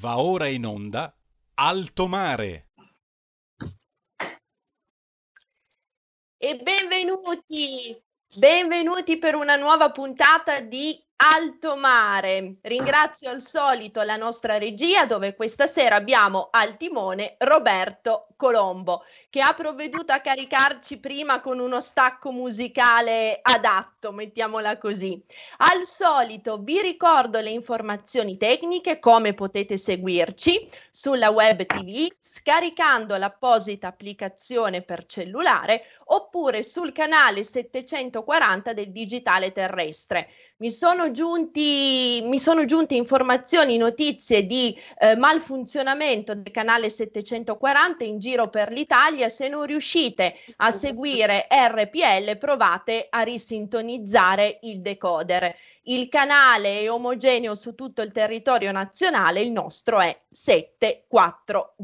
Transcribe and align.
Va 0.00 0.18
ora 0.18 0.48
in 0.48 0.66
onda 0.66 1.14
Alto 1.54 2.08
Mare. 2.08 2.70
E 6.36 6.56
benvenuti, 6.56 7.96
benvenuti 8.34 9.18
per 9.18 9.34
una 9.34 9.56
nuova 9.56 9.90
puntata 9.90 10.60
di 10.60 11.00
Alto 11.26 11.74
Mare. 11.76 12.56
Ringrazio 12.60 13.30
al 13.30 13.40
solito 13.40 14.02
la 14.02 14.16
nostra 14.16 14.58
regia 14.58 15.06
dove 15.06 15.34
questa 15.34 15.66
sera 15.66 15.96
abbiamo 15.96 16.48
al 16.50 16.76
timone 16.76 17.36
Roberto 17.38 18.26
Colombo 18.36 19.02
che 19.30 19.40
ha 19.40 19.54
provveduto 19.54 20.12
a 20.12 20.20
caricarci 20.20 20.98
prima 20.98 21.40
con 21.40 21.60
uno 21.60 21.80
stacco 21.80 22.30
musicale 22.30 23.38
adatto, 23.40 24.12
mettiamola 24.12 24.76
così. 24.76 25.18
Al 25.58 25.84
solito 25.84 26.58
vi 26.58 26.80
ricordo 26.82 27.40
le 27.40 27.50
informazioni 27.50 28.36
tecniche, 28.36 28.98
come 28.98 29.32
potete 29.32 29.78
seguirci 29.78 30.68
sulla 30.90 31.30
web 31.30 31.64
TV 31.64 32.06
scaricando 32.20 33.16
l'apposita 33.16 33.88
applicazione 33.88 34.82
per 34.82 35.06
cellulare 35.06 35.84
oppure 36.06 36.62
sul 36.62 36.92
canale 36.92 37.42
740 37.42 38.72
del 38.74 38.92
digitale 38.92 39.52
terrestre. 39.52 40.28
Mi 40.58 40.70
sono, 40.70 41.10
giunti, 41.14 42.20
mi 42.24 42.38
sono 42.38 42.66
giunte 42.66 42.94
informazioni, 42.94 43.78
notizie 43.78 44.44
di 44.44 44.78
eh, 44.98 45.16
malfunzionamento 45.16 46.34
del 46.34 46.50
canale 46.50 46.90
740 46.90 48.04
in 48.04 48.18
giro 48.18 48.50
per 48.50 48.70
l'Italia. 48.70 49.30
Se 49.30 49.48
non 49.48 49.64
riuscite 49.64 50.34
a 50.56 50.70
seguire 50.70 51.46
RPL, 51.48 52.36
provate 52.36 53.06
a 53.08 53.22
risintonizzare 53.22 54.58
il 54.62 54.82
decoder. 54.82 55.54
Il 55.84 56.08
canale 56.08 56.80
è 56.80 56.90
omogeneo 56.90 57.54
su 57.54 57.74
tutto 57.74 58.02
il 58.02 58.10
territorio 58.10 58.72
nazionale, 58.72 59.40
il 59.40 59.52
nostro 59.52 60.00
è 60.00 60.18
740. 60.28 61.74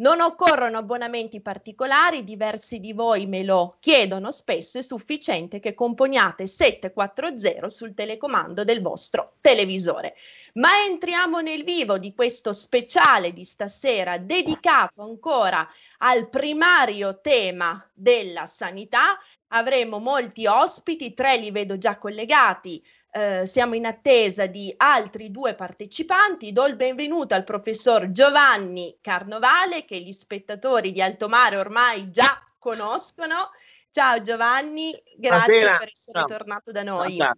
Non 0.00 0.20
occorrono 0.20 0.78
abbonamenti 0.78 1.40
particolari, 1.40 2.22
diversi 2.22 2.78
di 2.78 2.92
voi 2.92 3.26
me 3.26 3.42
lo 3.42 3.78
chiedono 3.80 4.30
spesso, 4.30 4.78
è 4.78 4.82
sufficiente 4.82 5.58
che 5.58 5.74
componiate 5.74 6.46
740 6.46 7.68
sul 7.68 7.94
telecomando 7.94 8.62
del 8.62 8.80
vostro 8.80 9.32
televisore. 9.40 10.14
Ma 10.54 10.68
entriamo 10.86 11.40
nel 11.40 11.64
vivo 11.64 11.98
di 11.98 12.14
questo 12.14 12.52
speciale 12.52 13.32
di 13.32 13.42
stasera 13.42 14.18
dedicato 14.18 15.02
ancora 15.02 15.66
al 15.98 16.28
primario 16.28 17.20
tema 17.20 17.84
della 17.92 18.46
sanità. 18.46 19.18
Avremo 19.48 19.98
molti 19.98 20.46
ospiti, 20.46 21.12
tre 21.12 21.38
li 21.38 21.50
vedo 21.50 21.76
già 21.76 21.98
collegati. 21.98 22.80
Eh, 23.10 23.46
siamo 23.46 23.74
in 23.74 23.86
attesa 23.86 24.46
di 24.46 24.72
altri 24.76 25.30
due 25.30 25.54
partecipanti. 25.54 26.52
Do 26.52 26.66
il 26.66 26.76
benvenuto 26.76 27.34
al 27.34 27.44
professor 27.44 28.12
Giovanni 28.12 28.98
Carnovale, 29.00 29.84
che 29.84 29.98
gli 29.98 30.12
spettatori 30.12 30.92
di 30.92 31.00
Alto 31.00 31.28
Mare 31.28 31.56
ormai 31.56 32.10
già 32.10 32.42
conoscono. 32.58 33.50
Ciao 33.90 34.20
Giovanni, 34.20 34.90
grazie 35.16 35.52
Buonasera. 35.52 35.76
per 35.78 35.88
essere 35.88 36.18
Ciao. 36.18 36.26
tornato 36.26 36.70
da 36.70 36.82
noi. 36.82 37.16
Ciao, 37.16 37.34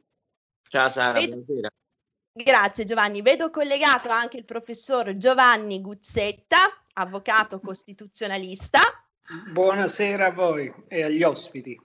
Ciao 0.68 0.88
Sara, 0.88 1.12
Vedo- 1.12 1.36
buonasera. 1.36 1.68
Grazie 2.32 2.84
Giovanni. 2.84 3.22
Vedo 3.22 3.50
collegato 3.50 4.08
anche 4.08 4.36
il 4.36 4.44
professor 4.44 5.16
Giovanni 5.16 5.80
Guzzetta, 5.80 6.58
avvocato 6.94 7.60
costituzionalista. 7.60 8.80
Buonasera 9.52 10.26
a 10.26 10.32
voi 10.32 10.72
e 10.88 11.04
agli 11.04 11.22
ospiti. 11.22 11.80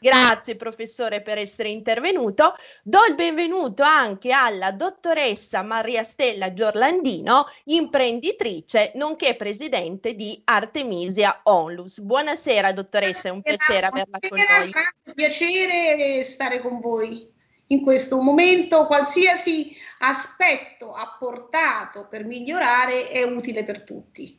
Grazie 0.00 0.56
professore 0.56 1.22
per 1.22 1.38
essere 1.38 1.68
intervenuto. 1.68 2.54
Do 2.82 3.00
il 3.08 3.14
benvenuto 3.14 3.82
anche 3.82 4.32
alla 4.32 4.72
dottoressa 4.72 5.62
Maria 5.62 6.02
Stella 6.02 6.52
Giorlandino, 6.52 7.46
imprenditrice 7.64 8.92
nonché 8.94 9.34
presidente 9.36 10.14
di 10.14 10.40
Artemisia 10.44 11.40
Onlus. 11.44 12.00
Buonasera 12.00 12.72
dottoressa, 12.72 13.28
è 13.28 13.32
un 13.32 13.42
piacere 13.42 13.86
averla 13.86 14.18
con 14.28 14.38
noi. 14.38 14.70
grande 14.70 15.14
piacere 15.14 16.22
stare 16.24 16.60
con 16.60 16.80
voi 16.80 17.32
in 17.68 17.82
questo 17.82 18.20
momento. 18.20 18.86
Qualsiasi 18.86 19.74
aspetto 19.98 20.92
apportato 20.92 22.06
per 22.08 22.24
migliorare 22.24 23.08
è 23.08 23.22
utile 23.24 23.64
per 23.64 23.82
tutti. 23.82 24.37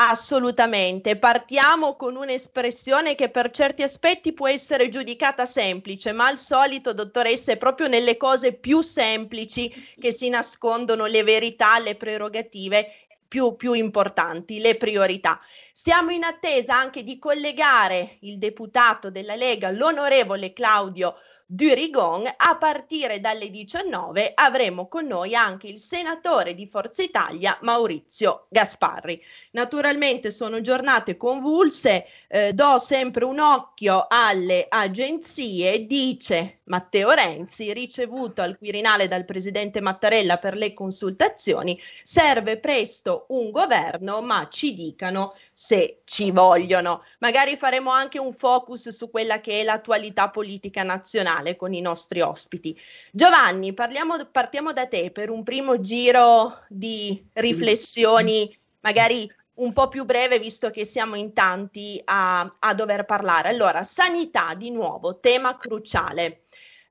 Assolutamente. 0.00 1.18
Partiamo 1.18 1.96
con 1.96 2.14
un'espressione 2.14 3.16
che 3.16 3.30
per 3.30 3.50
certi 3.50 3.82
aspetti 3.82 4.32
può 4.32 4.46
essere 4.46 4.88
giudicata 4.88 5.44
semplice, 5.44 6.12
ma 6.12 6.28
al 6.28 6.38
solito, 6.38 6.92
dottoressa, 6.92 7.50
è 7.50 7.56
proprio 7.56 7.88
nelle 7.88 8.16
cose 8.16 8.52
più 8.52 8.80
semplici 8.80 9.68
che 9.98 10.12
si 10.12 10.28
nascondono 10.28 11.06
le 11.06 11.24
verità, 11.24 11.80
le 11.80 11.96
prerogative 11.96 12.86
più, 13.26 13.56
più 13.56 13.72
importanti, 13.72 14.60
le 14.60 14.76
priorità. 14.76 15.40
Siamo 15.72 16.10
in 16.10 16.22
attesa 16.22 16.76
anche 16.76 17.02
di 17.02 17.18
collegare 17.18 18.18
il 18.20 18.38
deputato 18.38 19.10
della 19.10 19.34
Lega, 19.34 19.70
l'onorevole 19.70 20.52
Claudio 20.52 21.14
Durigon. 21.50 22.26
A 22.26 22.58
partire 22.58 23.20
dalle 23.20 23.48
19 23.48 24.32
avremo 24.34 24.86
con 24.86 25.06
noi 25.06 25.34
anche 25.34 25.66
il 25.66 25.78
senatore 25.78 26.52
di 26.52 26.66
Forza 26.66 27.02
Italia, 27.02 27.56
Maurizio 27.62 28.48
Gasparri. 28.50 29.18
Naturalmente 29.52 30.30
sono 30.30 30.60
giornate 30.60 31.16
convulse, 31.16 32.04
eh, 32.28 32.52
do 32.52 32.78
sempre 32.78 33.24
un 33.24 33.38
occhio 33.38 34.04
alle 34.10 34.66
agenzie, 34.68 35.86
dice 35.86 36.60
Matteo 36.64 37.12
Renzi, 37.12 37.72
ricevuto 37.72 38.42
al 38.42 38.58
Quirinale 38.58 39.08
dal 39.08 39.24
presidente 39.24 39.80
Mattarella 39.80 40.36
per 40.36 40.54
le 40.54 40.74
consultazioni, 40.74 41.80
serve 42.02 42.58
presto 42.58 43.24
un 43.28 43.50
governo, 43.50 44.20
ma 44.20 44.48
ci 44.50 44.74
dicano 44.74 45.34
se 45.60 46.02
ci 46.04 46.30
vogliono. 46.30 47.02
Magari 47.18 47.56
faremo 47.56 47.90
anche 47.90 48.20
un 48.20 48.32
focus 48.32 48.90
su 48.90 49.10
quella 49.10 49.40
che 49.40 49.60
è 49.60 49.64
l'attualità 49.64 50.30
politica 50.30 50.84
nazionale 50.84 51.56
con 51.56 51.74
i 51.74 51.80
nostri 51.80 52.20
ospiti. 52.20 52.78
Giovanni, 53.10 53.74
parliamo, 53.74 54.24
partiamo 54.30 54.72
da 54.72 54.86
te 54.86 55.10
per 55.10 55.30
un 55.30 55.42
primo 55.42 55.80
giro 55.80 56.62
di 56.68 57.20
riflessioni, 57.32 58.56
magari 58.82 59.28
un 59.54 59.72
po' 59.72 59.88
più 59.88 60.04
breve, 60.04 60.38
visto 60.38 60.70
che 60.70 60.84
siamo 60.84 61.16
in 61.16 61.32
tanti 61.32 62.00
a, 62.04 62.48
a 62.60 62.74
dover 62.74 63.04
parlare. 63.04 63.48
Allora, 63.48 63.82
sanità 63.82 64.54
di 64.54 64.70
nuovo, 64.70 65.18
tema 65.18 65.56
cruciale. 65.56 66.42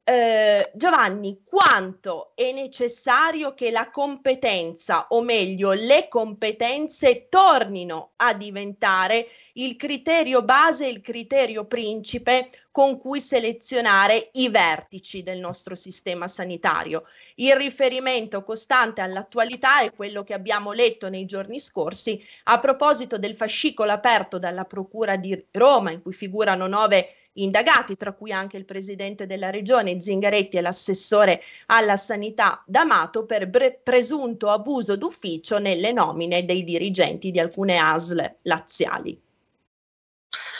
Eh, 0.09 0.71
Giovanni, 0.73 1.41
quanto 1.43 2.31
è 2.33 2.53
necessario 2.53 3.53
che 3.53 3.71
la 3.71 3.89
competenza, 3.89 5.07
o 5.09 5.21
meglio 5.21 5.73
le 5.73 6.07
competenze, 6.07 7.27
tornino 7.27 8.11
a 8.15 8.33
diventare 8.33 9.27
il 9.55 9.75
criterio 9.75 10.43
base, 10.43 10.87
il 10.87 11.01
criterio 11.01 11.65
principe 11.65 12.47
con 12.71 12.97
cui 12.97 13.19
selezionare 13.19 14.29
i 14.33 14.47
vertici 14.47 15.23
del 15.23 15.39
nostro 15.39 15.75
sistema 15.75 16.29
sanitario? 16.29 17.03
Il 17.35 17.57
riferimento 17.57 18.45
costante 18.45 19.01
all'attualità 19.01 19.81
è 19.81 19.93
quello 19.93 20.23
che 20.23 20.33
abbiamo 20.33 20.71
letto 20.71 21.09
nei 21.09 21.25
giorni 21.25 21.59
scorsi 21.59 22.17
a 22.45 22.59
proposito 22.59 23.17
del 23.17 23.35
fascicolo 23.35 23.91
aperto 23.91 24.37
dalla 24.37 24.63
Procura 24.63 25.17
di 25.17 25.47
Roma, 25.51 25.91
in 25.91 26.01
cui 26.01 26.13
figurano 26.13 26.65
nove 26.67 27.09
indagati, 27.41 27.95
tra 27.95 28.13
cui 28.13 28.31
anche 28.31 28.57
il 28.57 28.65
presidente 28.65 29.25
della 29.25 29.49
regione 29.49 29.99
Zingaretti 29.99 30.57
e 30.57 30.61
l'assessore 30.61 31.41
alla 31.67 31.95
sanità 31.95 32.63
D'Amato 32.65 33.25
per 33.25 33.47
bre- 33.47 33.79
presunto 33.81 34.49
abuso 34.49 34.95
d'ufficio 34.95 35.57
nelle 35.59 35.91
nomine 35.91 36.45
dei 36.45 36.63
dirigenti 36.63 37.31
di 37.31 37.39
alcune 37.39 37.77
ASL 37.77 38.35
laziali. 38.43 39.19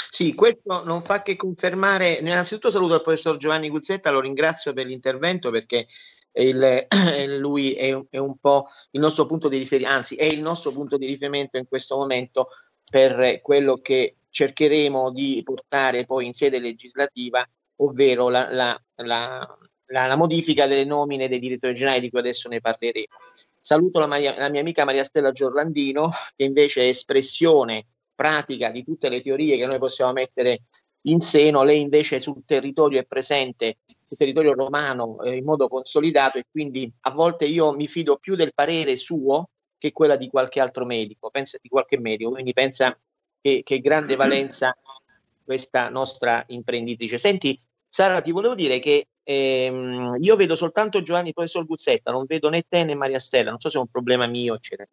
Sì, 0.10 0.34
questo 0.34 0.84
non 0.84 1.02
fa 1.02 1.22
che 1.22 1.36
confermare. 1.36 2.14
Innanzitutto 2.14 2.72
saluto 2.72 2.96
il 2.96 3.02
professor 3.02 3.38
Giovanni 3.38 3.70
Guzzetta, 3.70 4.10
lo 4.10 4.22
ringrazio 4.22 4.74
per 4.74 4.86
l'intervento 4.86 5.52
perché 5.52 5.88
il- 6.34 6.88
lui 7.40 7.74
è, 7.74 7.98
è 8.10 8.18
un 8.18 8.38
po' 8.38 8.68
il 8.92 9.02
nostro 9.02 9.26
punto 9.26 9.48
di 9.48 9.58
riferimento, 9.58 9.98
anzi 9.98 10.16
è 10.16 10.24
il 10.24 10.42
nostro 10.42 10.72
punto 10.72 10.98
di 10.98 11.06
riferimento 11.06 11.58
in 11.58 11.68
questo 11.68 11.98
momento 11.98 12.50
per 12.90 13.42
quello 13.42 13.78
che 13.78 14.17
cercheremo 14.30 15.12
di 15.12 15.42
portare 15.44 16.06
poi 16.06 16.26
in 16.26 16.34
sede 16.34 16.60
legislativa, 16.60 17.48
ovvero 17.78 18.30
la, 18.30 18.48
la- 18.52 18.82
la- 19.04 19.58
la- 19.88 20.16
modifica 20.16 20.68
delle 20.68 20.86
nomine 20.86 21.28
dei 21.28 21.40
direttori 21.40 21.74
generali 21.74 22.02
di 22.02 22.10
cui 22.10 22.20
adesso 22.20 22.50
ne 22.50 22.62
parleremo. 22.62 23.16
Saluto 23.60 24.00
la, 24.00 24.08
Maria- 24.08 24.38
la 24.38 24.50
mia 24.50 24.62
amica 24.62 24.86
Maria 24.86 25.04
Stella 25.04 25.32
Giorlandino, 25.32 26.12
che 26.36 26.44
invece 26.44 26.82
è 26.82 26.88
espressione 26.88 27.88
pratica 28.16 28.70
di 28.70 28.84
tutte 28.84 29.10
le 29.10 29.22
teorie 29.22 29.58
che 29.58 29.66
noi 29.66 29.78
possiamo 29.78 30.14
mettere 30.14 30.64
in 31.02 31.20
seno. 31.20 31.64
Lei 31.64 31.82
invece 31.82 32.20
sul 32.20 32.44
territorio 32.46 33.00
è 33.00 33.06
presente, 33.06 33.78
sul 34.08 34.18
territorio 34.18 34.54
romano 34.54 35.22
eh, 35.22 35.36
in 35.36 35.44
modo 35.44 35.68
consolidato 35.68 36.38
e 36.38 36.46
quindi 36.50 36.92
a 37.02 37.12
volte 37.12 37.46
io 37.46 37.74
mi 37.74 37.88
fido 37.88 38.18
più 38.18 38.36
del 38.36 38.54
parere 38.54 38.96
suo 38.96 39.50
che 39.78 39.92
quella 39.92 40.16
di 40.16 40.28
qualche 40.28 40.60
altro 40.60 40.86
medico, 40.86 41.30
pensa 41.30 41.60
di 41.62 41.70
qualche 41.70 42.00
medico, 42.00 42.32
quindi 42.32 42.54
pensa 42.54 42.98
che, 43.48 43.62
che 43.64 43.80
grande 43.80 44.18
valenza 44.18 44.70
ha 44.70 45.02
questa 45.44 45.90
nostra 45.90 46.44
imprenditrice. 46.48 47.18
Senti, 47.18 47.60
Sara, 47.88 48.20
ti 48.20 48.32
volevo 48.32 48.56
dire 48.56 48.80
che 48.80 49.08
ehm, 49.24 50.18
io 50.20 50.36
vedo 50.36 50.56
soltanto 50.56 51.02
Giovanni 51.02 51.32
professor 51.32 51.66
Guzzetta, 51.66 52.12
non 52.12 52.26
vedo 52.28 52.50
né 52.50 52.64
te 52.68 52.84
né 52.84 52.96
Maria 52.96 53.20
Stella, 53.20 53.50
non 53.50 53.60
so 53.60 53.70
se 53.70 53.78
è 53.78 53.82
un 53.82 53.88
problema 53.88 54.28
mio, 54.28 54.56
eccetera. 54.56 54.90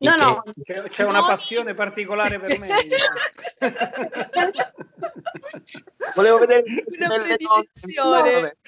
No, 0.00 0.14
no, 0.14 0.44
c'è, 0.62 0.88
c'è 0.88 1.04
una 1.04 1.24
passione 1.24 1.74
particolare 1.74 2.38
per 2.38 2.56
me. 2.60 2.68
Volevo 6.14 6.38
vedere 6.38 6.62
una 7.00 7.16
predilezione. 7.16 8.58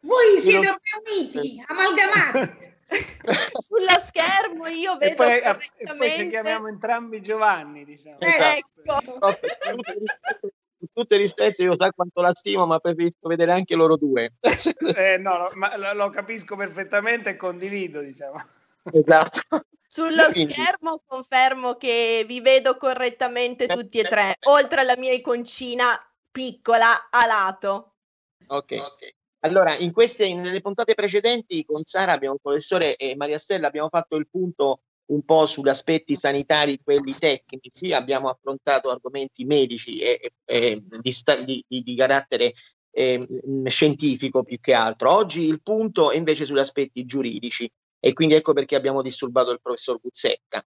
Voi 0.00 0.38
siete 0.38 0.80
riuniti, 1.04 1.62
amalgamati. 1.66 2.68
Sullo 3.60 3.98
schermo 3.98 4.66
io 4.66 4.96
vedo 4.96 5.12
e 5.12 5.14
poi, 5.14 5.38
e 5.76 5.96
poi 5.96 6.10
ci 6.10 6.28
chiamiamo 6.28 6.68
entrambi 6.68 7.22
Giovanni, 7.22 7.84
diciamo. 7.84 8.18
Eh, 8.18 8.58
ecco. 8.58 9.00
Con 10.80 10.88
tutto 10.92 11.14
il 11.14 11.20
rispetto, 11.20 11.62
io 11.62 11.76
so 11.78 11.88
quanto 11.94 12.20
la 12.20 12.34
stimo, 12.34 12.66
ma 12.66 12.78
preferisco 12.78 13.28
vedere 13.28 13.52
anche 13.52 13.74
loro 13.74 13.96
due. 13.96 14.32
eh, 14.96 15.18
no, 15.18 15.36
no, 15.36 15.48
ma 15.54 15.76
lo, 15.76 15.92
lo 15.92 16.10
capisco 16.10 16.56
perfettamente 16.56 17.30
e 17.30 17.36
condivido, 17.36 18.00
diciamo. 18.00 18.42
Esatto. 18.92 19.40
Sullo 19.86 20.26
Quindi. 20.30 20.52
schermo 20.52 21.02
confermo 21.04 21.74
che 21.74 22.24
vi 22.26 22.40
vedo 22.40 22.76
correttamente 22.76 23.66
tutti 23.66 23.98
e 23.98 24.04
tre, 24.04 24.36
oltre 24.44 24.80
alla 24.80 24.96
mia 24.96 25.12
iconcina 25.12 26.00
piccola 26.30 27.10
a 27.10 27.26
lato. 27.26 27.94
Ok. 28.46 28.80
okay. 28.80 29.14
Allora, 29.40 29.76
in 29.76 29.92
queste, 29.92 30.32
nelle 30.34 30.60
puntate 30.60 30.94
precedenti 30.94 31.64
con 31.64 31.82
Sara, 31.84 32.12
abbiamo, 32.12 32.34
il 32.34 32.40
professore 32.42 32.96
e 32.96 33.16
Maria 33.16 33.38
Stella, 33.38 33.68
abbiamo 33.68 33.88
fatto 33.88 34.16
il 34.16 34.28
punto 34.28 34.82
un 35.10 35.24
po' 35.24 35.46
sugli 35.46 35.68
aspetti 35.68 36.16
sanitari, 36.20 36.80
quelli 36.82 37.16
tecnici, 37.18 37.92
abbiamo 37.92 38.28
affrontato 38.28 38.90
argomenti 38.90 39.44
medici 39.44 39.98
e, 39.98 40.32
e, 40.44 40.82
di, 41.44 41.64
di, 41.66 41.82
di, 41.82 41.96
carattere 41.96 42.52
eh, 42.92 43.20
scientifico 43.64 44.42
più 44.42 44.60
che 44.60 44.74
altro. 44.74 45.14
Oggi 45.14 45.46
il 45.46 45.62
punto 45.62 46.10
è 46.10 46.16
invece 46.16 46.44
sugli 46.44 46.58
aspetti 46.58 47.04
giuridici 47.04 47.68
e 47.98 48.12
quindi 48.12 48.34
ecco 48.34 48.52
perché 48.52 48.76
abbiamo 48.76 49.02
disturbato 49.02 49.50
il 49.50 49.60
professor 49.60 49.98
Guzzetta. 50.00 50.64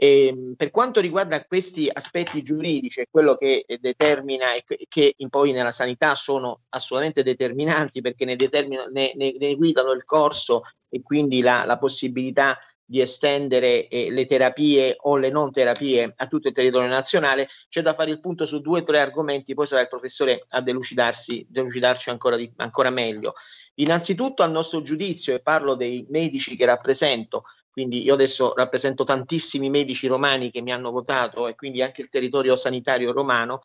E, 0.00 0.26
ehm, 0.26 0.54
per 0.54 0.70
quanto 0.70 1.00
riguarda 1.00 1.44
questi 1.44 1.90
aspetti 1.92 2.44
giuridici, 2.44 3.04
quello 3.10 3.34
che 3.34 3.64
determina 3.80 4.54
e 4.54 4.62
che 4.86 5.16
poi 5.28 5.50
nella 5.50 5.72
sanità 5.72 6.14
sono 6.14 6.60
assolutamente 6.68 7.24
determinanti 7.24 8.00
perché 8.00 8.24
ne, 8.24 8.36
ne, 8.36 9.12
ne, 9.16 9.36
ne 9.36 9.56
guidano 9.56 9.90
il 9.90 10.04
corso 10.04 10.62
e 10.88 11.02
quindi 11.02 11.40
la, 11.40 11.64
la 11.64 11.78
possibilità 11.78 12.56
di 12.90 13.02
estendere 13.02 13.86
eh, 13.88 14.10
le 14.10 14.24
terapie 14.24 14.96
o 15.00 15.18
le 15.18 15.28
non 15.28 15.52
terapie 15.52 16.14
a 16.16 16.26
tutto 16.26 16.48
il 16.48 16.54
territorio 16.54 16.88
nazionale, 16.88 17.46
c'è 17.68 17.82
da 17.82 17.92
fare 17.92 18.10
il 18.10 18.18
punto 18.18 18.46
su 18.46 18.62
due 18.62 18.80
o 18.80 18.82
tre 18.82 18.98
argomenti, 18.98 19.52
poi 19.52 19.66
sarà 19.66 19.82
il 19.82 19.88
professore 19.88 20.46
a 20.48 20.62
delucidarsi, 20.62 21.46
delucidarci 21.50 22.08
ancora, 22.08 22.36
di, 22.36 22.50
ancora 22.56 22.88
meglio. 22.88 23.34
Innanzitutto 23.74 24.42
al 24.42 24.50
nostro 24.50 24.80
giudizio, 24.80 25.34
e 25.34 25.40
parlo 25.40 25.74
dei 25.74 26.06
medici 26.08 26.56
che 26.56 26.64
rappresento, 26.64 27.42
quindi 27.70 28.02
io 28.02 28.14
adesso 28.14 28.54
rappresento 28.54 29.04
tantissimi 29.04 29.68
medici 29.68 30.06
romani 30.06 30.50
che 30.50 30.62
mi 30.62 30.72
hanno 30.72 30.90
votato 30.90 31.46
e 31.46 31.54
quindi 31.54 31.82
anche 31.82 32.00
il 32.00 32.08
territorio 32.08 32.56
sanitario 32.56 33.12
romano, 33.12 33.60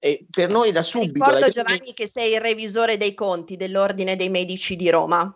e 0.00 0.26
per 0.28 0.50
noi 0.50 0.72
da 0.72 0.82
subito... 0.82 1.24
Ricordo 1.24 1.48
Giovanni 1.48 1.94
che 1.94 2.08
sei 2.08 2.32
il 2.32 2.40
revisore 2.40 2.96
dei 2.96 3.14
conti 3.14 3.54
dell'Ordine 3.54 4.16
dei 4.16 4.30
Medici 4.30 4.74
di 4.74 4.90
Roma. 4.90 5.32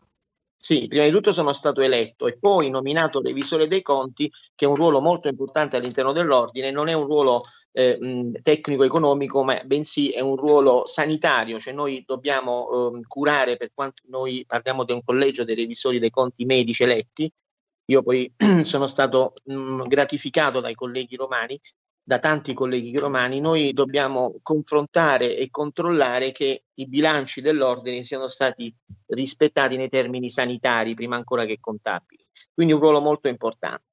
Sì, 0.68 0.86
prima 0.86 1.04
di 1.04 1.10
tutto 1.10 1.32
sono 1.32 1.54
stato 1.54 1.80
eletto 1.80 2.26
e 2.26 2.36
poi 2.38 2.68
nominato 2.68 3.22
revisore 3.22 3.68
dei 3.68 3.80
conti, 3.80 4.30
che 4.54 4.66
è 4.66 4.68
un 4.68 4.74
ruolo 4.74 5.00
molto 5.00 5.26
importante 5.26 5.76
all'interno 5.76 6.12
dell'ordine, 6.12 6.70
non 6.70 6.88
è 6.88 6.92
un 6.92 7.06
ruolo 7.06 7.40
eh, 7.72 7.98
tecnico-economico, 8.42 9.42
ma 9.44 9.62
bensì 9.64 10.10
è 10.10 10.20
un 10.20 10.36
ruolo 10.36 10.86
sanitario, 10.86 11.58
cioè 11.58 11.72
noi 11.72 12.04
dobbiamo 12.06 12.92
eh, 12.92 13.00
curare, 13.06 13.56
per 13.56 13.70
quanto 13.72 14.02
noi 14.08 14.44
parliamo 14.46 14.84
di 14.84 14.92
un 14.92 15.02
collegio 15.02 15.42
dei 15.42 15.54
revisori 15.54 15.98
dei 15.98 16.10
conti 16.10 16.44
medici 16.44 16.82
eletti, 16.82 17.32
io 17.86 18.02
poi 18.02 18.30
sono 18.60 18.86
stato 18.88 19.32
mh, 19.44 19.84
gratificato 19.84 20.60
dai 20.60 20.74
colleghi 20.74 21.16
romani 21.16 21.58
da 22.08 22.18
tanti 22.20 22.54
colleghi 22.54 22.96
romani, 22.96 23.38
noi 23.38 23.74
dobbiamo 23.74 24.36
confrontare 24.40 25.36
e 25.36 25.50
controllare 25.50 26.32
che 26.32 26.64
i 26.72 26.88
bilanci 26.88 27.42
dell'ordine 27.42 28.02
siano 28.02 28.28
stati 28.28 28.74
rispettati 29.08 29.76
nei 29.76 29.90
termini 29.90 30.30
sanitari 30.30 30.94
prima 30.94 31.16
ancora 31.16 31.44
che 31.44 31.58
contabili. 31.60 32.24
Quindi 32.54 32.72
un 32.72 32.80
ruolo 32.80 33.02
molto 33.02 33.28
importante. 33.28 33.84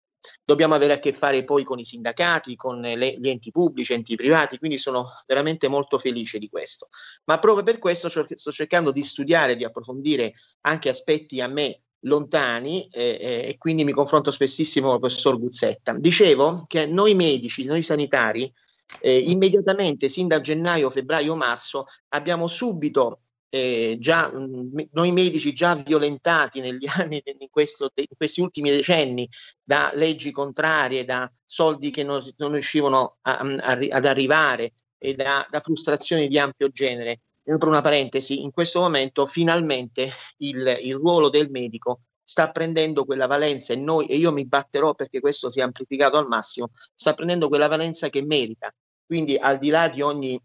Dobbiamo 0.46 0.76
avere 0.76 0.94
a 0.94 1.00
che 1.00 1.12
fare 1.12 1.44
poi 1.44 1.66
con 1.66 1.78
i 1.78 1.84
sindacati, 1.84 2.56
con 2.56 2.80
le, 2.80 3.20
gli 3.20 3.28
enti 3.28 3.52
pubblici, 3.52 3.92
enti 3.92 4.16
privati, 4.16 4.60
quindi 4.60 4.78
sono 4.78 5.10
veramente 5.28 5.68
molto 5.68 6.00
felice 6.00 6.40
di 6.40 6.48
questo. 6.48 6.88
Ma 7.26 7.38
proprio 7.38 7.66
per 7.66 7.80
questo 7.80 8.08
sto 8.08 8.52
cercando 8.54 8.92
di 8.92 9.04
studiare, 9.04 9.58
di 9.58 9.66
approfondire 9.66 10.36
anche 10.62 10.88
aspetti 10.88 11.42
a 11.42 11.50
me 11.50 11.82
lontani 12.06 12.88
eh, 12.92 13.46
e 13.50 13.56
quindi 13.58 13.84
mi 13.84 13.92
confronto 13.92 14.32
spessissimo 14.32 14.88
con 14.88 14.96
il 14.96 15.02
professor 15.02 15.40
Guzzetta. 15.40 15.94
Dicevo 15.98 16.64
che 16.68 16.86
noi 16.86 17.14
medici, 17.14 17.66
noi 17.66 17.82
sanitari, 17.82 18.52
eh, 19.00 19.18
immediatamente, 19.18 20.08
sin 20.08 20.28
da 20.28 20.40
gennaio, 20.40 20.90
febbraio, 20.90 21.36
marzo, 21.36 21.86
abbiamo 22.10 22.48
subito 22.48 23.20
eh, 23.50 23.98
già 24.00 24.32
mh, 24.32 24.90
noi 24.92 25.12
medici 25.12 25.54
già 25.54 25.76
violentati 25.76 26.60
negli 26.60 26.86
anni, 26.98 27.22
in, 27.24 27.50
questo, 27.50 27.92
in, 27.96 28.06
questi 28.16 28.42
ultimi 28.42 28.70
decenni, 28.70 29.28
da 29.64 29.92
leggi 29.94 30.32
contrarie, 30.32 31.06
da 31.06 31.32
soldi 31.46 31.90
che 31.92 32.04
non, 32.04 32.22
non 32.38 32.52
riuscivano 32.52 33.18
a, 33.22 33.38
a, 33.38 33.78
ad 33.90 34.06
arrivare 34.06 34.74
e 34.98 35.14
da, 35.14 35.46
da 35.50 35.60
frustrazioni 35.60 36.28
di 36.28 36.38
ampio 36.40 36.70
genere 36.70 37.22
per 37.46 37.68
una 37.68 37.82
parentesi, 37.82 38.42
in 38.42 38.52
questo 38.52 38.80
momento 38.80 39.26
finalmente 39.28 40.10
il, 40.38 40.80
il 40.82 40.96
ruolo 40.96 41.30
del 41.30 41.50
medico 41.52 42.02
sta 42.24 42.52
prendendo 42.52 43.06
quella 43.06 43.28
valenza 43.28 43.74
e 43.74 43.76
noi, 43.76 44.08
e 44.08 44.16
io 44.16 44.32
mi 44.32 44.46
batterò 44.46 44.96
perché 44.96 45.20
questo 45.20 45.52
sia 45.52 45.64
amplificato 45.64 46.18
al 46.18 46.28
massimo, 46.28 46.72
sta 46.96 47.14
prendendo 47.14 47.48
quella 47.48 47.68
valenza 47.68 48.10
che 48.10 48.24
merita. 48.24 48.74
Quindi 49.06 49.38
al 49.38 49.60
di 49.60 49.70
là 49.70 49.88
di 49.88 50.02
ogni 50.02 50.42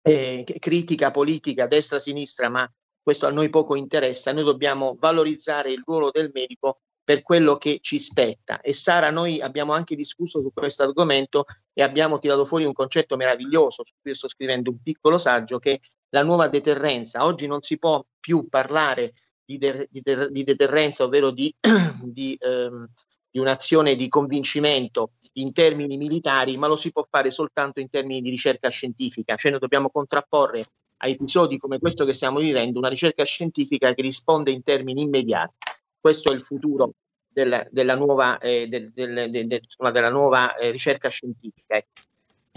eh, 0.00 0.44
critica 0.58 1.10
politica 1.10 1.66
destra-sinistra, 1.66 2.48
ma 2.48 2.72
questo 3.02 3.26
a 3.26 3.30
noi 3.30 3.50
poco 3.50 3.74
interessa, 3.74 4.32
noi 4.32 4.44
dobbiamo 4.44 4.96
valorizzare 4.98 5.70
il 5.70 5.82
ruolo 5.84 6.10
del 6.10 6.30
medico 6.32 6.80
per 7.04 7.22
quello 7.22 7.56
che 7.56 7.80
ci 7.82 7.98
spetta. 7.98 8.60
E 8.60 8.72
Sara, 8.72 9.10
noi 9.10 9.40
abbiamo 9.40 9.72
anche 9.72 9.94
discusso 9.94 10.40
su 10.40 10.50
questo 10.54 10.84
argomento 10.84 11.44
e 11.74 11.82
abbiamo 11.82 12.18
tirato 12.18 12.46
fuori 12.46 12.64
un 12.64 12.72
concetto 12.72 13.16
meraviglioso, 13.16 13.84
su 13.84 13.92
cui 14.00 14.14
sto 14.14 14.28
scrivendo 14.28 14.70
un 14.70 14.80
piccolo 14.80 15.18
saggio, 15.18 15.58
che 15.58 15.80
la 16.12 16.22
nuova 16.22 16.48
deterrenza. 16.48 17.24
Oggi 17.24 17.46
non 17.46 17.62
si 17.62 17.78
può 17.78 18.04
più 18.18 18.48
parlare 18.48 19.12
di, 19.44 19.58
de- 19.58 19.88
di, 19.90 20.00
de- 20.02 20.30
di 20.30 20.44
deterrenza, 20.44 21.04
ovvero 21.04 21.30
di, 21.30 21.54
di, 22.02 22.36
ehm, 22.40 22.86
un'azione 23.32 23.96
di 23.96 24.08
convincimento 24.08 25.12
in 25.34 25.52
termini 25.52 25.96
militari, 25.96 26.56
ma 26.56 26.66
lo 26.66 26.76
si 26.76 26.92
può 26.92 27.06
fare 27.08 27.30
soltanto 27.30 27.80
in 27.80 27.88
termini 27.88 28.20
di 28.20 28.30
ricerca 28.30 28.68
scientifica, 28.68 29.36
cioè 29.36 29.50
noi 29.50 29.60
dobbiamo 29.60 29.88
contrapporre 29.88 30.64
a 30.98 31.08
episodi 31.08 31.56
come 31.56 31.78
questo 31.78 32.04
che 32.04 32.12
stiamo 32.12 32.38
vivendo 32.38 32.78
una 32.78 32.88
ricerca 32.88 33.24
scientifica 33.24 33.94
che 33.94 34.02
risponde 34.02 34.50
in 34.50 34.62
termini 34.62 35.02
immediati. 35.02 35.54
Questo 35.98 36.30
è 36.30 36.34
il 36.34 36.40
futuro 36.40 36.92
del, 37.26 37.66
della 37.70 37.96
nuova, 37.96 38.38
eh, 38.38 38.68
del, 38.68 38.90
del, 38.92 39.30
della 39.30 40.10
nuova 40.10 40.54
eh, 40.56 40.70
ricerca 40.70 41.08
scientifica. 41.08 41.82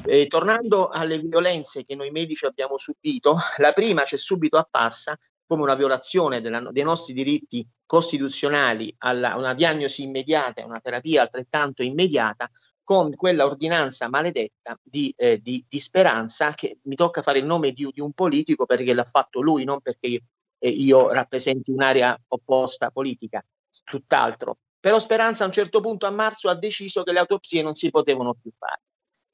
Eh, 0.08 0.28
tornando 0.28 0.88
alle 0.88 1.20
violenze 1.20 1.84
che 1.84 1.96
noi 1.96 2.12
medici 2.12 2.46
abbiamo 2.46 2.78
subito, 2.78 3.38
la 3.58 3.72
prima 3.74 4.04
ci 4.04 4.16
è 4.16 4.18
subito 4.18 4.58
apparsa 4.58 5.18
come 5.48 5.64
una 5.64 5.76
violazione 5.76 6.42
della, 6.42 6.60
dei 6.72 6.84
nostri 6.84 7.14
diritti 7.14 7.68
costituzionali 7.86 8.94
a 9.00 9.38
una 9.38 9.54
diagnosi 9.54 10.04
immediata 10.04 10.62
e 10.62 10.64
una 10.64 10.80
terapia 10.80 11.22
altrettanto 11.22 11.84
immediata 11.84 12.50
con 12.84 13.16
quella 13.16 13.46
ordinanza 13.46 14.10
maledetta 14.10 14.80
di, 14.82 15.14
eh, 15.18 15.40
di, 15.42 15.66
di, 15.68 15.80
Speranza 15.80 16.52
che 16.54 16.78
mi 16.84 16.96
tocca 16.96 17.24
fare 17.24 17.40
il 17.40 17.46
nome 17.46 17.72
di, 17.72 17.90
di, 17.92 18.00
un 18.00 18.14
politico 18.14 18.66
perché 18.66 18.94
l'ha 18.94 19.04
fatto 19.04 19.42
lui, 19.42 19.64
non 19.64 19.82
perché 19.82 20.22
eh, 20.60 20.70
io 20.70 21.12
rappresenti 21.12 21.72
un'area 21.72 22.16
opposta 22.28 22.92
politica, 22.92 23.44
tutt'altro. 23.84 24.60
Però 24.80 25.00
Speranza 25.00 25.44
a 25.44 25.48
un 25.48 25.54
certo 25.54 25.80
punto 25.80 26.06
a 26.06 26.12
marzo 26.12 26.48
ha 26.48 26.56
deciso 26.56 27.02
che 27.02 27.12
le 27.12 27.20
autopsie 27.20 27.64
non 27.64 27.74
si 27.74 27.90
potevano 27.90 28.36
più 28.36 28.52
fare. 28.56 28.82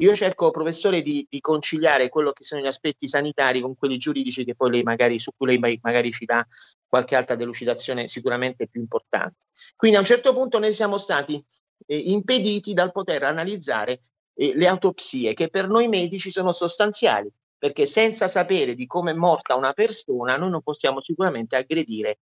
Io 0.01 0.15
cerco, 0.15 0.49
professore, 0.49 1.03
di, 1.03 1.27
di, 1.29 1.39
conciliare 1.39 2.09
quello 2.09 2.31
che 2.31 2.43
sono 2.43 2.59
gli 2.59 2.65
aspetti 2.65 3.07
sanitari 3.07 3.61
con 3.61 3.75
quelli 3.75 3.97
giuridici 3.97 4.43
che 4.43 4.55
poi 4.55 4.71
lei 4.71 4.81
magari, 4.81 5.19
su 5.19 5.29
cui 5.37 5.59
lei 5.59 5.79
magari 5.79 6.11
ci 6.11 6.25
dà 6.25 6.43
qualche 6.87 7.15
altra 7.15 7.35
delucidazione 7.35 8.07
sicuramente 8.07 8.67
più 8.67 8.81
importante. 8.81 9.45
Quindi 9.75 9.97
a 9.97 9.99
un 9.99 10.05
certo 10.07 10.33
punto 10.33 10.57
noi 10.57 10.73
siamo 10.73 10.97
stati 10.97 11.43
eh, 11.85 11.95
impediti 11.95 12.73
dal 12.73 12.91
poter 12.91 13.21
analizzare 13.21 14.01
eh, 14.33 14.53
le 14.55 14.67
autopsie 14.67 15.35
che 15.35 15.49
per 15.49 15.67
noi 15.67 15.87
medici 15.87 16.31
sono 16.31 16.51
sostanziali, 16.51 17.31
perché 17.55 17.85
senza 17.85 18.27
sapere 18.27 18.73
di 18.73 18.87
come 18.87 19.11
è 19.11 19.13
morta 19.13 19.53
una 19.53 19.73
persona 19.73 20.35
noi 20.35 20.49
non 20.49 20.63
possiamo 20.63 20.99
sicuramente 20.99 21.55
aggredire 21.55 22.21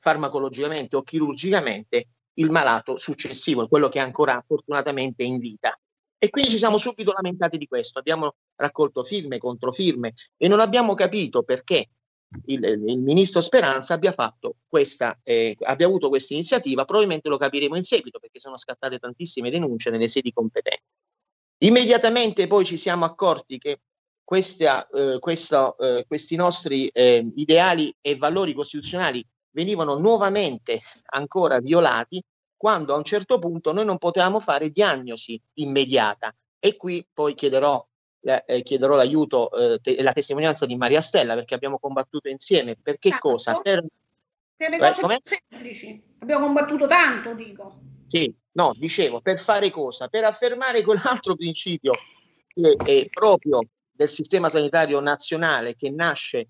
farmacologicamente 0.00 0.96
o 0.96 1.02
chirurgicamente 1.02 2.08
il 2.34 2.48
malato 2.48 2.96
successivo, 2.96 3.68
quello 3.68 3.90
che 3.90 3.98
è 3.98 4.02
ancora 4.02 4.42
fortunatamente 4.46 5.22
in 5.22 5.36
vita. 5.36 5.78
E 6.22 6.28
quindi 6.28 6.50
ci 6.50 6.58
siamo 6.58 6.76
subito 6.76 7.12
lamentati 7.12 7.56
di 7.56 7.66
questo, 7.66 7.98
abbiamo 7.98 8.34
raccolto 8.56 9.02
firme 9.02 9.38
contro 9.38 9.72
firme 9.72 10.12
e 10.36 10.48
non 10.48 10.60
abbiamo 10.60 10.92
capito 10.92 11.42
perché 11.42 11.88
il, 12.44 12.62
il 12.62 12.98
ministro 12.98 13.40
Speranza 13.40 13.94
abbia 13.94 14.12
fatto 14.12 14.56
questa, 14.68 15.18
eh, 15.22 15.56
abbia 15.60 15.86
avuto 15.86 16.10
questa 16.10 16.34
iniziativa, 16.34 16.84
probabilmente 16.84 17.30
lo 17.30 17.38
capiremo 17.38 17.74
in 17.74 17.84
seguito 17.84 18.18
perché 18.18 18.38
sono 18.38 18.58
scattate 18.58 18.98
tantissime 18.98 19.48
denunce 19.48 19.88
nelle 19.88 20.08
sedi 20.08 20.30
competenti. 20.30 20.84
Immediatamente 21.62 22.46
poi 22.46 22.66
ci 22.66 22.76
siamo 22.76 23.06
accorti 23.06 23.56
che 23.56 23.80
questa, 24.22 24.86
eh, 24.88 25.18
questo, 25.20 25.78
eh, 25.78 26.04
questi 26.06 26.36
nostri 26.36 26.88
eh, 26.88 27.26
ideali 27.34 27.94
e 27.98 28.16
valori 28.16 28.52
costituzionali 28.52 29.26
venivano 29.52 29.98
nuovamente 29.98 30.80
ancora 31.12 31.60
violati 31.60 32.22
quando 32.60 32.92
a 32.92 32.98
un 32.98 33.04
certo 33.04 33.38
punto 33.38 33.72
noi 33.72 33.86
non 33.86 33.96
potevamo 33.96 34.38
fare 34.38 34.68
diagnosi 34.68 35.40
immediata 35.54 36.30
e 36.58 36.76
qui 36.76 37.08
poi 37.10 37.34
chiederò 37.34 37.82
eh, 38.20 38.60
chiederò 38.62 38.96
l'aiuto 38.96 39.50
e 39.52 39.72
eh, 39.72 39.78
te- 39.78 40.02
la 40.02 40.12
testimonianza 40.12 40.66
di 40.66 40.76
Maria 40.76 41.00
Stella 41.00 41.34
perché 41.34 41.54
abbiamo 41.54 41.78
combattuto 41.78 42.28
insieme. 42.28 42.76
Per 42.76 42.98
che 42.98 43.08
Tanto. 43.08 43.30
cosa? 43.30 43.58
Per, 43.62 43.82
Per 44.56 44.68
le 44.68 44.76
Eh, 44.76 44.78
cose 44.78 45.06
più 45.06 45.16
semplici. 45.22 46.02
Abbiamo 46.18 46.44
combattuto 46.44 46.86
tanto, 46.86 47.32
dico. 47.32 47.80
sì, 48.10 48.30
no, 48.52 48.74
dicevo, 48.76 49.22
per 49.22 49.42
fare 49.42 49.70
cosa? 49.70 50.08
Per 50.08 50.24
affermare 50.24 50.82
quell'altro 50.82 51.34
principio 51.36 51.92
che 52.52 52.76
è 52.84 53.08
proprio 53.08 53.60
del 53.90 54.08
sistema 54.10 54.50
sanitario 54.50 55.00
nazionale 55.00 55.76
che 55.76 55.90
nasce 55.90 56.48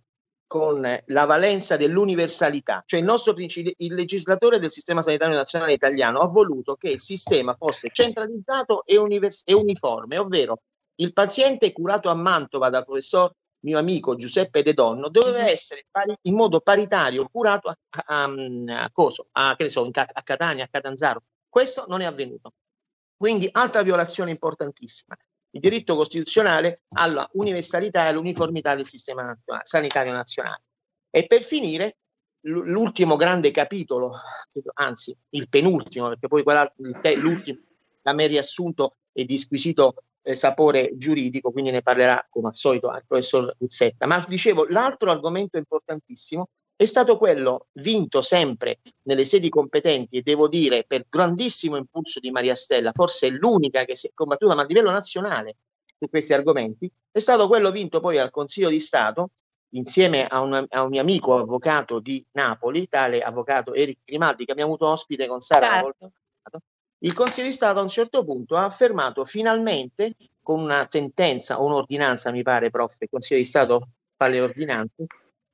con 0.51 0.81
la 0.81 1.25
valenza 1.27 1.77
dell'universalità, 1.77 2.83
cioè 2.85 2.99
il 2.99 3.07
nostro 3.07 3.35
principio, 3.35 3.73
il 3.77 3.95
legislatore 3.95 4.59
del 4.59 4.73
sistema 4.73 5.01
sanitario 5.01 5.37
nazionale 5.37 5.75
italiano 5.75 6.19
ha 6.19 6.27
voluto 6.27 6.75
che 6.75 6.89
il 6.89 7.01
sistema 7.01 7.55
fosse 7.55 7.91
centralizzato 7.93 8.85
e, 8.85 8.97
univers- 8.97 9.43
e 9.45 9.55
uniforme, 9.55 10.19
ovvero 10.19 10.63
il 10.97 11.13
paziente 11.13 11.73
curato 11.73 12.09
a 12.09 12.15
Mantova 12.15 12.69
dal 12.69 12.85
professor 12.85 13.33
mio 13.61 13.79
amico 13.79 14.17
Giuseppe 14.17 14.65
De 14.65 14.75
Donno 14.75 15.09
doveva 15.09 15.49
essere 15.49 15.87
pari- 15.89 16.19
in 16.23 16.35
modo 16.35 16.59
paritario 16.59 17.29
curato 17.31 17.69
a, 17.69 17.77
a, 18.07 18.25
a 18.25 18.91
Coso, 18.91 19.29
a, 19.31 19.55
che 19.55 19.63
ne 19.63 19.69
so, 19.69 19.89
Cat- 19.93 20.11
a 20.13 20.23
Catania, 20.25 20.65
a 20.65 20.69
Catanzaro. 20.69 21.23
Questo 21.49 21.85
non 21.87 22.01
è 22.01 22.07
avvenuto. 22.07 22.55
Quindi 23.17 23.49
altra 23.53 23.83
violazione 23.83 24.33
importantissima, 24.33 25.17
il 25.53 25.61
diritto 25.61 25.97
costituzionale 25.97 26.83
alla 26.91 27.29
universalità 27.33 28.05
e 28.05 28.09
all'uniformità 28.09 28.75
del 28.75 28.87
sistema 28.87 29.37
sanitario 29.63 30.13
nazionale. 30.13 30.63
E 31.11 31.27
per 31.27 31.43
finire, 31.43 31.97
l'ultimo 32.43 33.17
grande 33.17 33.51
capitolo, 33.51 34.13
anzi 34.75 35.17
il 35.31 35.49
penultimo, 35.49 36.09
perché 36.09 36.29
poi 36.29 36.43
l'ultimo 37.17 37.59
da 38.03 38.13
me 38.13 38.27
riassunto 38.27 38.97
e 39.13 39.25
di 39.25 39.37
squisito 39.37 39.95
eh, 40.23 40.35
sapore 40.35 40.93
giuridico, 40.97 41.51
quindi 41.51 41.71
ne 41.71 41.83
parlerà 41.83 42.27
come 42.31 42.49
al 42.49 42.55
solito 42.55 42.91
il 42.95 43.05
professor 43.07 43.55
Guzzetta. 43.59 44.07
Ma 44.07 44.25
dicevo, 44.29 44.67
l'altro 44.69 45.11
argomento 45.11 45.59
importantissimo 45.59 46.49
è 46.81 46.87
stato 46.87 47.19
quello 47.19 47.67
vinto 47.73 48.23
sempre 48.23 48.79
nelle 49.03 49.27
sedi 49.27 49.51
competenti 49.51 50.17
e 50.17 50.23
devo 50.23 50.49
dire 50.49 50.85
per 50.87 51.05
grandissimo 51.11 51.77
impulso 51.77 52.21
di 52.21 52.31
Maria 52.31 52.55
Stella, 52.55 52.91
forse 52.95 53.27
è 53.27 53.31
l'unica 53.31 53.85
che 53.85 53.95
si 53.95 54.07
è 54.07 54.13
combattuta 54.15 54.55
ma 54.55 54.63
a 54.63 54.65
livello 54.65 54.91
nazionale 54.91 55.57
su 55.99 56.09
questi 56.09 56.33
argomenti, 56.33 56.91
è 57.11 57.19
stato 57.19 57.49
quello 57.49 57.71
vinto 57.71 58.01
poi 58.01 58.17
al 58.17 58.31
Consiglio 58.31 58.71
di 58.71 58.81
Stato 58.81 59.33
insieme 59.75 60.27
a 60.27 60.41
un, 60.41 60.65
a 60.67 60.83
un 60.83 60.89
mio 60.89 61.03
amico 61.03 61.37
avvocato 61.37 61.99
di 61.99 62.25
Napoli, 62.31 62.89
tale 62.89 63.21
avvocato 63.21 63.75
Eric 63.75 63.99
Grimaldi 64.03 64.47
che 64.47 64.53
abbiamo 64.53 64.71
avuto 64.71 64.89
ospite 64.89 65.27
con 65.27 65.43
Sara 65.43 65.83
Certo. 65.83 66.13
il 67.01 67.13
Consiglio 67.13 67.49
di 67.49 67.53
Stato 67.53 67.79
a 67.79 67.83
un 67.83 67.91
certo 67.91 68.25
punto 68.25 68.57
ha 68.57 68.65
affermato 68.65 69.27
finalmente 69.27 70.15
con 70.43 70.59
una 70.61 70.87
sentenza 70.89 71.61
o 71.61 71.67
un'ordinanza, 71.67 72.31
mi 72.31 72.43
pare, 72.43 72.71
prof, 72.71 72.97
il 73.01 73.09
Consiglio 73.11 73.39
di 73.39 73.45
Stato 73.45 73.89
fa 74.17 74.29
le 74.29 74.41
ordinanze, 74.41 75.05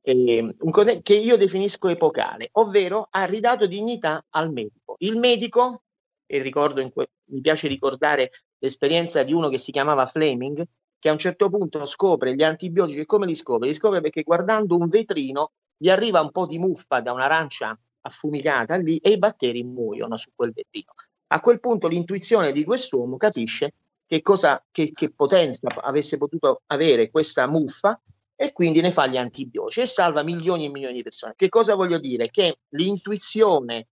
eh, 0.06 0.54
un 0.58 1.00
che 1.02 1.14
io 1.14 1.36
definisco 1.36 1.88
epocale, 1.88 2.50
ovvero 2.52 3.08
ha 3.10 3.24
ridato 3.24 3.66
dignità 3.66 4.24
al 4.30 4.52
medico. 4.52 4.94
Il 4.98 5.16
medico, 5.16 5.82
e 6.24 6.40
ricordo 6.40 6.88
que- 6.92 7.10
mi 7.30 7.40
piace 7.40 7.66
ricordare 7.66 8.30
l'esperienza 8.58 9.24
di 9.24 9.32
uno 9.32 9.48
che 9.48 9.58
si 9.58 9.72
chiamava 9.72 10.06
Fleming, 10.06 10.64
che 10.98 11.08
a 11.08 11.12
un 11.12 11.18
certo 11.18 11.50
punto 11.50 11.84
scopre 11.86 12.36
gli 12.36 12.44
antibiotici 12.44 13.00
e 13.00 13.06
come 13.06 13.26
li 13.26 13.34
scopre? 13.34 13.66
Li 13.66 13.74
scopre 13.74 14.00
perché 14.00 14.22
guardando 14.22 14.76
un 14.76 14.88
vetrino 14.88 15.50
gli 15.76 15.90
arriva 15.90 16.20
un 16.20 16.30
po' 16.30 16.46
di 16.46 16.58
muffa 16.58 17.00
da 17.00 17.12
un'arancia 17.12 17.76
affumicata 18.02 18.76
lì 18.76 18.98
e 18.98 19.10
i 19.10 19.18
batteri 19.18 19.64
muoiono 19.64 20.16
su 20.16 20.30
quel 20.34 20.52
vetrino. 20.52 20.92
A 21.28 21.40
quel 21.40 21.58
punto 21.58 21.88
l'intuizione 21.88 22.52
di 22.52 22.62
quest'uomo 22.64 23.16
capisce 23.16 23.74
che 24.06 24.22
cosa, 24.22 24.64
che, 24.70 24.92
che 24.92 25.10
potenza 25.10 25.58
avesse 25.82 26.16
potuto 26.16 26.62
avere 26.66 27.10
questa 27.10 27.48
muffa 27.48 28.00
e 28.36 28.52
quindi 28.52 28.82
ne 28.82 28.90
fa 28.90 29.06
gli 29.06 29.16
antibiotici 29.16 29.80
e 29.80 29.86
salva 29.86 30.22
milioni 30.22 30.66
e 30.66 30.68
milioni 30.68 30.94
di 30.94 31.02
persone. 31.02 31.32
Che 31.34 31.48
cosa 31.48 31.74
voglio 31.74 31.98
dire? 31.98 32.28
Che 32.30 32.58
l'intuizione 32.70 33.88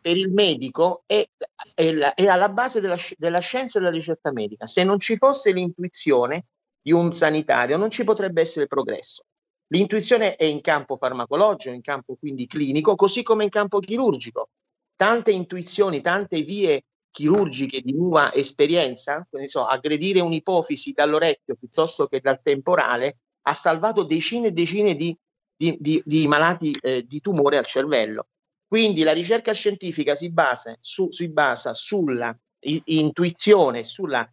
per 0.00 0.16
il 0.16 0.30
medico 0.30 1.02
è, 1.04 1.28
è, 1.74 1.92
la- 1.92 2.14
è 2.14 2.24
alla 2.26 2.48
base 2.48 2.80
della, 2.80 2.96
della 3.16 3.40
scienza 3.40 3.78
e 3.78 3.82
della 3.82 3.92
ricerca 3.92 4.30
medica. 4.32 4.66
Se 4.66 4.84
non 4.84 4.98
ci 4.98 5.16
fosse 5.16 5.52
l'intuizione 5.52 6.46
di 6.80 6.92
un 6.92 7.12
sanitario, 7.12 7.76
non 7.76 7.90
ci 7.90 8.04
potrebbe 8.04 8.40
essere 8.40 8.66
progresso. 8.66 9.24
L'intuizione 9.68 10.36
è 10.36 10.44
in 10.44 10.60
campo 10.60 10.96
farmacologico, 10.96 11.74
in 11.74 11.80
campo 11.80 12.16
quindi 12.16 12.46
clinico, 12.46 12.94
così 12.94 13.22
come 13.22 13.44
in 13.44 13.50
campo 13.50 13.78
chirurgico. 13.80 14.50
Tante 14.94 15.32
intuizioni, 15.32 16.00
tante 16.00 16.42
vie 16.42 16.84
chirurgiche 17.10 17.80
di 17.80 17.92
nuova 17.92 18.32
esperienza, 18.32 19.26
so, 19.44 19.66
aggredire 19.66 20.20
un'ipofisi 20.20 20.92
dall'orecchio 20.92 21.56
piuttosto 21.56 22.06
che 22.06 22.20
dal 22.20 22.40
temporale, 22.42 23.18
ha 23.42 23.54
salvato 23.54 24.04
decine 24.04 24.48
e 24.48 24.52
decine 24.52 24.94
di, 24.94 25.16
di- 25.56 25.76
di- 25.80 26.02
di 26.04 26.26
malati 26.26 26.76
eh, 26.80 27.04
di 27.06 27.20
tumore 27.20 27.58
al 27.58 27.66
cervello. 27.66 28.28
Quindi 28.66 29.02
la 29.02 29.12
ricerca 29.12 29.52
scientifica 29.52 30.14
si 30.14 30.30
basa, 30.30 30.76
su- 30.80 31.10
si 31.12 31.28
basa 31.28 31.74
sulla 31.74 32.36
i- 32.60 32.82
intuizione, 32.86 33.84
sulla 33.84 34.28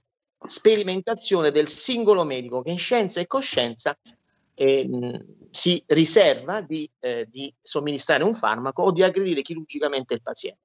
sperimentazione 0.46 1.52
del 1.52 1.68
singolo 1.68 2.24
medico 2.24 2.62
che 2.62 2.72
in 2.72 2.78
scienza 2.78 3.20
e 3.20 3.28
coscienza 3.28 3.98
ehm, 4.54 5.26
si 5.52 5.84
riserva 5.88 6.62
di, 6.62 6.90
eh, 7.00 7.28
di 7.30 7.54
somministrare 7.62 8.24
un 8.24 8.34
farmaco 8.34 8.84
o 8.84 8.92
di 8.92 9.04
aggredire 9.04 9.42
chirurgicamente 9.42 10.14
il 10.14 10.22
paziente. 10.22 10.62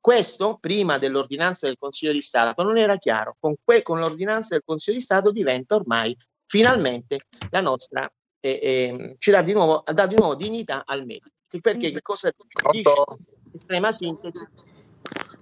Questo, 0.00 0.58
prima 0.60 0.98
dell'ordinanza 0.98 1.66
del 1.66 1.76
Consiglio 1.78 2.12
di 2.12 2.20
Stato, 2.22 2.62
non 2.62 2.78
era 2.78 2.96
chiaro. 2.96 3.36
Con, 3.40 3.56
que- 3.64 3.82
con 3.82 3.98
l'ordinanza 3.98 4.54
del 4.54 4.62
Consiglio 4.64 4.96
di 4.96 5.02
Stato 5.02 5.32
diventa 5.32 5.74
ormai 5.74 6.16
finalmente 6.46 7.26
la 7.50 7.60
nostra, 7.60 8.10
eh, 8.40 8.58
ehm, 8.62 9.14
ci 9.18 9.30
dà 9.30 9.42
di, 9.42 9.52
nuovo, 9.52 9.84
dà 9.92 10.06
di 10.06 10.14
nuovo 10.14 10.34
dignità 10.34 10.84
al 10.86 11.04
medico. 11.04 11.30
Perché 11.60 11.90
che 11.90 12.02
cosa 12.02 12.30
dice? 12.34 12.48
Pronto? 12.52 13.18
Estrema 13.54 13.96
sintesi. 13.98 14.46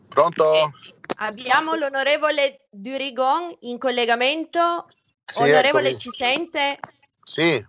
Pronto? 0.09 0.71
Abbiamo 1.17 1.75
l'onorevole 1.75 2.67
Durigon 2.71 3.57
in 3.61 3.79
collegamento. 3.79 4.87
Sì, 5.25 5.43
onorevole, 5.43 5.89
eccomi. 5.89 5.99
ci 5.99 6.11
sente? 6.11 6.79
Sì, 7.25 7.65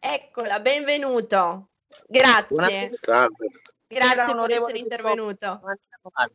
Eccola, 0.00 0.60
benvenuto. 0.60 1.70
Grazie, 2.06 2.46
Buonasera. 2.48 3.28
grazie 3.88 4.14
per 4.14 4.28
onorevole 4.28 4.54
essere 4.54 4.78
intervenuto. 4.78 5.60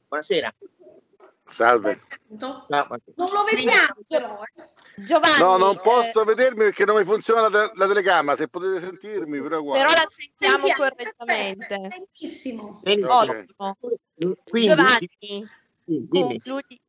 Buonasera. 0.07 0.53
Salve. 1.43 2.01
No, 2.29 2.65
No, 2.69 2.87
Non 3.15 3.29
lo 3.31 3.43
vediamo 3.43 3.95
però. 4.07 4.41
eh. 4.55 4.71
Giovanni, 4.95 5.39
No, 5.39 5.57
non 5.57 5.75
eh, 5.75 5.79
posso 5.79 6.23
vedermi 6.23 6.65
perché 6.65 6.85
non 6.85 6.97
mi 6.97 7.03
funziona 7.03 7.41
la, 7.41 7.49
te- 7.49 7.71
la 7.75 7.87
telecamera. 7.87 8.35
Se 8.35 8.47
potete 8.47 8.79
sentirmi, 8.79 9.41
però 9.41 9.61
guarda. 9.61 9.85
però 9.87 9.99
la 9.99 10.07
sentiamo 10.07 10.65
Sentiamo, 10.67 10.89
correttamente. 10.89 12.07
Benissimo. 12.19 12.81
Ottimo. 12.83 13.77
Quindi, 14.43 14.67
Giovanni, 14.67 15.09
dimmi. 15.85 16.07
concludi, 16.07 16.79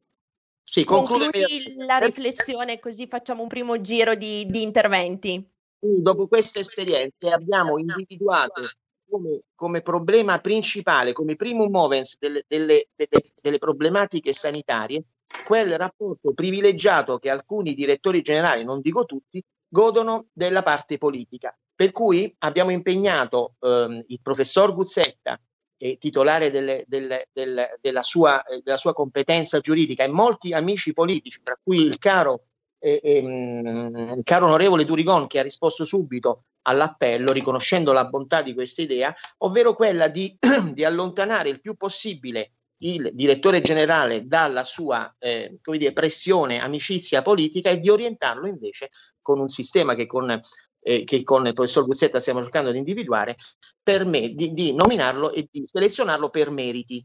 Sì, 0.62 0.84
concludi 0.84 1.75
la 1.76 1.96
riflessione 1.99 2.78
così 2.78 3.06
facciamo 3.06 3.42
un 3.42 3.49
primo 3.49 3.80
giro 3.80 4.14
di, 4.14 4.46
di 4.46 4.62
interventi. 4.62 5.50
dopo 5.78 6.26
queste 6.28 6.61
esperienze 6.61 7.28
abbiamo 7.30 7.78
individuato 7.78 8.68
come, 9.14 9.42
come 9.54 9.80
problema 9.80 10.38
principale, 10.40 11.12
come 11.12 11.37
primum 11.37 11.71
movens 11.71 12.18
delle, 12.18 12.44
delle- 12.49 12.88
delle- 12.97 13.33
delle 13.40 13.59
problematiche 13.59 14.33
sanitarie, 14.33 15.04
quel 15.47 15.76
rapporto 15.78 16.33
privilegiato 16.33 17.18
che 17.18 17.30
alcuni 17.30 17.75
direttori 17.75 18.23
generali, 18.23 18.64
non 18.64 18.80
dico 18.80 19.04
tutti, 19.04 19.40
godono 19.68 20.26
della 20.33 20.62
parte 20.62 20.99
politica. 20.99 21.56
Per 21.76 21.92
cui 21.92 22.35
abbiamo 22.38 22.71
impegnato 22.71 23.54
ehm, 23.61 24.04
il 24.09 24.21
professor 24.21 24.75
Guzzetta, 24.75 25.40
eh, 25.76 25.97
titolare 25.99 26.50
delle- 26.50 26.85
delle- 26.87 27.28
del- 27.33 27.78
della, 27.80 28.02
sua, 28.02 28.42
eh, 28.44 28.62
della 28.62 28.76
sua 28.76 28.92
competenza 28.92 29.61
giuridica, 29.61 30.02
e 30.04 30.09
molti 30.09 30.52
amici 30.52 30.92
politici, 30.92 31.40
tra 31.42 31.59
cui 31.62 31.80
il 31.80 31.99
caro 31.99 32.47
eh, 32.85 33.00
ehm, 33.02 34.14
il 34.18 34.23
caro 34.25 34.44
onorevole 34.44 34.85
Durigon 34.85 35.26
che 35.26 35.38
ha 35.38 35.42
risposto 35.42 35.85
subito 35.87 36.44
all'appello 36.64 37.33
riconoscendo 37.33 37.92
la 37.92 38.06
bontà 38.06 38.42
di 38.42 38.54
questa 38.54 38.83
idea, 38.83 39.14
ovvero 39.38 39.75
quella 39.75 40.09
di, 40.09 40.37
di 40.73 40.85
allontanare 40.85 41.49
il 41.49 41.61
più 41.61 41.75
possibile 41.75 42.52
il 42.78 43.11
direttore 43.14 43.62
generale 43.62 44.26
dalla 44.26 44.64
sua 44.64 45.14
eh, 45.18 45.59
come 45.62 45.78
dire, 45.78 45.92
pressione, 45.92 46.61
amicizia 46.61 47.23
politica 47.23 47.71
e 47.71 47.78
di 47.78 47.88
orientarlo 47.88 48.47
invece 48.47 48.90
con 49.23 49.40
un 49.40 49.49
sistema 49.49 49.94
che 49.94 50.06
con 50.06 50.40
eh, 50.85 51.04
che 51.04 51.23
con 51.23 51.47
il 51.47 51.54
professor 51.54 51.87
Guzzetta 51.87 52.21
stiamo 52.21 52.42
cercando 52.42 52.71
di 52.71 52.78
individuare, 52.78 53.37
per 53.83 54.04
me, 54.04 54.35
di, 54.35 54.52
di 54.52 54.75
nominarlo 54.75 55.33
e 55.33 55.49
di 55.50 55.66
selezionarlo 55.71 56.28
per 56.28 56.50
meriti. 56.50 57.04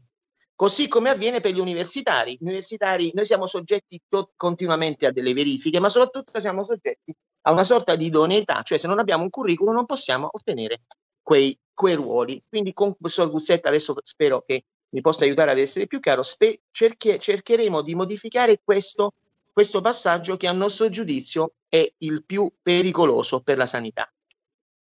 Così 0.54 0.86
come 0.86 1.08
avviene 1.08 1.40
per 1.40 1.54
gli 1.54 1.58
universitari. 1.58 2.36
Gli 2.38 2.44
universitari, 2.44 3.10
noi 3.14 3.24
siamo 3.24 3.46
soggetti 3.46 3.98
continuamente 4.36 5.06
a 5.06 5.12
delle 5.12 5.32
verifiche, 5.32 5.80
ma 5.80 5.88
soprattutto 5.88 6.38
siamo 6.38 6.62
soggetti 6.62 7.16
a 7.42 7.52
una 7.52 7.64
sorta 7.64 7.96
di 7.96 8.06
idoneità, 8.06 8.62
cioè 8.62 8.78
se 8.78 8.86
non 8.86 8.98
abbiamo 8.98 9.22
un 9.22 9.30
curriculum 9.30 9.74
non 9.74 9.86
possiamo 9.86 10.28
ottenere 10.30 10.82
quei, 11.22 11.58
quei 11.72 11.94
ruoli. 11.94 12.42
Quindi 12.48 12.72
con 12.72 12.88
il 12.88 12.96
professor 12.98 13.30
Guzzetta 13.30 13.68
adesso 13.68 13.94
spero 14.02 14.42
che 14.46 14.64
mi 14.90 15.00
possa 15.00 15.24
aiutare 15.24 15.52
ad 15.52 15.58
essere 15.58 15.86
più 15.86 16.00
chiaro, 16.00 16.22
spe- 16.22 16.62
cerche- 16.70 17.18
cercheremo 17.18 17.82
di 17.82 17.94
modificare 17.94 18.60
questo, 18.62 19.14
questo 19.52 19.80
passaggio 19.80 20.36
che 20.36 20.46
a 20.46 20.52
nostro 20.52 20.88
giudizio 20.88 21.52
è 21.68 21.90
il 21.98 22.24
più 22.24 22.50
pericoloso 22.60 23.40
per 23.40 23.56
la 23.56 23.66
sanità. 23.66 24.12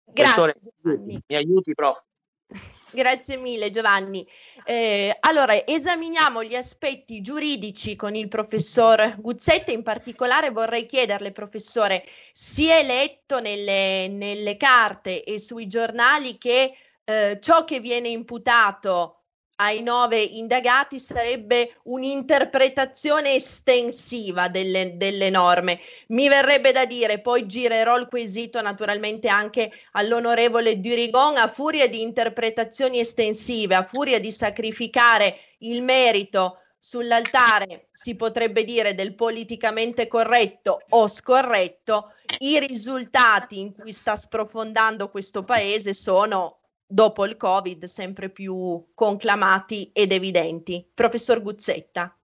Grazie. 0.05 0.61
Professore, 0.81 1.05
mi 1.05 1.37
aiuti, 1.37 1.75
prof. 1.75 2.05
Grazie 2.93 3.37
mille 3.37 3.71
Giovanni. 3.71 4.27
Eh, 4.65 5.17
allora, 5.21 5.65
esaminiamo 5.65 6.43
gli 6.43 6.57
aspetti 6.57 7.21
giuridici 7.21 7.97
con 7.97 8.15
il 8.15 8.29
professor 8.29 9.17
Guzzetta, 9.19 9.71
in 9.71 9.83
particolare 9.83 10.51
vorrei 10.51 10.87
chiederle, 10.87 11.33
professore, 11.33 12.05
si 12.33 12.67
è 12.67 12.85
letto 12.85 13.41
nelle, 13.41 14.09
nelle 14.09 14.57
carte 14.57 15.23
e 15.23 15.39
sui 15.39 15.67
giornali 15.67 16.37
che 16.39 16.75
eh, 17.05 17.39
ciò 17.41 17.65
che 17.65 17.81
viene 17.81 18.09
imputato 18.09 19.20
ai 19.61 19.83
nove 19.83 20.21
indagati 20.21 20.99
sarebbe 20.99 21.77
un'interpretazione 21.85 23.35
estensiva 23.35 24.49
delle, 24.49 24.97
delle, 24.97 25.29
norme. 25.29 25.79
Mi 26.09 26.29
verrebbe 26.29 26.73
da 26.73 26.87
dire, 26.87 27.21
poi 27.21 27.47
girerò 27.47 27.99
il 27.99 28.09
quesito 28.09 28.61
naturalmente 28.63 29.29
anche 29.29 29.71
all'onorevole 29.93 30.81
Durigon, 30.81 31.37
a 31.37 31.47
furia 31.47 31.89
di 31.89 32.01
interpretazioni 32.01 32.99
estensive, 32.99 33.75
a 33.75 33.83
furia 33.83 34.19
di 34.19 34.31
sacrificare 34.31 35.39
il 35.59 35.83
merito 35.83 36.57
sull'altare, 36.79 37.89
si 37.93 38.17
potrebbe 38.17 38.65
dire, 38.65 38.95
del 38.95 39.15
politicamente 39.15 40.07
corretto 40.07 40.81
o 40.89 41.07
scorretto, 41.07 42.15
i 42.39 42.59
risultati 42.59 43.61
in 43.61 43.75
cui 43.75 43.93
sta 43.93 44.17
sprofondando 44.17 45.11
questo 45.11 45.45
paese 45.45 45.93
sono 45.93 46.60
dopo 46.91 47.25
il 47.25 47.37
Covid 47.37 47.85
sempre 47.85 48.29
più 48.31 48.85
conclamati 48.95 49.91
ed 49.93 50.13
evidenti. 50.13 50.85
Professor 50.93 51.41
Guzzetta. 51.41 52.15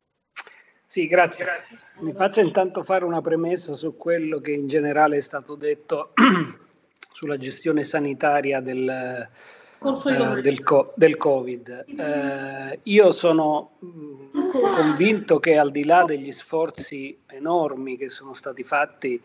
Sì, 0.85 1.07
grazie. 1.07 1.47
Mi 2.01 2.13
faccio 2.13 2.41
intanto 2.41 2.83
fare 2.83 3.05
una 3.05 3.21
premessa 3.21 3.73
su 3.73 3.97
quello 3.97 4.41
che 4.41 4.53
in 4.53 4.67
generale 4.67 5.17
è 5.17 5.21
stato 5.21 5.55
detto 5.55 6.13
sulla 7.13 7.39
gestione 7.39 7.85
sanitaria 7.85 8.61
del, 8.61 8.89
eh, 8.89 10.41
del, 10.43 10.63
co- 10.63 10.93
del 10.97 11.17
Covid. 11.17 11.85
Eh, 11.99 12.81
io 12.83 13.11
sono 13.13 13.77
mh, 13.79 14.49
convinto 14.51 15.39
che 15.39 15.57
al 15.57 15.71
di 15.71 15.85
là 15.85 16.05
degli 16.05 16.33
sforzi 16.33 17.19
enormi 17.27 17.97
che 17.97 18.09
sono 18.09 18.35
stati 18.35 18.63
fatti 18.63 19.21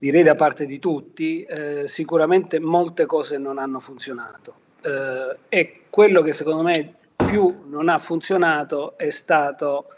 direi 0.00 0.22
da 0.22 0.34
parte 0.34 0.64
di 0.64 0.78
tutti, 0.78 1.42
eh, 1.42 1.86
sicuramente 1.86 2.58
molte 2.58 3.04
cose 3.04 3.36
non 3.36 3.58
hanno 3.58 3.80
funzionato. 3.80 4.54
Eh, 4.80 5.36
e 5.50 5.80
quello 5.90 6.22
che 6.22 6.32
secondo 6.32 6.62
me 6.62 6.94
più 7.14 7.64
non 7.66 7.90
ha 7.90 7.98
funzionato 7.98 8.96
è 8.96 9.10
stato 9.10 9.88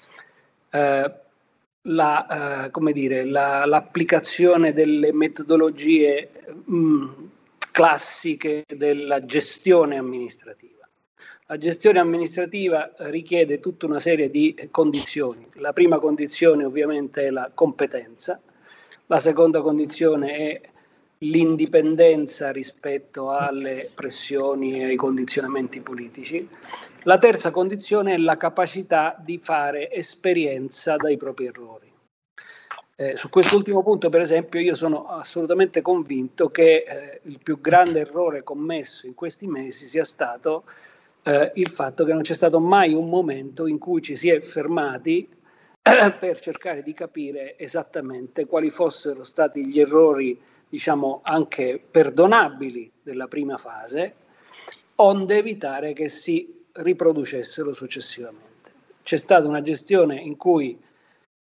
eh, 0.71 1.13
la, 1.83 2.67
eh, 2.67 2.93
dire, 2.93 3.25
la, 3.25 3.65
l'applicazione 3.65 4.73
delle 4.73 5.13
metodologie 5.13 6.31
mh, 6.65 6.75
mm, 6.75 7.09
classiche 7.71 8.65
della 8.67 9.25
gestione 9.25 9.99
amministrativa. 9.99 10.89
La 11.47 11.59
gestione 11.59 12.01
amministrativa 12.01 12.93
richiede 12.97 13.61
tutta 13.61 13.87
una 13.87 14.01
serie 14.01 14.31
di 14.31 14.69
condizioni. 14.73 15.47
La 15.55 15.73
prima 15.73 16.01
condizione 16.01 16.65
ovviamente 16.65 17.27
è 17.27 17.31
la 17.31 17.53
competenza, 17.55 18.41
la 19.07 19.19
seconda 19.19 19.61
condizione 19.61 20.33
è 20.33 20.61
l'indipendenza 21.19 22.51
rispetto 22.51 23.31
alle 23.31 23.89
pressioni 23.95 24.81
e 24.81 24.85
ai 24.85 24.97
condizionamenti 24.97 25.81
politici. 25.81 26.49
La 27.03 27.19
terza 27.19 27.51
condizione 27.51 28.15
è 28.15 28.19
la 28.19 28.37
capacità 28.37 29.17
di 29.19 29.39
fare 29.39 29.91
esperienza 29.91 30.97
dai 30.97 31.17
propri 31.17 31.47
errori. 31.47 31.91
Eh, 32.95 33.17
su 33.17 33.29
quest'ultimo 33.29 33.83
punto, 33.83 34.09
per 34.09 34.21
esempio, 34.21 34.61
io 34.61 34.75
sono 34.75 35.07
assolutamente 35.07 35.81
convinto 35.81 36.49
che 36.49 36.85
eh, 36.87 37.21
il 37.25 37.39
più 37.43 37.61
grande 37.61 38.01
errore 38.01 38.43
commesso 38.43 39.07
in 39.07 39.15
questi 39.15 39.47
mesi 39.47 39.87
sia 39.87 40.05
stato 40.05 40.65
eh, 41.23 41.53
il 41.55 41.71
fatto 41.71 42.05
che 42.05 42.13
non 42.13 42.23
c'è 42.23 42.35
stato 42.35 42.61
mai 42.61 42.93
un 42.93 43.09
momento 43.09 43.67
in 43.67 43.79
cui 43.79 44.03
ci 44.03 44.15
si 44.15 44.29
è 44.29 44.41
fermati 44.41 45.29
per 46.19 46.39
cercare 46.41 46.83
di 46.83 46.93
capire 46.93 47.59
esattamente 47.59 48.47
quali 48.47 48.71
fossero 48.71 49.25
stati 49.25 49.67
gli 49.67 49.81
errori, 49.81 50.41
diciamo 50.69 51.21
anche 51.25 51.83
perdonabili 51.91 52.91
della 53.03 53.27
prima 53.27 53.57
fase, 53.57 54.15
onde 54.97 55.37
evitare 55.37 55.93
che 55.93 56.09
si 56.09 56.67
riproducessero 56.73 57.73
successivamente. 57.73 58.71
C'è 59.03 59.17
stata 59.17 59.49
una 59.49 59.63
gestione 59.63 60.17
in 60.17 60.37
cui 60.37 60.79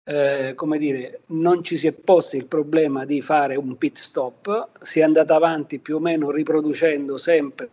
eh, 0.10 0.54
come 0.56 0.80
dire, 0.80 1.22
non 1.28 1.64
ci 1.64 1.78
si 1.78 1.86
è 1.86 1.92
posto 1.92 2.36
il 2.36 2.46
problema 2.46 3.06
di 3.06 3.22
fare 3.22 3.56
un 3.56 3.78
pit 3.78 3.96
stop, 3.96 4.82
si 4.82 5.02
è 5.02 5.04
andata 5.04 5.36
avanti 5.36 5.78
più 5.78 5.98
o 5.98 6.00
meno 6.00 6.32
riproducendo 6.32 7.16
sempre 7.16 7.70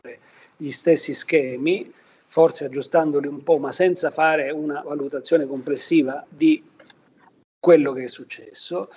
gli 0.55 0.71
stessi 0.71 1.15
schemi, 1.15 1.91
forse 2.37 2.67
aggiustandoli 2.67 3.29
un 3.29 3.43
po', 3.43 3.57
ma 3.57 3.73
senza 3.73 4.11
fare 4.11 4.51
una 4.51 4.83
valutazione 4.85 5.47
complessiva 5.47 6.23
di 6.29 6.63
quello 7.59 7.95
che 7.95 8.05
è 8.05 8.09
successo. 8.09 8.91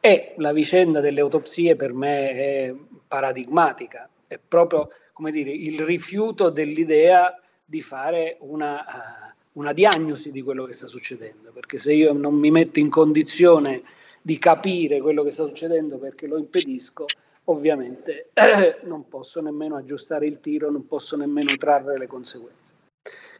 E 0.00 0.32
la 0.38 0.54
vicenda 0.54 1.00
delle 1.00 1.20
autopsie 1.20 1.76
per 1.76 1.92
me 1.92 2.30
è 2.30 2.74
paradigmatica, 3.06 4.08
è 4.26 4.38
proprio 4.38 4.88
come 5.12 5.30
dire, 5.30 5.50
il 5.50 5.80
rifiuto 5.80 6.48
dell'idea 6.48 7.38
di 7.62 7.82
fare 7.82 8.38
una, 8.40 8.80
uh, 8.80 9.58
una 9.60 9.74
diagnosi 9.74 10.32
di 10.32 10.40
quello 10.40 10.64
che 10.64 10.72
sta 10.72 10.86
succedendo, 10.86 11.50
perché 11.52 11.76
se 11.76 11.92
io 11.92 12.14
non 12.14 12.32
mi 12.32 12.50
metto 12.50 12.78
in 12.78 12.88
condizione 12.88 13.82
di 14.22 14.38
capire 14.38 15.02
quello 15.02 15.22
che 15.22 15.32
sta 15.32 15.44
succedendo 15.44 15.98
perché 15.98 16.26
lo 16.26 16.38
impedisco, 16.38 17.04
ovviamente 17.44 18.30
eh, 18.32 18.78
non 18.88 19.06
posso 19.06 19.42
nemmeno 19.42 19.76
aggiustare 19.76 20.26
il 20.26 20.40
tiro, 20.40 20.70
non 20.70 20.86
posso 20.86 21.14
nemmeno 21.14 21.54
trarre 21.58 21.98
le 21.98 22.06
conseguenze. 22.06 22.65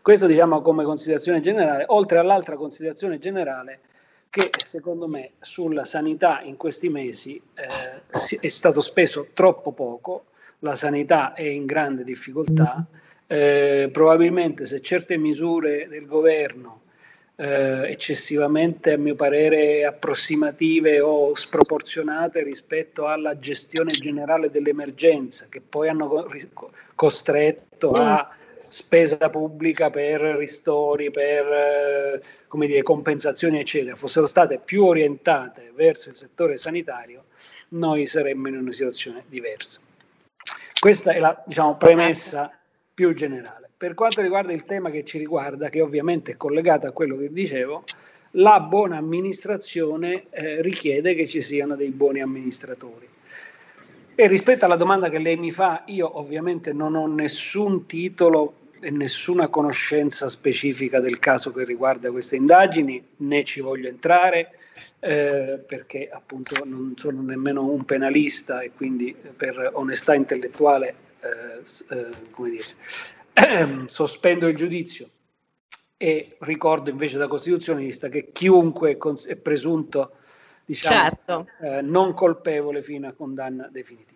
Questo 0.07 0.29
diciamo 0.29 0.63
come 0.63 0.85
considerazione 0.85 1.41
generale, 1.41 1.83
oltre 1.89 2.19
all'altra 2.19 2.55
considerazione 2.55 3.19
generale 3.19 3.81
che 4.31 4.51
secondo 4.63 5.09
me 5.09 5.33
sulla 5.41 5.85
sanità 5.85 6.43
in 6.43 6.57
questi 6.57 6.89
mesi 6.89 7.43
eh, 7.55 8.39
è 8.39 8.47
stato 8.47 8.81
speso 8.81 9.31
troppo 9.35 9.73
poco, 9.73 10.27
la 10.61 10.77
sanità 10.77 11.35
è 11.35 11.43
in 11.43 11.67
grande 11.67 12.05
difficoltà, 12.05 12.87
eh, 13.27 13.89
probabilmente 13.91 14.65
se 14.65 14.81
certe 14.81 15.17
misure 15.17 15.89
del 15.89 16.07
governo 16.07 16.83
eh, 17.35 17.91
eccessivamente, 17.91 18.93
a 18.93 18.99
mio 18.99 19.17
parere, 19.17 19.85
approssimative 19.85 21.01
o 21.01 21.35
sproporzionate 21.35 22.45
rispetto 22.45 23.09
alla 23.09 23.41
gestione 23.41 23.91
generale 23.91 24.53
dell'emergenza, 24.53 25.47
che 25.49 25.61
poi 25.61 25.89
hanno 25.89 26.29
costretto 26.95 27.91
a 27.91 28.31
spesa 28.77 29.31
pubblica 29.31 29.89
per 29.89 30.21
ristori, 30.21 31.11
per 31.11 31.47
eh, 31.47 32.21
come 32.47 32.67
dire, 32.67 32.83
compensazioni, 32.83 33.59
eccetera, 33.59 33.97
fossero 33.97 34.27
state 34.27 34.61
più 34.63 34.85
orientate 34.85 35.73
verso 35.75 36.11
il 36.11 36.15
settore 36.15 36.59
sanitario, 36.59 37.25
noi 37.69 38.07
saremmo 38.07 38.49
in 38.49 38.59
una 38.59 38.73
situazione 38.73 39.25
diversa. 39.29 39.81
Questa 40.79 41.13
è 41.13 41.19
la 41.19 41.43
diciamo, 41.47 41.79
premessa 41.79 42.53
più 42.93 43.15
generale. 43.15 43.71
Per 43.75 43.95
quanto 43.95 44.21
riguarda 44.21 44.53
il 44.53 44.67
tema 44.67 44.91
che 44.91 45.07
ci 45.07 45.17
riguarda, 45.17 45.71
che 45.71 45.81
ovviamente 45.81 46.33
è 46.33 46.37
collegato 46.37 46.87
a 46.87 46.93
quello 46.93 47.17
che 47.17 47.33
dicevo, 47.33 47.85
la 48.33 48.61
buona 48.61 48.99
amministrazione 48.99 50.25
eh, 50.29 50.61
richiede 50.61 51.15
che 51.15 51.27
ci 51.27 51.41
siano 51.41 51.77
dei 51.77 51.91
buoni 51.91 52.21
amministratori. 52.21 53.09
E 54.15 54.27
rispetto 54.29 54.67
alla 54.67 54.77
domanda 54.77 55.09
che 55.09 55.19
lei 55.19 55.37
mi 55.37 55.51
fa, 55.51 55.83
io 55.87 56.19
ovviamente 56.19 56.75
non 56.75 56.95
ho 56.95 57.07
nessun 57.07 57.87
titolo 57.87 58.65
e 58.81 58.91
nessuna 58.91 59.49
conoscenza 59.49 60.29
specifica 60.29 61.01
del 61.01 61.19
caso 61.19 61.53
che 61.53 61.65
riguarda 61.65 62.11
queste 62.11 62.37
indagini, 62.37 63.03
né 63.19 63.45
ci 63.45 63.61
voglio 63.61 63.89
entrare, 63.89 64.59
eh, 65.01 65.63
perché 65.67 66.09
appunto 66.11 66.63
non 66.65 66.95
sono 66.97 67.23
nemmeno 67.23 67.65
un 67.65 67.85
penalista 67.85 68.61
e 68.61 68.73
quindi 68.73 69.15
per 69.15 69.71
onestà 69.75 70.15
intellettuale, 70.15 70.95
eh, 71.21 71.95
eh, 71.95 72.11
come 72.31 72.51
dire, 72.51 73.85
sospendo 73.87 74.49
il 74.49 74.57
giudizio 74.57 75.09
e 75.97 76.37
ricordo 76.41 76.91
invece 76.91 77.17
da 77.19 77.27
costituzionalista 77.27 78.09
che 78.09 78.31
chiunque 78.33 78.99
è 78.99 79.37
presunto 79.37 80.17
diciamo, 80.65 81.01
certo. 81.01 81.47
eh, 81.61 81.81
non 81.81 82.13
colpevole 82.13 82.83
fino 82.83 83.09
a 83.09 83.13
condanna 83.13 83.69
definitiva. 83.71 84.15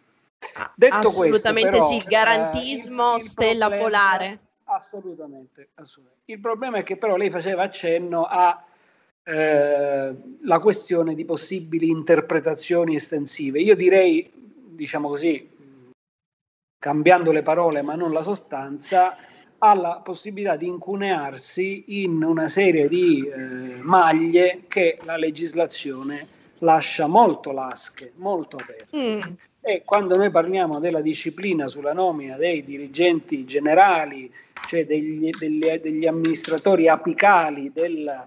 Ah, 0.54 0.72
Detto 0.74 0.94
assolutamente 0.94 1.68
questo, 1.68 1.84
però, 1.84 1.86
sì, 1.86 1.96
il 1.96 2.04
garantismo, 2.04 3.12
eh, 3.12 3.16
il 3.16 3.22
stella 3.22 3.66
problema, 3.68 3.84
polare. 3.84 4.40
Assolutamente, 4.72 5.70
assolutamente. 5.74 6.30
Il 6.32 6.38
problema 6.38 6.78
è 6.78 6.82
che 6.84 6.96
però 6.96 7.16
lei 7.16 7.28
faceva 7.28 7.64
accenno 7.64 8.24
a 8.24 8.64
eh, 9.24 10.16
questione 10.60 11.14
di 11.14 11.24
possibili 11.24 11.88
interpretazioni 11.88 12.94
estensive. 12.94 13.60
Io 13.60 13.74
direi, 13.74 14.30
diciamo 14.32 15.08
così, 15.08 15.50
cambiando 16.78 17.32
le 17.32 17.42
parole 17.42 17.82
ma 17.82 17.96
non 17.96 18.12
la 18.12 18.22
sostanza, 18.22 19.16
ha 19.58 19.74
la 19.74 20.00
possibilità 20.02 20.54
di 20.54 20.68
incunearsi 20.68 22.02
in 22.02 22.22
una 22.22 22.46
serie 22.46 22.88
di 22.88 23.26
eh, 23.26 23.82
maglie 23.82 24.62
che 24.68 24.98
la 25.02 25.16
legislazione 25.16 26.38
lascia 26.60 27.06
molto 27.06 27.52
lasche, 27.52 28.12
molto 28.16 28.56
aperte. 28.56 28.96
Mm. 28.96 29.20
E 29.60 29.82
quando 29.84 30.16
noi 30.16 30.30
parliamo 30.30 30.80
della 30.80 31.02
disciplina 31.02 31.68
sulla 31.68 31.92
nomina 31.92 32.36
dei 32.36 32.64
dirigenti 32.64 33.44
generali, 33.44 34.32
cioè 34.66 34.86
degli, 34.86 35.28
degli, 35.38 35.68
degli 35.78 36.06
amministratori 36.06 36.88
apicali 36.88 37.70
della, 37.74 38.26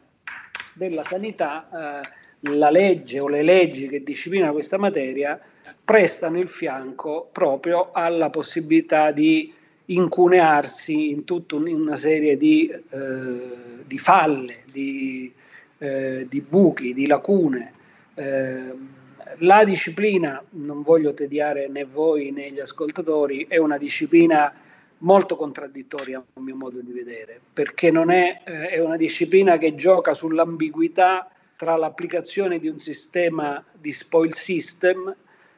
della 0.74 1.04
sanità, 1.04 2.02
eh, 2.02 2.22
la 2.52 2.70
legge 2.70 3.20
o 3.20 3.28
le 3.28 3.42
leggi 3.42 3.88
che 3.88 4.04
disciplinano 4.04 4.52
questa 4.52 4.78
materia 4.78 5.40
prestano 5.84 6.40
il 6.40 6.50
fianco 6.50 7.30
proprio 7.32 7.92
alla 7.94 8.30
possibilità 8.30 9.12
di 9.12 9.54
incunearsi 9.86 11.10
in 11.10 11.24
tutta 11.24 11.56
una 11.56 11.96
serie 11.96 12.38
di, 12.38 12.70
eh, 12.70 13.42
di 13.86 13.98
falle, 13.98 14.64
di, 14.72 15.32
eh, 15.78 16.26
di, 16.30 16.42
buchi, 16.42 16.94
di 16.94 17.08
lacune. 17.08 17.74
Eh, 18.16 19.02
la 19.40 19.64
disciplina, 19.64 20.44
non 20.52 20.82
voglio 20.82 21.14
tediare 21.14 21.68
né 21.68 21.86
voi 21.86 22.32
né 22.32 22.52
gli 22.52 22.60
ascoltatori, 22.60 23.46
è 23.48 23.58
una 23.58 23.78
disciplina 23.78 24.54
molto 25.00 25.36
contraddittoria 25.36 26.20
a 26.20 26.40
mio 26.40 26.56
modo 26.56 26.80
di 26.80 26.92
vedere, 26.92 27.40
perché 27.52 27.92
non 27.92 28.10
è, 28.10 28.42
eh, 28.46 28.70
è 28.70 28.80
una 28.80 28.98
disciplina 28.98 29.58
che 29.58 29.76
gioca 29.76 30.14
sull'ambiguità 30.14 31.30
tra 31.56 31.76
l'applicazione 31.76 32.60
di 32.60 32.68
un 32.68 32.80
sistema 32.80 33.64
di 33.72 33.92
spoil 33.92 34.34
system 34.34 35.16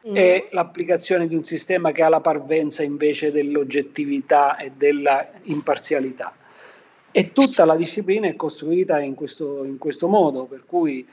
mm. 0.08 0.16
e 0.16 0.48
l'applicazione 0.50 1.26
di 1.26 1.34
un 1.34 1.44
sistema 1.44 1.92
che 1.92 2.02
ha 2.02 2.08
la 2.08 2.20
parvenza 2.20 2.82
invece 2.82 3.30
dell'oggettività 3.30 4.56
e 4.56 4.72
della 4.76 5.28
imparzialità. 5.44 6.34
E 7.10 7.32
tutta 7.32 7.64
la 7.64 7.76
disciplina 7.76 8.26
è 8.26 8.36
costruita 8.36 9.00
in 9.00 9.14
questo, 9.14 9.64
in 9.64 9.78
questo 9.78 10.06
modo, 10.06 10.44
per 10.44 10.64
cui 10.66 11.06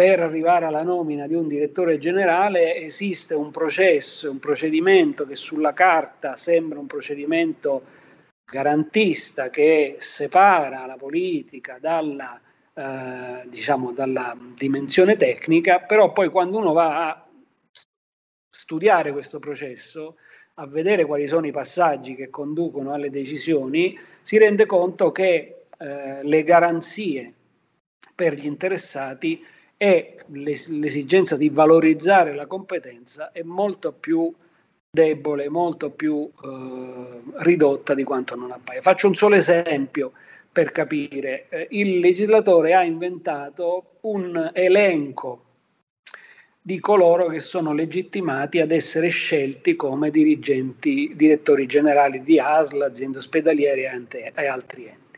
per 0.00 0.20
arrivare 0.20 0.64
alla 0.64 0.82
nomina 0.82 1.26
di 1.26 1.34
un 1.34 1.46
direttore 1.46 1.98
generale 1.98 2.74
esiste 2.74 3.34
un 3.34 3.50
processo, 3.50 4.30
un 4.30 4.38
procedimento 4.38 5.26
che 5.26 5.36
sulla 5.36 5.74
carta 5.74 6.36
sembra 6.36 6.78
un 6.78 6.86
procedimento 6.86 7.82
garantista 8.50 9.50
che 9.50 9.96
separa 9.98 10.86
la 10.86 10.96
politica 10.96 11.76
dalla, 11.78 12.40
eh, 12.72 13.46
diciamo, 13.46 13.92
dalla 13.92 14.34
dimensione 14.56 15.16
tecnica, 15.16 15.80
però 15.80 16.12
poi 16.12 16.30
quando 16.30 16.56
uno 16.56 16.72
va 16.72 17.08
a 17.10 17.26
studiare 18.48 19.12
questo 19.12 19.38
processo, 19.38 20.16
a 20.54 20.66
vedere 20.66 21.04
quali 21.04 21.26
sono 21.26 21.46
i 21.46 21.52
passaggi 21.52 22.14
che 22.14 22.30
conducono 22.30 22.92
alle 22.92 23.10
decisioni, 23.10 23.98
si 24.22 24.38
rende 24.38 24.64
conto 24.64 25.12
che 25.12 25.66
eh, 25.76 26.20
le 26.22 26.42
garanzie 26.42 27.34
per 28.14 28.32
gli 28.32 28.46
interessati 28.46 29.44
e 29.82 30.14
l'esigenza 30.26 31.38
di 31.38 31.48
valorizzare 31.48 32.34
la 32.34 32.44
competenza 32.44 33.32
è 33.32 33.40
molto 33.40 33.92
più 33.92 34.30
debole, 34.90 35.48
molto 35.48 35.88
più 35.88 36.30
eh, 36.44 37.20
ridotta 37.36 37.94
di 37.94 38.04
quanto 38.04 38.36
non 38.36 38.50
appaia. 38.50 38.82
Faccio 38.82 39.06
un 39.06 39.14
solo 39.14 39.36
esempio 39.36 40.12
per 40.52 40.70
capire. 40.70 41.46
Eh, 41.48 41.68
il 41.70 41.98
legislatore 41.98 42.74
ha 42.74 42.82
inventato 42.82 43.92
un 44.00 44.50
elenco 44.52 45.44
di 46.60 46.78
coloro 46.78 47.28
che 47.28 47.40
sono 47.40 47.72
legittimati 47.72 48.60
ad 48.60 48.72
essere 48.72 49.08
scelti 49.08 49.76
come 49.76 50.10
dirigenti, 50.10 51.12
direttori 51.16 51.64
generali 51.64 52.22
di 52.22 52.38
ASL, 52.38 52.82
aziende 52.82 53.16
ospedaliere 53.16 53.90
e 54.34 54.46
altri 54.46 54.84
enti. 54.84 55.09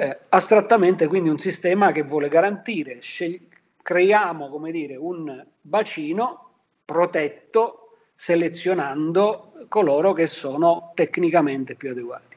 Eh, 0.00 0.18
astrattamente 0.30 1.06
quindi 1.08 1.28
un 1.28 1.38
sistema 1.38 1.92
che 1.92 2.00
vuole 2.00 2.28
garantire, 2.28 3.00
scegli- 3.02 3.46
creiamo 3.82 4.48
come 4.48 4.72
dire, 4.72 4.96
un 4.96 5.44
bacino 5.60 6.52
protetto 6.86 7.98
selezionando 8.14 9.66
coloro 9.68 10.14
che 10.14 10.26
sono 10.26 10.92
tecnicamente 10.94 11.74
più 11.74 11.90
adeguati. 11.90 12.36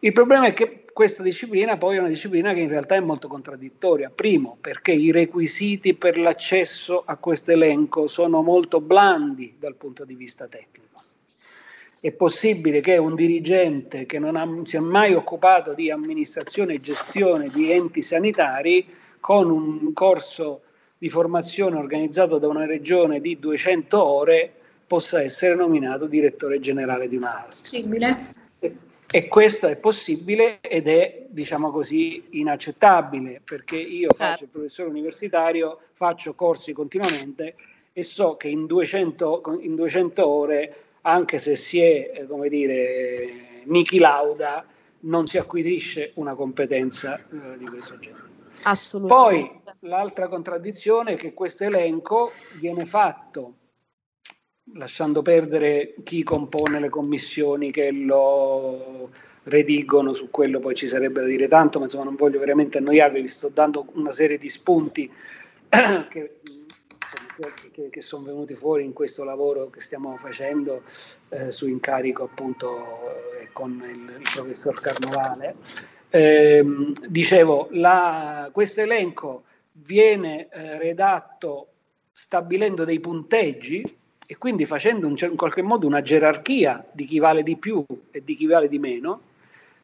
Il 0.00 0.12
problema 0.12 0.44
è 0.44 0.52
che 0.52 0.84
questa 0.92 1.22
disciplina 1.22 1.78
poi 1.78 1.96
è 1.96 2.00
una 2.00 2.08
disciplina 2.08 2.52
che 2.52 2.60
in 2.60 2.68
realtà 2.68 2.96
è 2.96 3.00
molto 3.00 3.28
contraddittoria. 3.28 4.10
Primo, 4.10 4.58
perché 4.60 4.92
i 4.92 5.10
requisiti 5.10 5.94
per 5.94 6.18
l'accesso 6.18 7.02
a 7.06 7.16
questo 7.16 7.50
elenco 7.50 8.06
sono 8.08 8.42
molto 8.42 8.82
blandi 8.82 9.56
dal 9.58 9.76
punto 9.76 10.04
di 10.04 10.14
vista 10.14 10.46
tecnico 10.48 10.87
è 12.00 12.12
possibile 12.12 12.80
che 12.80 12.96
un 12.96 13.14
dirigente 13.14 14.06
che 14.06 14.18
non 14.18 14.36
ha, 14.36 14.48
si 14.62 14.76
è 14.76 14.80
mai 14.80 15.14
occupato 15.14 15.74
di 15.74 15.90
amministrazione 15.90 16.74
e 16.74 16.80
gestione 16.80 17.48
di 17.48 17.72
enti 17.72 18.02
sanitari 18.02 18.86
con 19.18 19.50
un 19.50 19.92
corso 19.92 20.62
di 20.96 21.08
formazione 21.08 21.76
organizzato 21.76 22.38
da 22.38 22.48
una 22.48 22.66
regione 22.66 23.20
di 23.20 23.38
200 23.38 24.02
ore 24.02 24.52
possa 24.86 25.22
essere 25.22 25.54
nominato 25.54 26.06
direttore 26.06 26.60
generale 26.60 27.08
di 27.08 27.16
una 27.16 27.44
Possibile. 27.46 28.34
E, 28.58 28.76
e 29.10 29.28
questo 29.28 29.66
è 29.66 29.76
possibile 29.76 30.60
ed 30.60 30.88
è, 30.88 31.26
diciamo 31.28 31.70
così, 31.70 32.24
inaccettabile 32.30 33.40
perché 33.44 33.76
io 33.76 34.12
faccio 34.12 34.32
il 34.32 34.38
certo. 34.38 34.58
professore 34.58 34.88
universitario, 34.88 35.78
faccio 35.92 36.34
corsi 36.34 36.72
continuamente 36.72 37.54
e 37.92 38.02
so 38.02 38.36
che 38.36 38.48
in 38.48 38.66
200, 38.66 39.58
in 39.60 39.74
200 39.74 40.26
ore 40.26 40.76
anche 41.02 41.38
se 41.38 41.56
si 41.56 41.80
è, 41.80 42.10
eh, 42.14 42.26
come 42.26 42.48
dire, 42.48 43.62
Niki 43.64 43.98
Lauda, 43.98 44.64
non 45.00 45.26
si 45.26 45.38
acquisisce 45.38 46.12
una 46.14 46.34
competenza 46.34 47.18
eh, 47.18 47.58
di 47.58 47.66
questo 47.66 47.98
genere. 47.98 48.26
Assolutamente. 48.62 49.62
Poi 49.64 49.88
l'altra 49.88 50.28
contraddizione 50.28 51.12
è 51.12 51.16
che 51.16 51.32
questo 51.32 51.64
elenco 51.64 52.32
viene 52.58 52.84
fatto 52.84 53.54
lasciando 54.74 55.22
perdere 55.22 55.94
chi 56.02 56.22
compone 56.22 56.80
le 56.80 56.88
commissioni 56.88 57.70
che 57.70 57.90
lo 57.90 59.10
redigono, 59.44 60.12
su 60.12 60.30
quello 60.30 60.58
poi 60.58 60.74
ci 60.74 60.86
sarebbe 60.86 61.20
da 61.20 61.26
dire 61.26 61.48
tanto, 61.48 61.78
ma 61.78 61.84
insomma 61.84 62.04
non 62.04 62.16
voglio 62.16 62.38
veramente 62.38 62.78
annoiarvi, 62.78 63.20
vi 63.20 63.26
sto 63.26 63.48
dando 63.48 63.86
una 63.94 64.10
serie 64.10 64.36
di 64.36 64.50
spunti 64.50 65.10
che 66.10 66.40
che, 67.70 67.90
che, 67.90 68.00
sono 68.00 68.24
venuti 68.24 68.54
fuori 68.54 68.84
in 68.84 68.92
questo 68.92 69.24
lavoro 69.24 69.70
che 69.70 69.80
stiamo 69.80 70.16
facendo 70.16 70.82
eh, 71.28 71.50
su 71.50 71.68
incarico 71.68 72.24
appunto 72.24 73.38
eh, 73.40 73.48
con 73.52 73.82
il, 73.84 74.16
il, 74.18 74.28
professor 74.32 74.80
Carnovale. 74.80 75.56
Eh, 76.10 76.64
dicevo, 77.08 77.68
questo 78.52 78.80
elenco 78.80 79.44
viene 79.72 80.48
eh, 80.48 80.78
redatto 80.78 81.68
stabilendo 82.10 82.84
dei 82.84 82.98
punteggi 82.98 83.96
e 84.26 84.36
quindi 84.36 84.66
facendo 84.66 85.06
un, 85.06 85.16
in 85.20 85.36
qualche 85.36 85.62
modo 85.62 85.86
una 85.86 86.02
gerarchia 86.02 86.84
di 86.92 87.04
chi 87.04 87.18
vale 87.18 87.42
di 87.42 87.56
più 87.56 87.84
e 88.10 88.22
di 88.24 88.34
chi 88.34 88.46
vale 88.46 88.68
di 88.68 88.78
meno, 88.78 89.20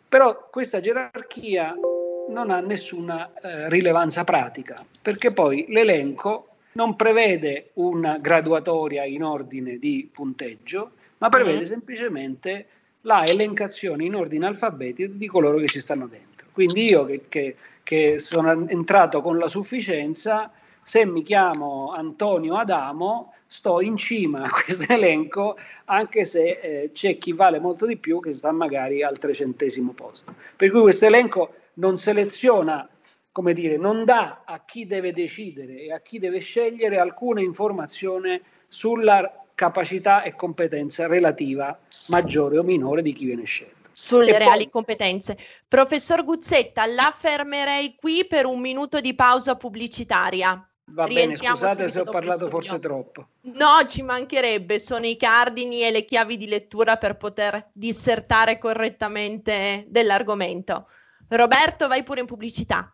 però 0.09 0.49
questa 0.51 0.81
gerarchia 0.81 1.79
non 2.27 2.51
ha 2.51 2.61
nessuna 2.61 3.33
eh, 3.35 3.69
rilevanza 3.69 4.25
pratica, 4.25 4.75
perché 5.01 5.33
poi 5.33 5.67
l'elenco 5.69 6.49
non 6.75 6.97
prevede 6.97 7.71
una 7.75 8.19
graduatoria 8.19 9.05
in 9.05 9.23
ordine 9.23 9.79
di 9.79 10.09
punteggio, 10.13 10.93
ma 11.19 11.29
prevede 11.29 11.61
mm. 11.61 11.65
semplicemente 11.65 12.67
la 13.03 13.27
elencazione 13.27 14.05
in 14.05 14.15
ordine 14.15 14.47
alfabetico 14.47 15.13
di 15.15 15.27
coloro 15.27 15.59
che 15.59 15.69
ci 15.69 15.81
stanno 15.81 16.07
dentro. 16.07 16.49
Quindi 16.53 16.85
io 16.85 17.05
che, 17.05 17.25
che, 17.29 17.57
che 17.83 18.19
sono 18.19 18.69
entrato 18.69 19.21
con 19.21 19.39
la 19.39 19.49
sufficienza, 19.49 20.51
se 20.83 21.05
mi 21.05 21.23
chiamo 21.23 21.93
Antonio 21.93 22.57
Adamo, 22.57 23.35
sto 23.47 23.81
in 23.81 23.97
cima 23.97 24.43
a 24.43 24.49
questo 24.49 24.93
elenco, 24.93 25.57
anche 25.85 26.25
se 26.25 26.59
eh, 26.61 26.91
c'è 26.93 27.19
chi 27.19 27.33
vale 27.33 27.61
molto 27.61 27.87
di 27.87 27.97
più 27.97 28.21
che 28.21 28.33
sta 28.33 28.51
magari 28.53 29.03
al 29.03 29.19
trecentesimo 29.19 29.93
posto. 29.93 30.35
Per 30.57 30.71
cui 30.71 30.81
questo 30.81 31.07
elenco 31.07 31.55
non 31.75 31.99
seleziona 31.99 32.89
come 33.35 33.53
dire, 33.53 33.77
non 33.77 34.05
dà 34.05 34.43
a 34.45 34.65
chi 34.65 34.87
deve 34.87 35.13
decidere 35.13 35.81
e 35.81 35.93
a 35.93 35.99
chi 36.01 36.21
deve 36.21 36.39
scegliere 36.39 37.01
alcuna 37.01 37.41
informazione 37.41 38.43
sulla 38.69 39.29
capacità 39.57 40.23
e 40.23 40.37
competenza 40.37 41.09
relativa 41.09 41.77
maggiore 42.11 42.59
o 42.59 42.63
minore 42.63 43.03
di 43.03 43.13
chi 43.13 43.25
viene 43.25 43.43
scelto. 43.43 43.89
Sulle 43.91 44.37
e 44.37 44.39
reali 44.39 44.63
poi... 44.63 44.71
competenze. 44.71 45.37
Professor 45.67 46.23
Guzzetta, 46.23 46.87
la 46.87 47.13
fermerei 47.13 47.97
qui 47.97 48.25
per 48.25 48.47
un 48.47 48.61
minuto 48.61 49.01
di 49.01 49.17
pausa 49.17 49.57
pubblicitaria. 49.57 50.69
Va 50.91 51.07
bene, 51.09 51.35
scusate 51.35 51.89
se 51.89 52.01
ho 52.01 52.05
parlato 52.05 52.49
forse 52.49 52.79
troppo. 52.79 53.31
No, 53.55 53.85
ci 53.89 54.03
mancherebbe, 54.03 54.79
sono 54.79 55.07
i 55.07 55.17
cardini 55.17 55.83
e 55.83 55.91
le 55.91 56.05
chiavi 56.05 56.37
di 56.37 56.47
lettura 56.47 56.99
per 56.99 57.17
poter 57.17 57.71
dissertare 57.73 58.59
correttamente 58.59 59.87
dell'argomento. 59.89 60.87
Roberto, 61.31 61.89
vai 61.89 62.05
pure 62.05 62.21
in 62.21 62.27
pubblicità. 62.27 62.94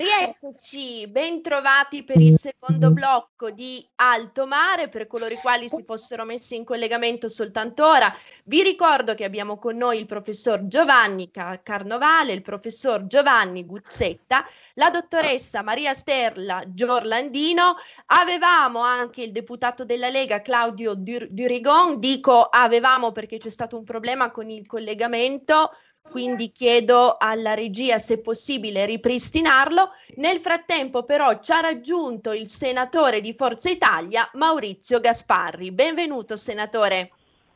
Rieccoci, 0.00 1.06
ben 1.08 1.42
trovati 1.42 2.04
per 2.04 2.18
il 2.18 2.32
secondo 2.32 2.90
blocco 2.90 3.50
di 3.50 3.86
Alto 3.96 4.46
Mare, 4.46 4.88
per 4.88 5.06
coloro 5.06 5.34
i 5.34 5.36
quali 5.36 5.68
si 5.68 5.82
fossero 5.84 6.24
messi 6.24 6.56
in 6.56 6.64
collegamento 6.64 7.28
soltanto 7.28 7.86
ora. 7.86 8.10
Vi 8.46 8.62
ricordo 8.62 9.14
che 9.14 9.24
abbiamo 9.24 9.58
con 9.58 9.76
noi 9.76 9.98
il 9.98 10.06
professor 10.06 10.66
Giovanni 10.66 11.30
Carnovale, 11.30 12.32
il 12.32 12.40
professor 12.40 13.06
Giovanni 13.06 13.66
Guzzetta, 13.66 14.42
la 14.76 14.88
dottoressa 14.88 15.60
Maria 15.60 15.92
Sterla 15.92 16.62
Giorlandino, 16.66 17.74
avevamo 18.06 18.78
anche 18.78 19.20
il 19.22 19.32
deputato 19.32 19.84
della 19.84 20.08
Lega 20.08 20.40
Claudio 20.40 20.94
Durigon, 20.94 22.00
dico 22.00 22.44
avevamo 22.44 23.12
perché 23.12 23.36
c'è 23.36 23.50
stato 23.50 23.76
un 23.76 23.84
problema 23.84 24.30
con 24.30 24.48
il 24.48 24.66
collegamento 24.66 25.72
quindi 26.10 26.52
chiedo 26.52 27.16
alla 27.18 27.54
regia 27.54 27.98
se 27.98 28.14
è 28.14 28.18
possibile 28.18 28.84
ripristinarlo. 28.84 29.90
Nel 30.16 30.38
frattempo 30.38 31.04
però 31.04 31.40
ci 31.40 31.52
ha 31.52 31.60
raggiunto 31.60 32.32
il 32.32 32.48
senatore 32.48 33.20
di 33.20 33.32
Forza 33.32 33.70
Italia 33.70 34.28
Maurizio 34.34 35.00
Gasparri. 35.00 35.70
Benvenuto 35.70 36.36
senatore. 36.36 37.12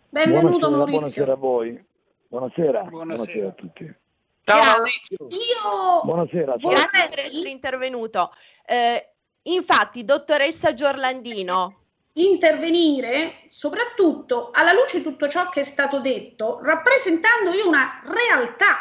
Benvenuto 0.08 0.68
buonasera, 0.68 0.76
Maurizio. 0.76 0.98
Buonasera 0.98 1.32
a 1.32 1.36
voi. 1.36 1.84
Buonasera. 2.28 2.82
Buonasera, 2.84 2.90
buonasera 2.90 3.48
a 3.48 3.52
tutti. 3.52 3.94
Ciao 4.44 4.62
Maurizio. 4.62 5.16
Io 5.30 6.02
Buonasera. 6.04 6.54
Grazie 6.56 7.08
per 7.08 7.18
essere 7.20 7.50
intervenuto. 7.50 8.30
Eh, 8.66 9.14
infatti, 9.42 10.04
dottoressa 10.04 10.74
Giorlandino, 10.74 11.83
intervenire 12.14 13.44
soprattutto 13.48 14.50
alla 14.52 14.72
luce 14.72 14.98
di 14.98 15.04
tutto 15.04 15.28
ciò 15.28 15.48
che 15.48 15.60
è 15.60 15.64
stato 15.64 16.00
detto, 16.00 16.60
rappresentando 16.62 17.52
io 17.52 17.66
una 17.66 18.02
realtà 18.06 18.78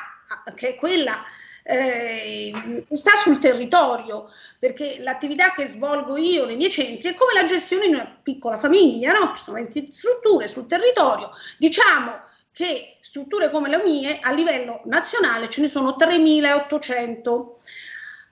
che 0.56 0.69
è 0.69 0.76
quella 0.76 1.24
eh, 1.63 2.86
sta 2.91 3.15
sul 3.15 3.39
territorio, 3.39 4.30
perché 4.60 4.98
l'attività 5.00 5.54
che 5.54 5.65
svolgo 5.65 6.17
io 6.17 6.46
nei 6.46 6.58
miei 6.58 6.69
centri 6.69 7.10
è 7.10 7.13
come 7.15 7.34
la 7.34 7.46
gestione 7.46 7.88
di 7.88 7.93
una 7.93 8.19
piccola 8.22 8.58
famiglia, 8.58 9.13
no? 9.13 9.34
Ci 9.36 9.43
sono 9.43 9.58
20 9.58 9.91
strutture 9.91 10.48
sul 10.48 10.67
territorio, 10.67 11.32
diciamo 11.58 12.22
che 12.52 12.98
strutture 13.00 13.50
come 13.50 13.69
le 13.69 13.82
mie 13.82 14.19
a 14.19 14.32
livello 14.32 14.82
nazionale 14.86 15.50
ce 15.50 15.62
ne 15.62 15.67
sono 15.67 15.96
3.800. 15.98 17.46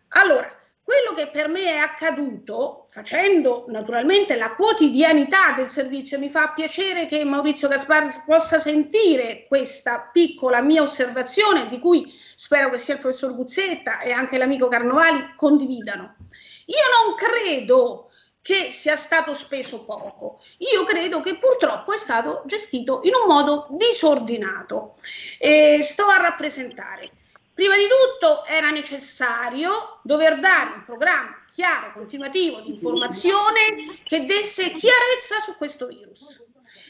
Allora, 0.09 0.60
quello 0.91 1.13
che 1.15 1.29
per 1.29 1.47
me 1.47 1.71
è 1.71 1.77
accaduto, 1.77 2.83
facendo 2.85 3.63
naturalmente 3.69 4.35
la 4.35 4.55
quotidianità 4.55 5.53
del 5.55 5.69
servizio, 5.69 6.19
mi 6.19 6.27
fa 6.27 6.49
piacere 6.49 7.05
che 7.05 7.23
Maurizio 7.23 7.69
Gasparri 7.69 8.09
possa 8.25 8.59
sentire 8.59 9.45
questa 9.47 10.09
piccola 10.11 10.61
mia 10.61 10.81
osservazione, 10.81 11.69
di 11.69 11.79
cui 11.79 12.13
spero 12.35 12.69
che 12.69 12.77
sia 12.77 12.95
il 12.95 12.99
professor 12.99 13.33
Guzzetta 13.33 14.01
e 14.01 14.11
anche 14.11 14.37
l'amico 14.37 14.67
Carnovali 14.67 15.33
condividano. 15.37 16.17
Io 16.65 17.05
non 17.05 17.15
credo 17.15 18.09
che 18.41 18.71
sia 18.71 18.97
stato 18.97 19.33
speso 19.33 19.85
poco. 19.85 20.41
Io 20.73 20.83
credo 20.83 21.21
che 21.21 21.37
purtroppo 21.37 21.93
è 21.93 21.97
stato 21.97 22.43
gestito 22.47 22.99
in 23.03 23.13
un 23.13 23.33
modo 23.33 23.67
disordinato. 23.69 24.95
E 25.39 25.79
sto 25.83 26.03
a 26.07 26.17
rappresentare. 26.17 27.11
Prima 27.53 27.75
di 27.75 27.87
tutto 27.87 28.45
era 28.45 28.69
necessario 28.71 29.99
dover 30.03 30.39
dare 30.39 30.71
un 30.75 30.83
programma 30.85 31.43
chiaro, 31.53 31.91
continuativo 31.91 32.61
di 32.61 32.69
informazione 32.69 33.99
che 34.03 34.25
desse 34.25 34.71
chiarezza 34.71 35.39
su 35.39 35.57
questo 35.57 35.87
virus. 35.87 36.43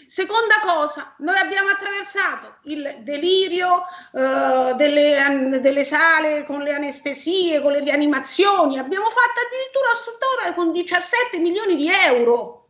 Seconda 0.06 0.60
cosa, 0.60 1.16
noi 1.20 1.38
abbiamo 1.38 1.70
attraversato 1.70 2.58
il 2.64 2.98
delirio 3.00 3.86
eh, 4.14 4.74
delle, 4.76 5.60
delle, 5.60 5.84
sale 5.84 6.44
con 6.44 6.62
le 6.62 6.74
anestesie, 6.74 7.62
con 7.62 7.72
le 7.72 7.80
rianimazioni, 7.80 8.78
abbiamo 8.78 9.06
fatto 9.06 9.40
addirittura 9.46 9.94
struttura 9.94 10.54
con 10.54 10.72
17 10.72 11.40
milioni 11.40 11.76
di 11.76 11.90
euro, 11.90 12.68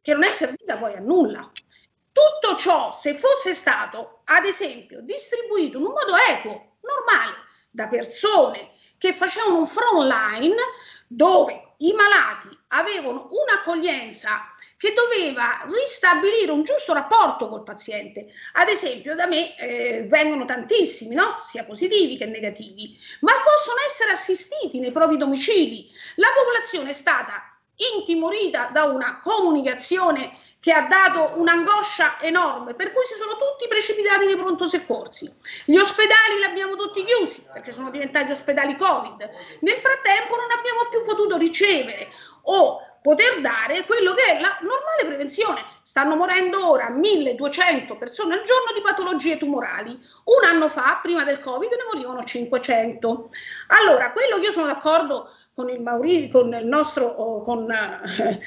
che 0.00 0.14
non 0.14 0.24
è 0.24 0.30
servita 0.30 0.78
poi 0.78 0.94
a 0.94 1.00
nulla. 1.00 1.48
Tutto 2.12 2.56
ciò, 2.56 2.90
se 2.92 3.14
fosse 3.14 3.52
stato, 3.54 4.22
ad 4.24 4.46
esempio, 4.46 5.00
distribuito 5.02 5.76
in 5.76 5.84
un 5.84 5.92
modo 5.92 6.14
equo 6.30 6.73
normale 6.86 7.34
da 7.70 7.88
persone 7.88 8.70
che 8.98 9.12
facevano 9.12 9.58
un 9.58 9.66
front 9.66 10.02
line 10.02 10.56
dove 11.06 11.74
i 11.78 11.92
malati 11.92 12.48
avevano 12.68 13.28
un'accoglienza 13.30 14.52
che 14.76 14.92
doveva 14.92 15.66
ristabilire 15.70 16.52
un 16.52 16.62
giusto 16.62 16.92
rapporto 16.92 17.48
col 17.48 17.62
paziente. 17.62 18.26
Ad 18.52 18.68
esempio, 18.68 19.14
da 19.14 19.26
me 19.26 19.56
eh, 19.56 20.04
vengono 20.08 20.44
tantissimi, 20.44 21.14
no? 21.14 21.38
sia 21.40 21.64
positivi 21.64 22.16
che 22.16 22.26
negativi, 22.26 22.98
ma 23.20 23.32
possono 23.44 23.78
essere 23.86 24.12
assistiti 24.12 24.80
nei 24.80 24.92
propri 24.92 25.16
domicili. 25.16 25.90
La 26.16 26.28
popolazione 26.34 26.90
è 26.90 26.92
stata 26.92 27.53
intimorita 27.96 28.70
da 28.72 28.84
una 28.84 29.20
comunicazione 29.22 30.38
che 30.64 30.72
ha 30.72 30.86
dato 30.86 31.38
un'angoscia 31.38 32.20
enorme, 32.22 32.72
per 32.72 32.92
cui 32.92 33.04
si 33.04 33.14
sono 33.14 33.32
tutti 33.32 33.68
precipitati 33.68 34.24
nei 34.24 34.36
pronto 34.36 34.66
soccorsi. 34.66 35.30
Gli 35.66 35.76
ospedali 35.76 36.38
li 36.38 36.44
abbiamo 36.44 36.74
tutti 36.74 37.04
chiusi 37.04 37.44
perché 37.52 37.70
sono 37.70 37.90
diventati 37.90 38.32
ospedali 38.32 38.74
Covid. 38.74 39.28
Nel 39.60 39.76
frattempo 39.76 40.36
non 40.36 40.50
abbiamo 40.56 40.88
più 40.88 41.02
potuto 41.02 41.36
ricevere 41.36 42.08
o 42.44 42.80
poter 43.02 43.42
dare 43.42 43.84
quello 43.84 44.14
che 44.14 44.22
è 44.22 44.40
la 44.40 44.56
normale 44.62 45.04
prevenzione. 45.04 45.62
Stanno 45.82 46.16
morendo 46.16 46.70
ora 46.70 46.88
1200 46.88 47.98
persone 47.98 48.32
al 48.32 48.44
giorno 48.44 48.72
di 48.74 48.80
patologie 48.80 49.36
tumorali. 49.36 49.90
Un 49.90 50.48
anno 50.48 50.70
fa, 50.70 50.98
prima 51.02 51.24
del 51.24 51.40
Covid, 51.40 51.70
ne 51.70 51.84
morivano 51.92 52.24
500. 52.24 53.28
Allora, 53.66 54.12
quello 54.12 54.38
che 54.38 54.46
io 54.46 54.52
sono 54.52 54.68
d'accordo 54.68 55.28
con 55.54 55.70
il, 55.70 55.80
Mauri, 55.80 56.28
con 56.28 56.52
il 56.52 56.66
nostro, 56.66 57.14
con 57.42 57.70
eh, 57.70 58.40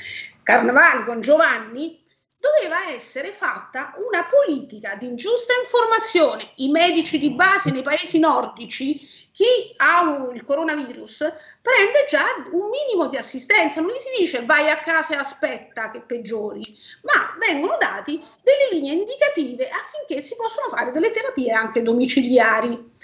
Carnevali, 0.43 1.05
con 1.05 1.21
Giovanni, 1.21 2.03
doveva 2.39 2.89
essere 2.93 3.31
fatta 3.31 3.93
una 3.97 4.25
politica 4.25 4.95
di 4.95 5.07
ingiusta 5.07 5.53
informazione. 5.61 6.51
I 6.57 6.69
medici 6.69 7.19
di 7.19 7.31
base 7.31 7.71
nei 7.71 7.81
paesi 7.81 8.19
nordici, 8.19 9.07
chi 9.31 9.73
ha 9.77 10.29
il 10.33 10.43
coronavirus, 10.43 11.17
prende 11.61 12.05
già 12.07 12.25
un 12.51 12.69
minimo 12.69 13.07
di 13.07 13.17
assistenza, 13.17 13.81
non 13.81 13.91
gli 13.91 13.99
si 13.99 14.19
dice 14.19 14.45
vai 14.45 14.69
a 14.69 14.79
casa 14.79 15.13
e 15.13 15.17
aspetta 15.17 15.91
che 15.91 16.01
peggiori, 16.01 16.75
ma 17.03 17.35
vengono 17.39 17.77
dati 17.79 18.23
delle 18.41 18.69
linee 18.71 18.93
indicative 18.93 19.69
affinché 19.69 20.21
si 20.21 20.35
possano 20.35 20.69
fare 20.69 20.91
delle 20.91 21.11
terapie 21.11 21.51
anche 21.51 21.83
domiciliari. 21.83 22.95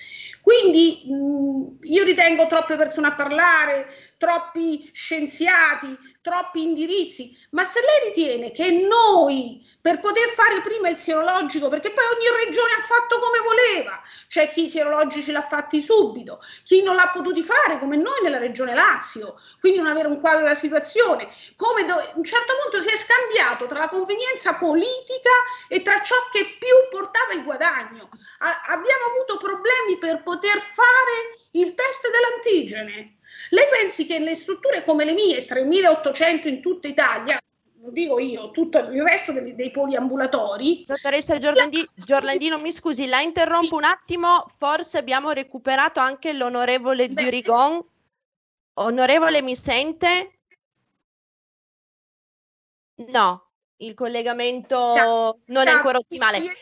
Quindi 0.43 1.03
mh, 1.07 1.77
io 1.83 2.03
ritengo 2.03 2.47
troppe 2.47 2.75
persone 2.75 3.07
a 3.07 3.15
parlare, 3.15 3.87
troppi 4.23 4.89
scienziati, 4.93 5.99
troppi 6.21 6.63
indirizzi, 6.63 7.37
ma 7.51 7.65
se 7.65 7.81
lei 7.81 8.07
ritiene 8.07 8.53
che 8.53 8.71
noi, 8.71 9.61
per 9.81 9.99
poter 9.99 10.29
fare 10.29 10.61
prima 10.61 10.87
il 10.87 10.95
sierologico, 10.95 11.67
perché 11.67 11.91
poi 11.91 12.05
ogni 12.05 12.45
regione 12.45 12.71
ha 12.71 12.81
fatto 12.81 13.19
come 13.19 13.39
voleva, 13.39 14.01
c'è 14.29 14.47
chi 14.47 14.63
i 14.63 14.69
sierologici 14.69 15.33
l'ha 15.33 15.41
fatti 15.41 15.81
subito, 15.81 16.39
chi 16.63 16.81
non 16.81 16.95
l'ha 16.95 17.09
potuti 17.13 17.43
fare, 17.43 17.79
come 17.79 17.97
noi 17.97 18.21
nella 18.23 18.37
regione 18.37 18.73
Lazio, 18.73 19.41
quindi 19.59 19.79
non 19.79 19.87
avere 19.89 20.07
un 20.07 20.21
quadro 20.21 20.43
della 20.43 20.55
situazione, 20.55 21.27
come 21.57 21.83
do- 21.83 21.95
a 21.95 22.13
un 22.15 22.23
certo 22.23 22.53
punto 22.61 22.79
si 22.79 22.87
è 22.93 22.95
scambiato 22.95 23.65
tra 23.65 23.79
la 23.79 23.89
convenienza 23.89 24.55
politica 24.55 25.31
e 25.67 25.81
tra 25.81 25.99
ciò 26.01 26.15
che 26.31 26.55
più 26.57 26.87
portava 26.89 27.33
il 27.33 27.43
guadagno. 27.43 28.09
A- 28.39 28.61
abbiamo 28.67 29.03
avuto 29.11 29.35
problemi 29.35 29.97
per 29.99 30.23
poter 30.23 30.61
fare 30.61 31.41
il 31.51 31.73
test 31.75 32.09
dell'antigene. 32.09 33.17
Lei 33.49 33.65
pensi 33.69 34.05
che 34.05 34.19
le 34.19 34.35
strutture 34.35 34.83
come 34.83 35.05
le 35.05 35.13
mie, 35.13 35.45
3.800 35.45 36.47
in 36.47 36.61
tutta 36.61 36.87
Italia, 36.87 37.37
lo 37.81 37.89
dico 37.91 38.17
io, 38.19 38.51
tutto 38.51 38.77
il 38.79 39.03
resto 39.03 39.31
dei, 39.33 39.55
dei 39.55 39.71
poliambulatori. 39.71 40.83
Dottoressa 40.85 41.37
Giorlandi, 41.37 41.87
Giorlandino, 41.93 42.57
mi 42.59 42.71
scusi, 42.71 43.07
la 43.07 43.19
interrompo 43.19 43.75
un 43.75 43.83
attimo, 43.83 44.45
forse 44.47 44.97
abbiamo 44.97 45.31
recuperato 45.31 45.99
anche 45.99 46.33
l'onorevole 46.33 47.09
Beh. 47.09 47.23
Durigon. 47.23 47.85
Onorevole, 48.75 49.41
mi 49.41 49.55
sente? 49.55 50.39
No, 52.95 53.52
il 53.85 53.93
collegamento 53.93 55.39
non 55.45 55.67
è 55.67 55.71
ancora 55.71 55.97
ottimale. 55.97 56.53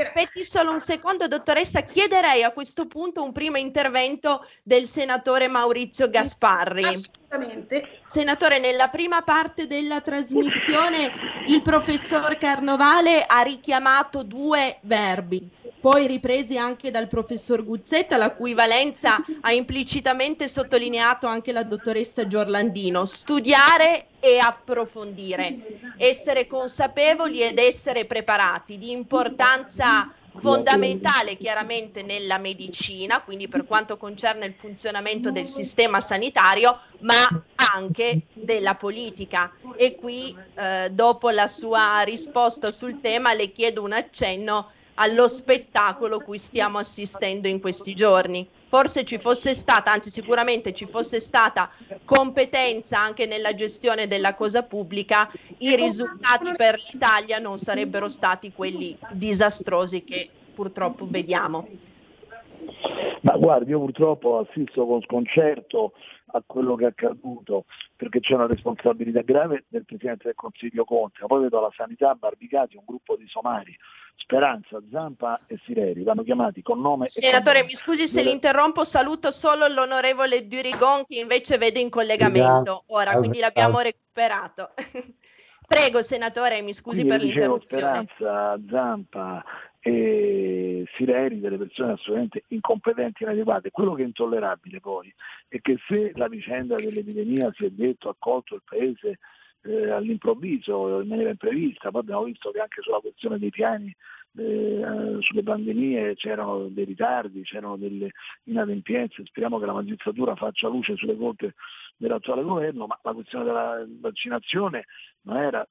Aspetti 0.00 0.42
solo 0.42 0.72
un 0.72 0.80
secondo, 0.80 1.28
dottoressa. 1.28 1.82
Chiederei 1.82 2.42
a 2.42 2.52
questo 2.52 2.86
punto 2.86 3.22
un 3.22 3.32
primo 3.32 3.58
intervento 3.58 4.44
del 4.62 4.86
senatore 4.86 5.48
Maurizio 5.48 6.08
Gasparri. 6.08 6.86
Assolutamente. 7.30 8.00
Senatore, 8.08 8.58
nella 8.58 8.88
prima 8.88 9.20
parte 9.20 9.66
della 9.66 10.00
trasmissione 10.00 11.10
il 11.48 11.60
professor 11.60 12.38
Carnovale 12.38 13.22
ha 13.26 13.42
richiamato 13.42 14.22
due 14.22 14.78
verbi 14.82 15.46
poi 15.80 16.06
ripresi 16.08 16.56
anche 16.58 16.90
dal 16.90 17.06
professor 17.06 17.62
Guzzetta, 17.64 18.16
la 18.16 18.30
cui 18.32 18.52
valenza 18.52 19.22
ha 19.42 19.52
implicitamente 19.52 20.48
sottolineato 20.48 21.28
anche 21.28 21.52
la 21.52 21.62
dottoressa 21.62 22.26
Giorlandino, 22.26 23.04
studiare 23.04 24.06
e 24.18 24.38
approfondire, 24.38 25.80
essere 25.96 26.48
consapevoli 26.48 27.42
ed 27.42 27.58
essere 27.58 28.06
preparati, 28.06 28.76
di 28.76 28.90
importanza 28.90 30.12
fondamentale 30.38 31.36
chiaramente 31.36 32.02
nella 32.02 32.38
medicina, 32.38 33.22
quindi 33.22 33.48
per 33.48 33.64
quanto 33.66 33.96
concerne 33.96 34.46
il 34.46 34.54
funzionamento 34.54 35.30
del 35.30 35.46
sistema 35.46 36.00
sanitario, 36.00 36.78
ma 37.00 37.26
anche 37.74 38.22
della 38.32 38.74
politica. 38.74 39.52
E 39.76 39.94
qui, 39.94 40.34
eh, 40.54 40.88
dopo 40.90 41.30
la 41.30 41.46
sua 41.46 42.00
risposta 42.02 42.70
sul 42.70 43.00
tema, 43.00 43.34
le 43.34 43.52
chiedo 43.52 43.82
un 43.82 43.92
accenno 43.92 44.70
allo 45.00 45.28
spettacolo 45.28 46.20
cui 46.20 46.38
stiamo 46.38 46.78
assistendo 46.78 47.48
in 47.48 47.60
questi 47.60 47.94
giorni. 47.94 48.46
Forse 48.68 49.04
ci 49.04 49.18
fosse 49.18 49.54
stata, 49.54 49.90
anzi 49.90 50.10
sicuramente 50.10 50.72
ci 50.72 50.86
fosse 50.86 51.20
stata 51.20 51.70
competenza 52.04 52.98
anche 52.98 53.26
nella 53.26 53.54
gestione 53.54 54.06
della 54.06 54.34
cosa 54.34 54.62
pubblica, 54.62 55.28
i 55.58 55.74
risultati 55.74 56.52
per 56.56 56.76
l'Italia 56.76 57.38
non 57.38 57.58
sarebbero 57.58 58.08
stati 58.08 58.52
quelli 58.52 58.96
disastrosi 59.12 60.04
che 60.04 60.28
purtroppo 60.54 61.06
vediamo. 61.08 61.66
Ma 63.22 63.36
guardi, 63.36 63.70
io 63.70 63.78
purtroppo 63.78 64.38
assisto 64.38 64.86
con 64.86 65.00
sconcerto 65.02 65.92
a 66.32 66.42
quello 66.46 66.74
che 66.74 66.84
è 66.84 66.88
accaduto, 66.88 67.64
perché 67.96 68.20
c'è 68.20 68.34
una 68.34 68.46
responsabilità 68.46 69.22
grave 69.22 69.64
del 69.68 69.84
Presidente 69.84 70.24
del 70.24 70.34
Consiglio 70.34 70.84
Conte, 70.84 71.24
poi 71.26 71.42
vedo 71.42 71.60
la 71.60 71.72
sanità 71.76 72.14
Barbicati, 72.14 72.76
un 72.76 72.84
gruppo 72.86 73.16
di 73.16 73.26
somari, 73.28 73.76
Speranza, 74.16 74.80
Zampa 74.90 75.40
e 75.46 75.58
Sireri, 75.64 76.02
vanno 76.02 76.22
chiamati 76.22 76.60
con 76.62 76.80
nome 76.80 77.08
Senatore, 77.08 77.64
mi 77.64 77.74
scusi 77.74 78.06
se 78.06 78.16
delle... 78.16 78.30
l'interrompo, 78.30 78.84
saluto 78.84 79.30
solo 79.30 79.66
l'onorevole 79.68 80.46
Durigon 80.46 81.04
che 81.06 81.20
invece 81.20 81.56
vede 81.56 81.80
in 81.80 81.88
collegamento 81.88 82.84
ora, 82.88 83.16
quindi 83.16 83.38
l'abbiamo 83.38 83.80
recuperato. 83.80 84.70
Prego, 85.68 86.00
senatore, 86.00 86.62
mi 86.62 86.72
scusi 86.72 87.04
Quindi 87.04 87.10
per 87.10 87.20
l'interruzione. 87.20 88.06
Speranza, 88.16 88.58
Zampa 88.70 89.44
e 89.80 90.84
Sireri, 90.96 91.40
delle 91.40 91.56
persone 91.56 91.92
assolutamente 91.92 92.44
incompetenti 92.48 93.22
e 93.22 93.26
inadeguate. 93.26 93.70
Quello 93.70 93.94
che 93.94 94.02
è 94.02 94.06
intollerabile 94.06 94.80
poi 94.80 95.12
è 95.48 95.60
che 95.60 95.78
se 95.86 96.12
la 96.14 96.28
vicenda 96.28 96.76
dell'epidemia 96.76 97.52
si 97.56 97.66
è 97.66 97.70
detto 97.70 98.08
ha 98.08 98.16
colto 98.18 98.54
il 98.54 98.62
paese 98.64 99.18
eh, 99.62 99.90
all'improvviso, 99.90 101.00
in 101.00 101.08
maniera 101.08 101.30
imprevista, 101.30 101.90
poi 101.90 102.00
abbiamo 102.00 102.24
visto 102.24 102.50
che 102.50 102.60
anche 102.60 102.82
sulla 102.82 103.00
questione 103.00 103.38
dei 103.38 103.50
piani 103.50 103.94
eh, 104.36 105.16
sulle 105.20 105.42
pandemie 105.42 106.14
c'erano 106.14 106.68
dei 106.68 106.84
ritardi, 106.84 107.42
c'erano 107.42 107.76
delle 107.76 108.12
inadempienze, 108.44 109.24
speriamo 109.24 109.58
che 109.58 109.66
la 109.66 109.72
magistratura 109.72 110.36
faccia 110.36 110.68
luce 110.68 110.96
sulle 110.96 111.16
colpe 111.16 111.54
dell'attuale 111.96 112.42
governo, 112.42 112.86
ma 112.86 112.98
la 113.02 113.12
questione 113.12 113.44
della 113.44 113.84
vaccinazione 114.00 114.84
non 115.22 115.38
era 115.38 115.66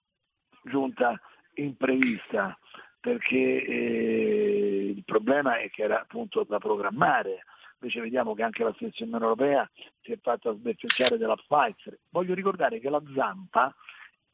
giunta 0.63 1.19
imprevista 1.53 2.57
perché 2.99 3.63
eh, 3.63 4.93
il 4.95 5.03
problema 5.03 5.57
è 5.59 5.69
che 5.69 5.83
era 5.83 6.01
appunto 6.01 6.43
da 6.43 6.57
programmare, 6.57 7.43
invece 7.79 8.01
vediamo 8.01 8.33
che 8.33 8.43
anche 8.43 8.63
la 8.63 8.73
stessa 8.75 9.03
Unione 9.03 9.23
Europea 9.23 9.69
si 10.01 10.11
è 10.11 10.17
fatta 10.21 10.53
sbeffeggiare 10.53 11.17
della 11.17 11.35
Pfizer. 11.35 11.97
Voglio 12.09 12.33
ricordare 12.33 12.79
che 12.79 12.89
la 12.89 13.01
Zampa, 13.13 13.73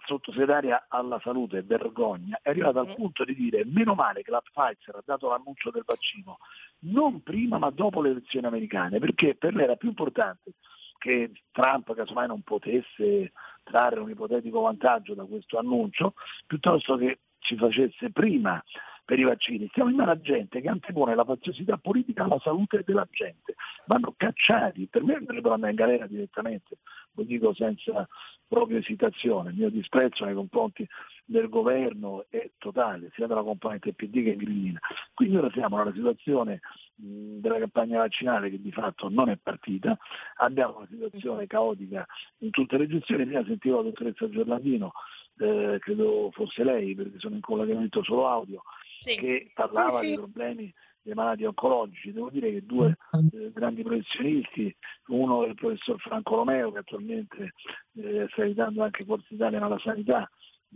sottosegretaria 0.06 0.86
alla 0.88 1.20
salute 1.22 1.62
Vergogna, 1.62 2.40
è 2.42 2.50
arrivata 2.50 2.80
al 2.80 2.94
punto 2.96 3.24
di 3.24 3.36
dire 3.36 3.64
meno 3.66 3.96
male 3.96 4.22
che 4.22 4.32
la 4.32 4.42
Pfizer 4.42 4.96
ha 4.96 5.04
dato 5.06 5.30
l'annuncio 5.30 5.72
del 5.72 5.84
vaccino 5.86 6.38
non 6.86 7.22
prima 7.22 7.58
ma 7.58 7.70
dopo 7.70 8.02
le 8.02 8.10
elezioni 8.10 8.46
americane, 8.46 9.00
perché 9.00 9.36
per 9.36 9.54
lei 9.54 9.66
era 9.66 9.76
più 9.76 9.90
importante 9.90 10.54
che 10.98 11.32
Trump 11.52 11.94
casomai 11.94 12.28
non 12.28 12.42
potesse 12.44 13.34
trarre 13.64 14.00
un 14.00 14.10
ipotetico 14.10 14.62
vantaggio 14.62 15.14
da 15.14 15.26
questo 15.26 15.58
annuncio, 15.58 16.14
piuttosto 16.48 16.96
che 16.96 17.20
ci 17.44 17.56
facesse 17.58 18.12
prima 18.12 18.64
per 19.06 19.20
i 19.20 19.24
vaccini. 19.24 19.68
Stiamo 19.68 19.90
in 19.90 19.98
mano 19.98 20.12
a 20.12 20.20
gente 20.20 20.62
che 20.62 20.70
antepone 20.70 21.16
la 21.16 21.26
faziosità 21.26 21.78
politica 21.78 22.24
alla 22.24 22.40
salute 22.40 22.84
della 22.86 23.08
gente. 23.12 23.56
Vanno 23.86 24.14
cacciati, 24.16 24.88
per 24.88 25.04
me 25.04 25.16
andrebbero 25.16 25.54
andare 25.54 25.72
in 25.72 25.78
galera 25.78 26.08
direttamente, 26.08 26.78
lo 27.12 27.24
dico 27.24 27.54
senza 27.54 28.08
proprio 28.48 28.78
esitazione. 28.78 29.50
Il 29.50 29.58
mio 29.58 29.70
disprezzo 29.70 30.24
nei 30.24 30.34
confronti 30.34 30.88
del 31.26 31.50
governo 31.50 32.26
è 32.30 32.52
totale, 32.58 33.12
sia 33.14 33.28
della 33.28 33.44
componente 33.44 33.94
PD 33.94 34.24
che 34.24 34.36
grillina. 34.36 34.80
Quindi 35.14 35.36
ora 35.36 35.52
siamo 35.52 35.78
nella 35.78 35.94
situazione 35.94 36.62
della 36.96 37.60
campagna 37.60 38.00
vaccinale 38.00 38.50
che 38.50 38.62
di 38.62 38.72
fatto 38.72 39.10
non 39.10 39.30
è 39.30 39.38
partita, 39.42 39.98
abbiamo 40.38 40.78
una 40.78 40.88
situazione 40.90 41.48
caotica 41.48 42.06
in 42.40 42.52
tutte 42.52 42.78
le 42.78 42.88
gestioni, 42.88 43.26
prima 43.26 43.44
sentivo 43.44 43.78
la 43.78 43.84
dottoressa 43.84 44.30
Giorlandino 44.30 44.94
eh, 45.38 45.78
credo 45.80 46.30
fosse 46.32 46.64
lei 46.64 46.96
perché 46.96 47.20
sono 47.20 47.36
in 47.36 47.42
collegamento 47.42 48.04
solo 48.04 48.28
audio, 48.28 48.64
sì. 49.00 49.18
che 49.18 49.52
parlava 49.54 49.98
sì, 50.00 50.06
sì. 50.06 50.08
dei 50.08 50.16
problemi 50.18 50.74
dei 51.04 51.14
malati 51.14 51.44
oncologici. 51.44 52.14
Devo 52.14 52.30
dire 52.30 52.52
che 52.52 52.66
due 52.66 52.88
eh, 53.32 53.52
grandi 53.52 53.84
professionisti, 53.84 54.76
uno 55.08 55.46
è 55.46 55.50
il 55.50 55.56
professor 55.56 56.00
Franco 56.00 56.36
Romeo 56.36 56.72
che 56.72 56.80
attualmente 56.80 57.54
eh, 57.96 58.28
sta 58.32 58.42
aiutando 58.42 58.84
anche 58.84 59.04
Forza 59.04 59.28
Italia 59.34 59.60
nella 59.60 59.80
sanità, 59.80 60.30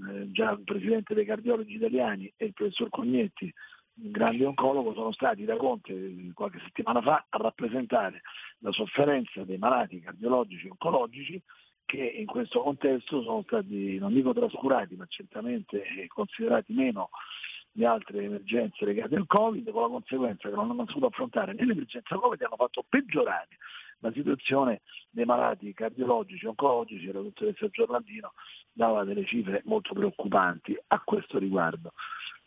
eh, 0.09 0.31
già 0.31 0.51
il 0.51 0.63
presidente 0.63 1.13
dei 1.13 1.25
cardiologi 1.25 1.75
italiani, 1.75 2.31
e 2.35 2.45
il 2.47 2.53
professor 2.53 2.89
Cognetti, 2.89 3.51
un 3.99 4.11
grande 4.11 4.45
oncologo, 4.45 4.93
sono 4.93 5.11
stati 5.11 5.45
da 5.45 5.55
Conte 5.55 5.93
eh, 5.93 6.31
qualche 6.33 6.59
settimana 6.59 7.01
fa 7.01 7.25
a 7.29 7.37
rappresentare 7.37 8.21
la 8.59 8.71
sofferenza 8.71 9.43
dei 9.43 9.57
malati 9.57 10.01
cardiologici 10.01 10.67
e 10.67 10.71
oncologici 10.71 11.41
che 11.87 12.03
in 12.03 12.25
questo 12.25 12.61
contesto 12.61 13.23
sono 13.23 13.41
stati, 13.43 13.97
non 13.97 14.13
dico 14.13 14.33
trascurati, 14.33 14.95
ma 14.95 15.05
certamente 15.07 15.81
considerati 16.09 16.73
meno 16.73 17.09
di 17.71 17.85
altre 17.85 18.23
emergenze 18.23 18.83
legate 18.83 19.15
al 19.15 19.25
Covid, 19.25 19.71
con 19.71 19.83
la 19.83 19.87
conseguenza 19.87 20.49
che 20.49 20.55
non 20.55 20.69
hanno 20.69 20.85
saputo 20.85 21.05
affrontare 21.07 21.53
né 21.53 21.65
l'emergenza 21.65 22.17
Covid 22.17 22.41
hanno 22.41 22.57
fatto 22.57 22.83
peggiorare 22.87 23.57
la 23.99 24.11
situazione 24.11 24.81
dei 25.09 25.25
malati 25.25 25.73
cardiologici, 25.73 26.45
oncologici, 26.45 27.05
la 27.05 27.21
dottoressa 27.21 27.69
Giorlandino 27.69 28.33
dava 28.73 29.05
delle 29.05 29.25
cifre 29.25 29.61
molto 29.65 29.93
preoccupanti 29.93 30.77
a 30.87 31.01
questo 31.03 31.39
riguardo. 31.39 31.93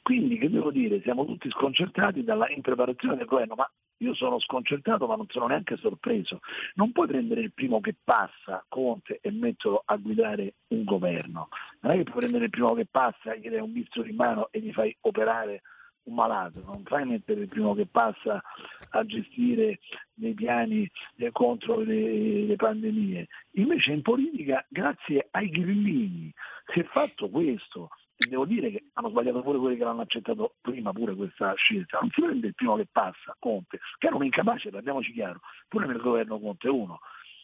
Quindi 0.03 0.37
che 0.37 0.51
devo 0.51 0.71
dire, 0.71 1.01
siamo 1.01 1.25
tutti 1.25 1.49
sconcertati 1.51 2.23
dalla 2.23 2.49
impreparazione 2.51 3.17
del 3.17 3.27
governo, 3.27 3.55
ma 3.55 3.71
io 4.01 4.15
sono 4.15 4.39
sconcertato 4.39 5.07
ma 5.07 5.17
non 5.17 5.27
sono 5.29 5.47
neanche 5.47 5.77
sorpreso. 5.77 6.41
Non 6.75 6.93
puoi 6.93 7.07
prendere 7.07 7.41
il 7.43 7.53
primo 7.53 7.81
che 7.81 7.95
passa, 8.03 8.65
Conte, 8.69 9.19
e 9.21 9.31
metterlo 9.31 9.83
a 9.85 9.97
guidare 9.97 10.55
un 10.69 10.85
governo. 10.85 11.49
Non 11.81 11.93
è 11.93 11.97
che 11.97 12.05
puoi 12.05 12.19
prendere 12.19 12.45
il 12.45 12.51
primo 12.51 12.75
che 12.75 12.87
passa, 12.91 13.35
gli 13.35 13.49
dai 13.49 13.61
un 13.61 13.73
bisturi 13.73 14.11
in 14.11 14.17
mano 14.17 14.49
e 14.51 14.61
gli 14.61 14.73
fai 14.73 14.97
operare 15.03 15.63
un 16.05 16.15
malato, 16.15 16.63
non 16.65 16.83
fai 16.85 17.05
mettere 17.05 17.43
il 17.43 17.49
primo 17.49 17.75
che 17.75 17.87
passa 17.87 18.43
a 18.91 19.05
gestire 19.05 19.81
dei 20.15 20.33
piani 20.33 20.91
eh, 21.17 21.31
contro 21.31 21.81
le, 21.81 22.45
le, 22.47 22.57
pandemie. 22.57 23.27
Invece 23.53 23.93
in 23.93 24.03
politica, 24.03 24.65
grazie 24.69 25.29
ai 25.31 25.51
grillini, 25.51 26.33
si 26.73 26.81
è 26.81 26.85
fatto 26.85 27.29
questo. 27.29 27.91
Devo 28.29 28.45
dire 28.45 28.71
che 28.71 28.85
hanno 28.95 29.09
sbagliato 29.09 29.41
pure 29.43 29.59
quelli 29.59 29.77
che 29.77 29.85
l'hanno 29.85 30.03
accettato 30.03 30.55
prima 30.61 30.93
pure 30.93 31.15
questa 31.15 31.55
scelta. 31.55 31.99
Non 32.01 32.11
si 32.11 32.21
prende 32.21 32.49
il 32.49 32.55
primo 32.55 32.77
che 32.77 32.87
passa, 32.91 33.35
Conte, 33.39 33.81
che 33.99 34.07
era 34.07 34.17
un 34.17 34.25
incapace, 34.25 34.71
parliamoci 34.71 35.13
chiaro, 35.13 35.41
pure 35.69 35.87
nel 35.87 36.01
governo 36.01 36.39
Conte 36.39 36.69
1 36.69 36.99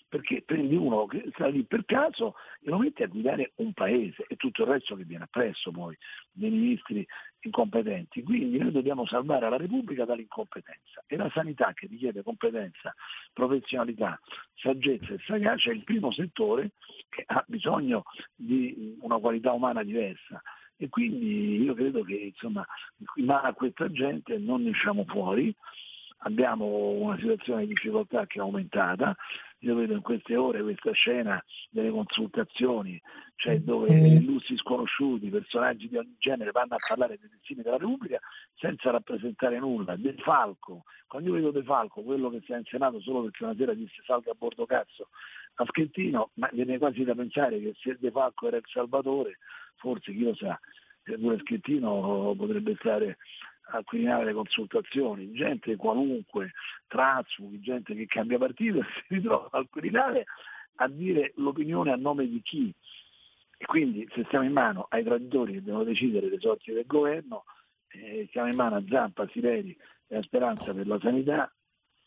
perché 0.09 0.43
prendi 0.43 0.77
uno 0.77 1.07
che 1.07 1.29
sta 1.35 1.49
lì 1.49 1.64
per 1.64 1.85
caso 1.85 2.37
e 2.61 2.70
lo 2.70 2.79
metti 2.79 3.03
a 3.03 3.09
guidare 3.09 3.53
un 3.57 3.72
paese 3.72 4.24
e 4.29 4.37
tutto 4.37 4.62
il 4.62 4.68
resto 4.68 4.95
che 4.95 5.05
viene 5.05 5.24
appresso 5.24 5.70
poi 5.70 5.97
dei 6.31 6.51
ministri 6.51 7.07
incompetenti. 7.41 8.22
Quindi 8.22 8.59
noi 8.59 8.72
dobbiamo 8.72 9.07
salvare 9.07 9.49
la 9.49 9.57
Repubblica 9.57 10.05
dall'incompetenza 10.05 11.05
e 11.07 11.16
la 11.16 11.31
sanità 11.31 11.72
che 11.74 11.87
richiede 11.87 12.22
competenza, 12.22 12.95
professionalità, 13.33 14.18
saggezza 14.55 15.12
e 15.12 15.18
sagacia 15.27 15.70
è 15.70 15.74
il 15.74 15.85
primo 15.85 16.12
settore 16.12 16.72
che 17.09 17.24
ha 17.27 17.45
bisogno 17.47 18.05
di 18.35 18.97
una 19.01 19.18
qualità 19.18 19.53
umana 19.53 19.83
diversa 19.83 20.41
e 20.77 20.89
quindi 20.89 21.62
io 21.62 21.74
credo 21.74 22.03
che 22.03 22.14
insomma, 22.14 22.66
ma 23.16 23.41
a 23.43 23.53
questa 23.55 23.91
gente 23.91 24.39
non 24.39 24.62
ne 24.62 24.70
usciamo 24.70 25.05
fuori, 25.07 25.55
abbiamo 26.18 26.66
una 26.91 27.16
situazione 27.18 27.62
di 27.62 27.68
difficoltà 27.68 28.27
che 28.27 28.39
è 28.39 28.43
aumentata, 28.43 29.16
io 29.61 29.74
vedo 29.74 29.95
in 29.95 30.03
queste 30.03 30.37
ore 30.37 30.62
questa 30.62 30.93
scena 30.93 31.43
delle 31.70 31.91
consultazioni, 31.91 33.01
cioè 33.37 33.59
dove 33.61 33.93
illustri 33.93 34.57
sconosciuti, 34.57 35.29
personaggi 35.31 35.89
di 35.89 35.97
ogni 35.97 36.14
genere 36.18 36.51
vanno 36.51 36.74
a 36.74 36.79
parlare 36.87 37.18
dei 37.18 37.31
destini 37.31 37.62
della 37.62 37.79
Repubblica 37.79 38.20
senza 38.55 38.91
rappresentare 38.91 39.59
nulla. 39.59 39.97
De 39.97 40.14
Falco, 40.18 40.85
quando 41.07 41.31
io 41.31 41.35
vedo 41.37 41.51
De 41.51 41.62
Falco, 41.62 42.03
quello 42.03 42.29
che 42.29 42.41
sta 42.43 42.57
in 42.57 42.64
Senato 42.64 43.01
solo 43.01 43.22
perché 43.22 43.45
una 43.45 43.57
sera 43.57 43.72
disse 43.72 44.03
salga 44.05 44.33
a 44.33 44.37
bordo 44.37 44.66
cazzo 44.66 45.09
a 45.59 45.64
Schettino, 45.64 46.31
ma 46.35 46.49
viene 46.53 46.79
quasi 46.79 47.03
da 47.03 47.14
pensare 47.14 47.59
che 47.59 47.74
se 47.81 47.97
De 47.99 48.11
Falco 48.11 48.47
era 48.47 48.59
il 48.59 48.64
Salvatore, 48.66 49.39
forse 49.87 50.12
chi 50.12 50.24
lo 50.24 50.34
sa, 50.34 50.59
pure 51.03 51.39
Schettino 51.39 52.34
potrebbe 52.37 52.74
stare 52.80 53.18
a 53.70 53.82
Quirinale 53.82 54.26
le 54.26 54.32
consultazioni, 54.32 55.32
gente 55.32 55.76
qualunque, 55.76 56.53
transfughi, 56.89 57.61
gente 57.61 57.95
che 57.95 58.07
cambia 58.07 58.39
partito, 58.39 58.82
si 59.07 59.14
ritrova 59.14 59.49
al 59.53 59.68
Quirinale 59.70 60.26
a 60.76 60.89
dire 60.89 61.32
l'opinione 61.37 61.93
a 61.93 61.97
nome 61.97 62.28
di 62.28 62.41
chi. 62.43 62.72
E 63.59 63.64
quindi 63.64 64.07
se 64.12 64.24
stiamo 64.24 64.45
in 64.45 64.53
mano 64.53 64.87
ai 64.91 65.03
traditori 65.03 65.55
che 65.55 65.62
devono 65.62 65.84
decidere 65.84 66.28
le 66.28 66.39
sorti 66.39 66.72
del 66.72 66.87
governo, 66.87 67.45
eh, 67.89 68.26
stiamo 68.28 68.49
in 68.49 68.57
mano 68.57 68.76
a 68.76 68.84
Zampa, 68.87 69.26
Sireri 69.28 69.76
e 70.09 70.16
a 70.16 70.22
Speranza 70.22 70.74
per 70.74 70.87
la 70.87 70.99
sanità, 71.01 71.51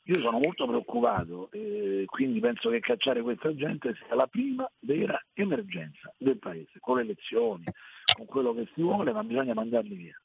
io 0.09 0.19
sono 0.21 0.39
molto 0.39 0.65
preoccupato 0.65 1.49
e 1.51 2.03
quindi 2.07 2.39
penso 2.39 2.69
che 2.71 2.79
cacciare 2.79 3.21
questa 3.21 3.53
gente 3.55 3.93
sia 3.93 4.15
la 4.15 4.25
prima 4.25 4.69
vera 4.79 5.23
emergenza 5.33 6.11
del 6.17 6.39
Paese, 6.39 6.79
con 6.79 6.95
le 6.97 7.03
elezioni, 7.03 7.63
con 8.15 8.25
quello 8.25 8.53
che 8.55 8.67
si 8.73 8.81
vuole, 8.81 9.11
ma 9.11 9.23
bisogna 9.23 9.53
mandarli 9.53 9.95
via. 9.95 10.19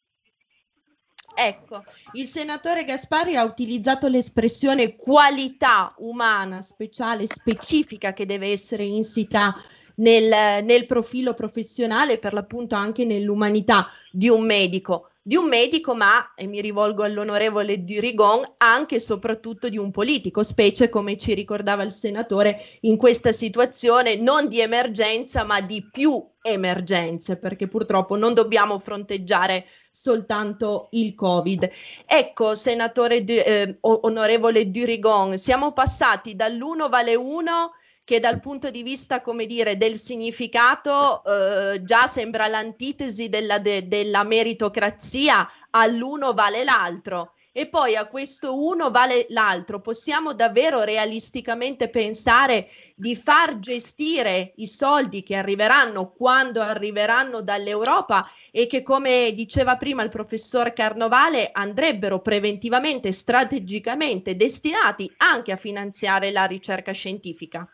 Ecco, 1.37 1.83
il 2.13 2.25
senatore 2.25 2.85
Gaspari 2.85 3.37
ha 3.37 3.45
utilizzato 3.45 4.09
l'espressione 4.09 4.95
qualità 4.97 5.95
umana 5.99 6.63
speciale, 6.63 7.27
specifica 7.27 8.15
che 8.15 8.25
deve 8.25 8.49
essere 8.49 8.85
insita 8.85 9.55
nel, 9.97 10.65
nel 10.65 10.87
profilo 10.87 11.35
professionale, 11.35 12.19
per 12.19 12.33
l'appunto 12.33 12.75
anche 12.75 13.05
nell'umanità 13.05 13.87
di 14.11 14.29
un 14.29 14.47
medico 14.47 15.11
di 15.27 15.37
un 15.37 15.49
medico, 15.49 15.95
ma, 15.95 16.35
e 16.35 16.47
mi 16.47 16.61
rivolgo 16.61 17.03
all'onorevole 17.03 17.83
Durigon, 17.83 18.43
anche 18.59 18.97
e 18.97 19.01
soprattutto 19.01 19.71
di 19.71 19.79
un 19.79 19.91
politico, 19.91 20.43
specie 20.43 20.91
come 20.91 21.17
ci 21.17 21.33
ricordava 21.33 21.83
il 21.83 21.93
senatore, 21.93 22.61
in 22.83 22.99
questa 22.99 23.33
situazione 23.33 24.17
non 24.17 24.49
di 24.49 24.61
emergenza, 24.61 25.43
ma 25.45 25.63
di 25.63 25.89
più 25.91 26.23
emergenze, 26.43 27.39
perché 27.39 27.69
purtroppo 27.69 28.17
non 28.17 28.35
dobbiamo 28.35 28.79
fronteggiare 28.79 29.65
soltanto 29.91 30.89
il 30.91 31.15
Covid. 31.15 31.71
Ecco, 32.05 32.55
senatore, 32.55 33.25
eh, 33.25 33.79
onorevole 33.81 34.71
Durigon, 34.71 35.39
siamo 35.39 35.73
passati 35.73 36.37
dall'1 36.37 36.91
vale 36.91 37.15
1 37.15 37.71
che 38.05 38.21
dal 38.21 38.39
punto 38.39 38.71
di 38.71 38.83
vista, 38.83 39.23
come 39.23 39.47
dire, 39.47 39.77
del 39.77 39.97
significato 39.97 41.25
eh, 41.25 41.83
già 41.83 42.07
sembra 42.07 42.47
l'antitesi 42.47 43.29
della, 43.29 43.59
de, 43.59 43.89
della 43.89 44.25
meritocrazia, 44.25 45.49
all'uno 45.71 46.35
vale 46.35 46.65
l'altro 46.65 47.33
e 47.57 47.69
poi 47.69 47.95
a 47.95 48.09
questo 48.09 48.61
uno 48.67 48.91
vale 48.91 49.27
l'altro. 49.29 49.81
Possiamo 49.81 50.35
davvero 50.35 50.83
realisticamente 50.83 51.89
pensare 51.89 52.69
di 52.97 53.15
far 53.15 53.61
gestire 53.61 54.55
i 54.57 54.67
soldi 54.67 55.23
che 55.23 55.37
arriveranno 55.37 56.11
quando 56.11 56.61
arriveranno 56.61 57.43
dall'Europa 57.43 58.29
e 58.51 58.67
che, 58.67 58.83
come 58.83 59.31
diceva 59.35 59.77
prima 59.77 60.03
il 60.03 60.09
professor 60.09 60.73
Carnovale, 60.73 61.51
andrebbero 61.53 62.21
preventivamente, 62.21 63.13
strategicamente 63.13 64.35
destinati 64.35 65.11
anche 65.19 65.53
a 65.53 65.57
finanziare 65.57 66.33
la 66.33 66.47
ricerca 66.47 66.91
scientifica? 66.91 67.69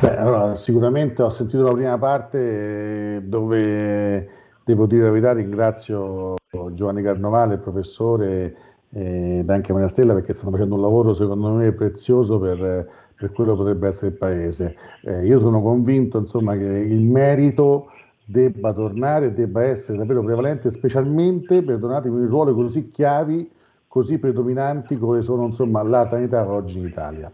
Beh, 0.00 0.16
allora, 0.16 0.54
sicuramente 0.54 1.22
ho 1.22 1.30
sentito 1.30 1.62
la 1.62 1.72
prima 1.72 1.98
parte 1.98 3.22
dove 3.26 4.28
devo 4.64 4.86
dire 4.86 5.04
la 5.04 5.10
verità, 5.10 5.32
ringrazio 5.32 6.36
Giovanni 6.72 7.02
Carnovale, 7.02 7.54
il 7.54 7.60
professore 7.60 8.56
eh, 8.92 9.38
ed 9.40 9.50
anche 9.50 9.72
Maria 9.72 9.88
Stella 9.88 10.14
perché 10.14 10.32
stanno 10.32 10.52
facendo 10.52 10.74
un 10.74 10.80
lavoro 10.80 11.12
secondo 11.12 11.50
me 11.50 11.72
prezioso 11.72 12.38
per, 12.38 12.88
per 13.14 13.32
quello 13.32 13.52
che 13.52 13.58
potrebbe 13.58 13.88
essere 13.88 14.06
il 14.08 14.14
Paese. 14.14 14.76
Eh, 15.02 15.26
io 15.26 15.38
sono 15.38 15.60
convinto 15.60 16.18
insomma, 16.18 16.56
che 16.56 16.64
il 16.64 17.02
merito 17.02 17.90
debba 18.24 18.72
tornare 18.72 19.34
debba 19.34 19.64
essere 19.64 19.98
davvero 19.98 20.22
prevalente, 20.22 20.70
specialmente 20.70 21.62
per 21.62 21.78
donati 21.78 22.08
quei 22.08 22.26
ruoli 22.26 22.54
così 22.54 22.90
chiavi, 22.90 23.50
così 23.86 24.18
predominanti 24.18 24.96
come 24.98 25.20
sono 25.20 25.44
insomma, 25.44 25.82
la 25.82 26.08
sanità 26.08 26.48
oggi 26.48 26.78
in 26.78 26.86
Italia. 26.86 27.30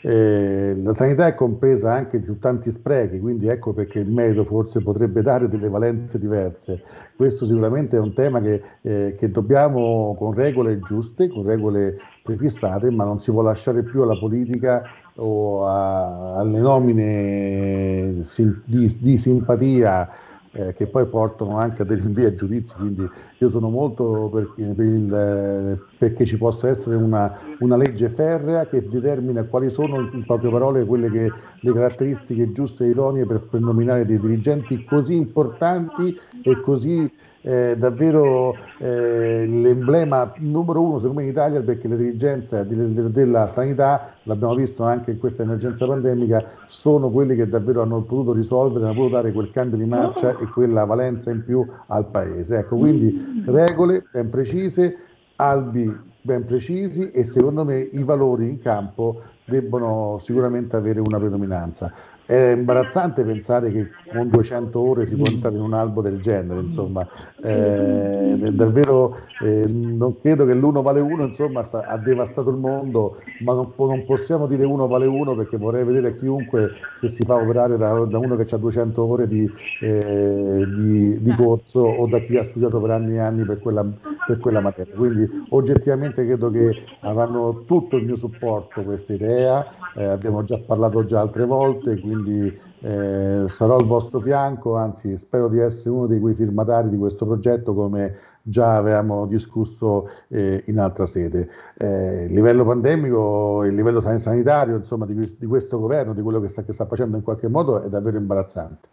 Eh, 0.00 0.76
la 0.80 0.94
sanità 0.94 1.26
è 1.26 1.34
compresa 1.34 1.92
anche 1.92 2.22
su 2.22 2.38
tanti 2.38 2.70
sprechi, 2.70 3.18
quindi 3.18 3.48
ecco 3.48 3.72
perché 3.72 3.98
il 3.98 4.10
merito 4.10 4.44
forse 4.44 4.80
potrebbe 4.80 5.22
dare 5.22 5.48
delle 5.48 5.68
valenze 5.68 6.18
diverse. 6.18 6.82
Questo 7.16 7.46
sicuramente 7.46 7.96
è 7.96 8.00
un 8.00 8.12
tema 8.14 8.40
che, 8.40 8.62
eh, 8.82 9.16
che 9.18 9.30
dobbiamo 9.30 10.14
con 10.16 10.34
regole 10.34 10.78
giuste, 10.80 11.28
con 11.28 11.44
regole 11.44 11.98
prefissate, 12.22 12.90
ma 12.90 13.04
non 13.04 13.18
si 13.18 13.32
può 13.32 13.42
lasciare 13.42 13.82
più 13.82 14.02
alla 14.02 14.16
politica 14.16 14.82
o 15.16 15.66
a, 15.66 16.36
alle 16.36 16.60
nomine 16.60 18.22
di, 18.64 18.96
di 19.00 19.18
simpatia 19.18 20.08
eh, 20.52 20.72
che 20.74 20.86
poi 20.86 21.06
portano 21.06 21.58
anche 21.58 21.82
a 21.82 21.84
dei 21.84 21.96
rinvii 21.96 22.24
a 22.24 22.34
giudizio, 22.34 22.76
quindi 22.76 23.08
io 23.38 23.48
sono 23.48 23.68
molto 23.68 24.30
per, 24.32 24.52
per 24.54 24.84
il, 24.84 25.86
perché 25.98 26.24
ci 26.24 26.36
possa 26.36 26.68
essere 26.68 26.96
una, 26.96 27.38
una, 27.60 27.76
legge 27.76 28.08
ferrea 28.08 28.66
che 28.66 28.86
determina 28.88 29.44
quali 29.44 29.70
sono, 29.70 30.00
in 30.12 30.24
poche 30.24 30.48
parole, 30.48 30.84
quelle 30.84 31.10
che, 31.10 31.32
le 31.60 31.72
caratteristiche 31.72 32.52
giuste 32.52 32.84
e 32.84 32.90
idonee 32.90 33.26
per, 33.26 33.40
per 33.40 33.60
nominare 33.60 34.06
dei 34.06 34.18
dirigenti 34.18 34.84
così 34.84 35.14
importanti 35.16 36.18
e 36.42 36.60
così 36.60 37.10
eh, 37.48 37.76
davvero 37.78 38.54
eh, 38.76 39.46
l'emblema 39.46 40.30
numero 40.36 40.82
uno 40.82 40.98
secondo 40.98 41.20
me 41.20 41.24
in 41.24 41.30
Italia 41.30 41.62
perché 41.62 41.88
le 41.88 41.96
dirigenze 41.96 42.66
della 42.66 43.48
sanità, 43.48 44.12
l'abbiamo 44.24 44.54
visto 44.54 44.82
anche 44.82 45.12
in 45.12 45.18
questa 45.18 45.44
emergenza 45.44 45.86
pandemica, 45.86 46.44
sono 46.66 47.08
quelli 47.08 47.34
che 47.36 47.48
davvero 47.48 47.80
hanno 47.80 48.02
potuto 48.02 48.34
risolvere, 48.34 48.84
hanno 48.84 48.92
potuto 48.92 49.14
dare 49.14 49.32
quel 49.32 49.50
cambio 49.50 49.78
di 49.78 49.86
marcia 49.86 50.36
e 50.36 50.46
quella 50.48 50.84
valenza 50.84 51.30
in 51.30 51.42
più 51.42 51.66
al 51.86 52.04
Paese. 52.10 52.58
Ecco, 52.58 52.76
quindi 52.76 53.42
regole 53.46 54.04
ben 54.12 54.28
precise, 54.28 54.96
albi 55.36 56.06
ben 56.20 56.44
precisi 56.44 57.10
e 57.12 57.24
secondo 57.24 57.64
me 57.64 57.78
i 57.78 58.02
valori 58.02 58.50
in 58.50 58.60
campo 58.60 59.22
debbono 59.46 60.18
sicuramente 60.20 60.76
avere 60.76 61.00
una 61.00 61.18
predominanza. 61.18 61.90
È 62.28 62.50
imbarazzante 62.50 63.24
pensare 63.24 63.72
che 63.72 63.88
con 64.12 64.28
200 64.28 64.78
ore 64.78 65.06
si 65.06 65.16
può 65.16 65.24
entrare 65.26 65.56
in 65.56 65.62
un 65.62 65.72
albo 65.72 66.02
del 66.02 66.20
genere, 66.20 66.60
insomma, 66.60 67.08
eh, 67.42 68.50
davvero 68.52 69.20
eh, 69.40 69.64
non 69.66 70.20
credo 70.20 70.44
che 70.44 70.52
l'uno 70.52 70.82
vale 70.82 71.00
uno, 71.00 71.24
insomma, 71.24 71.62
sta, 71.62 71.86
ha 71.86 71.96
devastato 71.96 72.50
il 72.50 72.56
mondo, 72.56 73.16
ma 73.40 73.54
non, 73.54 73.72
non, 73.74 74.04
possiamo 74.04 74.46
dire 74.46 74.66
uno 74.66 74.86
vale 74.86 75.06
uno 75.06 75.34
perché 75.34 75.56
vorrei 75.56 75.84
vedere 75.84 76.16
chiunque 76.16 76.72
se 77.00 77.08
si 77.08 77.24
fa 77.24 77.36
operare 77.36 77.78
da, 77.78 77.94
da 78.04 78.18
uno 78.18 78.36
che 78.36 78.54
ha 78.54 78.58
200 78.58 79.02
ore 79.02 79.26
di, 79.26 79.50
eh, 79.80 80.66
di, 80.66 81.22
di, 81.22 81.34
corso 81.34 81.80
o 81.80 82.06
da 82.08 82.18
chi 82.18 82.36
ha 82.36 82.42
studiato 82.42 82.78
per 82.78 82.90
anni 82.90 83.14
e 83.14 83.20
anni 83.20 83.44
per 83.44 83.58
quella, 83.58 83.86
per 84.26 84.38
quella 84.38 84.60
materia. 84.60 84.94
Quindi 84.94 85.26
oggettivamente 85.48 86.26
credo 86.26 86.50
che 86.50 86.74
avranno 87.00 87.62
tutto 87.64 87.96
il 87.96 88.04
mio 88.04 88.16
supporto 88.16 88.82
questa 88.82 89.14
idea, 89.14 89.64
eh, 89.96 90.04
abbiamo 90.04 90.44
già 90.44 90.58
parlato 90.58 91.06
già 91.06 91.20
altre 91.20 91.46
volte, 91.46 91.98
quindi 91.98 92.16
quindi 92.22 92.58
eh, 92.80 93.44
sarò 93.46 93.76
al 93.76 93.86
vostro 93.86 94.20
fianco, 94.20 94.76
anzi 94.76 95.16
spero 95.18 95.48
di 95.48 95.58
essere 95.58 95.90
uno 95.90 96.06
dei 96.06 96.20
quei 96.20 96.34
firmatari 96.34 96.88
di 96.88 96.96
questo 96.96 97.26
progetto 97.26 97.74
come 97.74 98.16
già 98.42 98.76
avevamo 98.76 99.26
discusso 99.26 100.08
eh, 100.28 100.62
in 100.66 100.78
altra 100.78 101.06
sede. 101.06 101.48
Eh, 101.76 102.24
il 102.24 102.32
livello 102.32 102.64
pandemico, 102.64 103.64
il 103.64 103.74
livello 103.74 104.00
sanitario 104.00 104.76
insomma, 104.76 105.06
di, 105.06 105.36
di, 105.38 105.46
questo 105.46 105.78
governo, 105.78 106.14
di 106.14 106.22
quello 106.22 106.40
che 106.40 106.48
sta, 106.48 106.62
che 106.64 106.72
sta 106.72 106.86
facendo 106.86 107.16
in 107.16 107.22
qualche 107.22 107.48
modo 107.48 107.82
è 107.82 107.88
davvero 107.88 108.16
imbarazzante. 108.16 108.88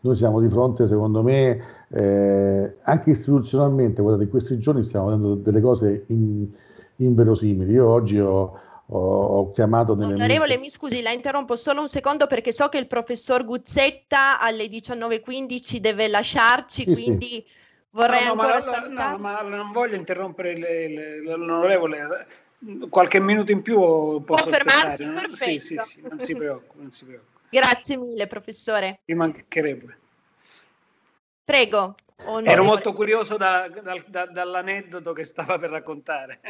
Noi 0.00 0.16
siamo 0.16 0.40
di 0.40 0.48
fronte, 0.48 0.88
secondo 0.88 1.22
me, 1.22 1.60
eh, 1.88 2.76
anche 2.82 3.10
istituzionalmente, 3.10 4.02
guardate, 4.02 4.24
in 4.24 4.30
questi 4.30 4.58
giorni 4.58 4.82
stiamo 4.82 5.06
vedendo 5.06 5.34
delle 5.36 5.60
cose 5.60 6.04
in, 6.08 6.48
inverosimili. 6.96 7.72
Io 7.72 7.88
oggi 7.88 8.18
ho, 8.18 8.52
ho, 8.98 9.50
chiamato 9.50 9.94
nelle 9.94 10.14
Onorevole, 10.14 10.58
mi 10.58 10.68
scusi, 10.68 11.02
la 11.02 11.10
interrompo 11.10 11.56
solo 11.56 11.80
un 11.80 11.88
secondo 11.88 12.26
perché 12.26 12.52
so 12.52 12.68
che 12.68 12.78
il 12.78 12.86
professor 12.86 13.44
Guzzetta 13.44 14.40
alle 14.40 14.66
19.15 14.66 15.76
deve 15.76 16.08
lasciarci, 16.08 16.84
sì, 16.84 16.92
quindi 16.92 17.28
sì. 17.28 17.44
vorrei 17.90 18.24
no, 18.24 18.34
no, 18.34 18.40
ancora 18.40 18.54
ma, 18.54 18.60
salutare. 18.60 19.12
No, 19.12 19.18
ma 19.18 19.40
non 19.42 19.72
voglio 19.72 19.96
interrompere 19.96 20.56
le, 20.56 20.88
le, 20.88 21.20
l'onorevole, 21.20 22.26
qualche 22.88 23.20
minuto 23.20 23.52
in 23.52 23.62
più 23.62 23.78
posso 23.78 24.22
Può 24.24 24.52
fermarsi? 24.52 25.04
Perfetto. 25.04 25.34
Sì, 25.34 25.58
sì, 25.58 25.78
sì, 25.78 26.00
non 26.02 26.18
si 26.18 26.34
preoccupi, 26.34 26.80
non 26.80 26.90
si 26.90 27.04
preoccupi. 27.04 27.30
Grazie 27.50 27.96
mille, 27.96 28.26
professore. 28.26 29.00
Mi 29.04 29.14
mancherebbe. 29.14 29.98
Prego. 31.44 31.94
Onorevole. 32.24 32.50
Ero 32.50 32.64
molto 32.64 32.92
curioso 32.92 33.36
da, 33.36 33.68
da, 33.82 33.94
da, 34.08 34.26
dall'aneddoto 34.26 35.12
che 35.12 35.24
stava 35.24 35.58
per 35.58 35.70
raccontare. 35.70 36.40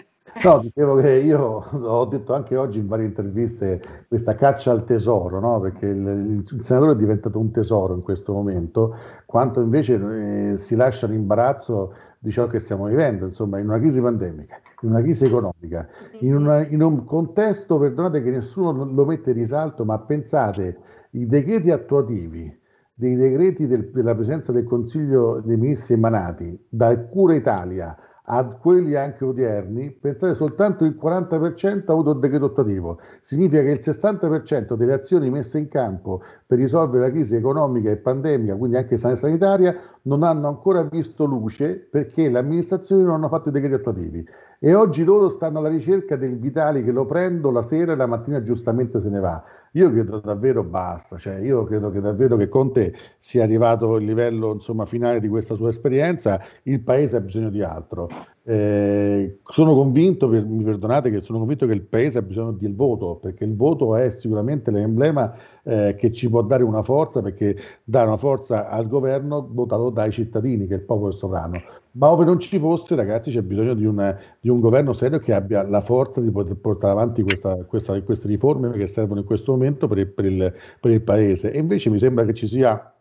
No, 0.45 0.59
dicevo 0.61 0.97
che 0.97 1.15
io 1.19 1.41
ho 1.41 2.05
detto 2.07 2.35
anche 2.35 2.57
oggi 2.57 2.79
in 2.79 2.89
varie 2.89 3.07
interviste 3.07 4.05
questa 4.09 4.35
caccia 4.35 4.71
al 4.71 4.85
tesoro, 4.85 5.41
no? 5.41 5.61
perché 5.61 5.87
il, 5.87 6.43
il, 6.51 6.65
senatore 6.65 6.93
è 6.93 6.97
diventato 6.97 7.39
un 7.39 7.51
tesoro 7.51 7.95
in 7.95 8.03
questo 8.03 8.33
momento, 8.33 8.97
quanto 9.27 9.61
invece 9.61 10.53
eh, 10.53 10.57
si 10.57 10.77
lascia 10.77 11.07
l'imbarazzo 11.07 11.95
di 12.19 12.31
ciò 12.31 12.47
che 12.47 12.61
stiamo 12.61 12.87
vivendo, 12.87 13.27
insomma, 13.27 13.59
in 13.59 13.69
una 13.69 13.79
crisi 13.79 14.01
pandemica, 14.01 14.61
in 14.83 14.91
una 14.91 15.01
crisi 15.01 15.25
economica, 15.25 15.89
in, 16.21 16.37
una, 16.37 16.65
in 16.67 16.81
un 16.81 17.05
contesto, 17.05 17.79
perdonate 17.79 18.23
che 18.23 18.31
nessuno 18.31 18.85
lo 18.85 19.05
mette 19.05 19.31
in 19.31 19.37
risalto, 19.37 19.85
ma 19.85 19.99
pensate, 19.99 20.79
i 21.11 21.27
decreti 21.27 21.71
attuativi 21.71 22.61
dei 23.03 23.17
decreti 23.17 23.67
del, 23.67 23.91
della 23.91 24.15
presenza 24.15 24.53
del 24.53 24.63
Consiglio 24.63 25.43
dei 25.45 25.57
Ministri 25.57 25.95
emanati 25.95 26.57
da 26.69 26.97
Cura 26.97 27.35
Italia 27.35 27.97
a 28.25 28.45
quelli 28.45 28.95
anche 28.95 29.25
odierni, 29.25 29.91
pensate 29.91 30.35
soltanto 30.35 30.85
il 30.85 30.97
40% 31.03 31.83
ha 31.87 31.93
avuto 31.93 32.13
il 32.13 32.21
decreto 32.21 32.45
attuativo. 32.45 33.01
Significa 33.21 33.63
che 33.63 33.71
il 33.73 33.81
60% 33.83 34.75
delle 34.75 34.93
azioni 34.93 35.29
messe 35.29 35.59
in 35.59 35.67
campo 35.67 36.23
per 36.47 36.59
risolvere 36.59 37.07
la 37.07 37.11
crisi 37.11 37.35
economica 37.35 37.91
e 37.91 37.97
pandemica, 37.97 38.55
quindi 38.55 38.77
anche 38.77 38.97
sanitaria, 38.97 39.77
non 40.03 40.23
hanno 40.23 40.47
ancora 40.47 40.85
visto 40.85 41.25
luce 41.25 41.75
perché 41.75 42.29
le 42.29 42.39
amministrazioni 42.39 43.03
non 43.03 43.15
hanno 43.15 43.29
fatto 43.29 43.49
i 43.49 43.53
decreti 43.53 43.75
attuativi. 43.75 44.25
E 44.61 44.75
oggi 44.75 45.03
loro 45.03 45.29
stanno 45.29 45.59
alla 45.59 45.69
ricerca 45.69 46.15
del 46.15 46.39
Vitali 46.39 46.85
che 46.85 46.93
lo 46.93 47.05
prendo 47.05 47.51
la 47.51 47.63
sera 47.63 47.93
e 47.93 47.97
la 47.97 48.07
mattina 48.07 48.45
giustamente 48.45 49.01
se 49.01 49.09
ne 49.11 49.19
va. 49.19 49.43
Io 49.75 49.91
credo 49.91 50.21
davvero 50.21 50.65
basta, 50.65 51.17
cioè 51.17 51.39
io 51.39 51.65
credo 51.65 51.91
che 51.91 52.01
davvero 52.01 52.37
che 52.37 52.49
Conte 52.49 52.95
sia 53.19 53.43
arrivato 53.43 53.95
al 53.95 54.03
livello 54.03 54.53
insomma, 54.53 54.85
finale 54.85 55.19
di 55.19 55.29
questa 55.29 55.55
sua 55.55 55.71
esperienza, 55.71 56.43
il 56.65 56.83
paese 56.83 57.17
ha 57.17 57.21
bisogno 57.21 57.49
di 57.49 57.63
altro. 57.63 58.07
Eh, 58.45 59.39
sono 59.45 59.75
convinto, 59.75 60.29
mi 60.29 60.63
perdonate, 60.63 61.09
che 61.11 61.23
sono 61.23 61.39
convinto 61.39 61.67
che 61.67 61.73
il 61.73 61.83
paese 61.87 62.19
ha 62.19 62.23
bisogno 62.23 62.53
del 62.53 62.75
voto, 62.75 63.17
perché 63.17 63.45
il 63.45 63.57
voto 63.57 63.97
è 63.97 64.11
sicuramente 64.11 64.71
l'emblema 64.71 65.35
eh, 65.63 65.95
che 65.99 66.13
ci 66.13 66.29
può 66.29 66.43
dare 66.43 66.65
una 66.65 66.83
forza, 66.83 67.23
perché 67.23 67.57
dà 67.83 68.03
una 68.03 68.19
forza 68.19 68.69
al 68.69 68.87
governo 68.89 69.49
votato 69.51 69.89
dai 69.89 70.13
cittadini, 70.13 70.67
che 70.67 70.75
è 70.75 70.77
il 70.79 70.85
popolo 70.85 71.13
sovrano. 71.13 71.59
Ma 71.95 72.11
ove 72.11 72.25
non 72.25 72.39
ci 72.41 72.59
fosse, 72.59 72.95
ragazzi, 72.95 73.31
c'è 73.31 73.43
bisogno 73.43 73.75
di, 73.75 73.85
una, 73.85 74.19
di, 74.41 74.49
un 74.49 74.61
governo 74.61 74.95
serio 74.95 75.19
che 75.19 75.35
abbia 75.35 75.63
la 75.63 75.83
forza 75.83 76.21
di 76.21 76.31
poter 76.31 76.57
portare 76.57 76.93
avanti 76.93 77.23
questa, 77.23 77.57
questa, 77.65 78.01
queste 78.03 78.29
riforme 78.29 78.71
che 78.73 78.87
servono 78.87 79.21
in 79.21 79.27
questo 79.27 79.53
momento 79.53 79.89
per 79.89 79.99
il, 79.99 80.09
per, 80.09 80.25
il, 80.25 80.55
per 80.81 80.91
il, 80.91 81.03
Paese. 81.03 81.53
E 81.53 81.59
invece 81.59 81.91
mi 81.91 81.99
sembra 81.99 82.25
che 82.25 82.33
ci 82.33 82.47
sia 82.47 82.95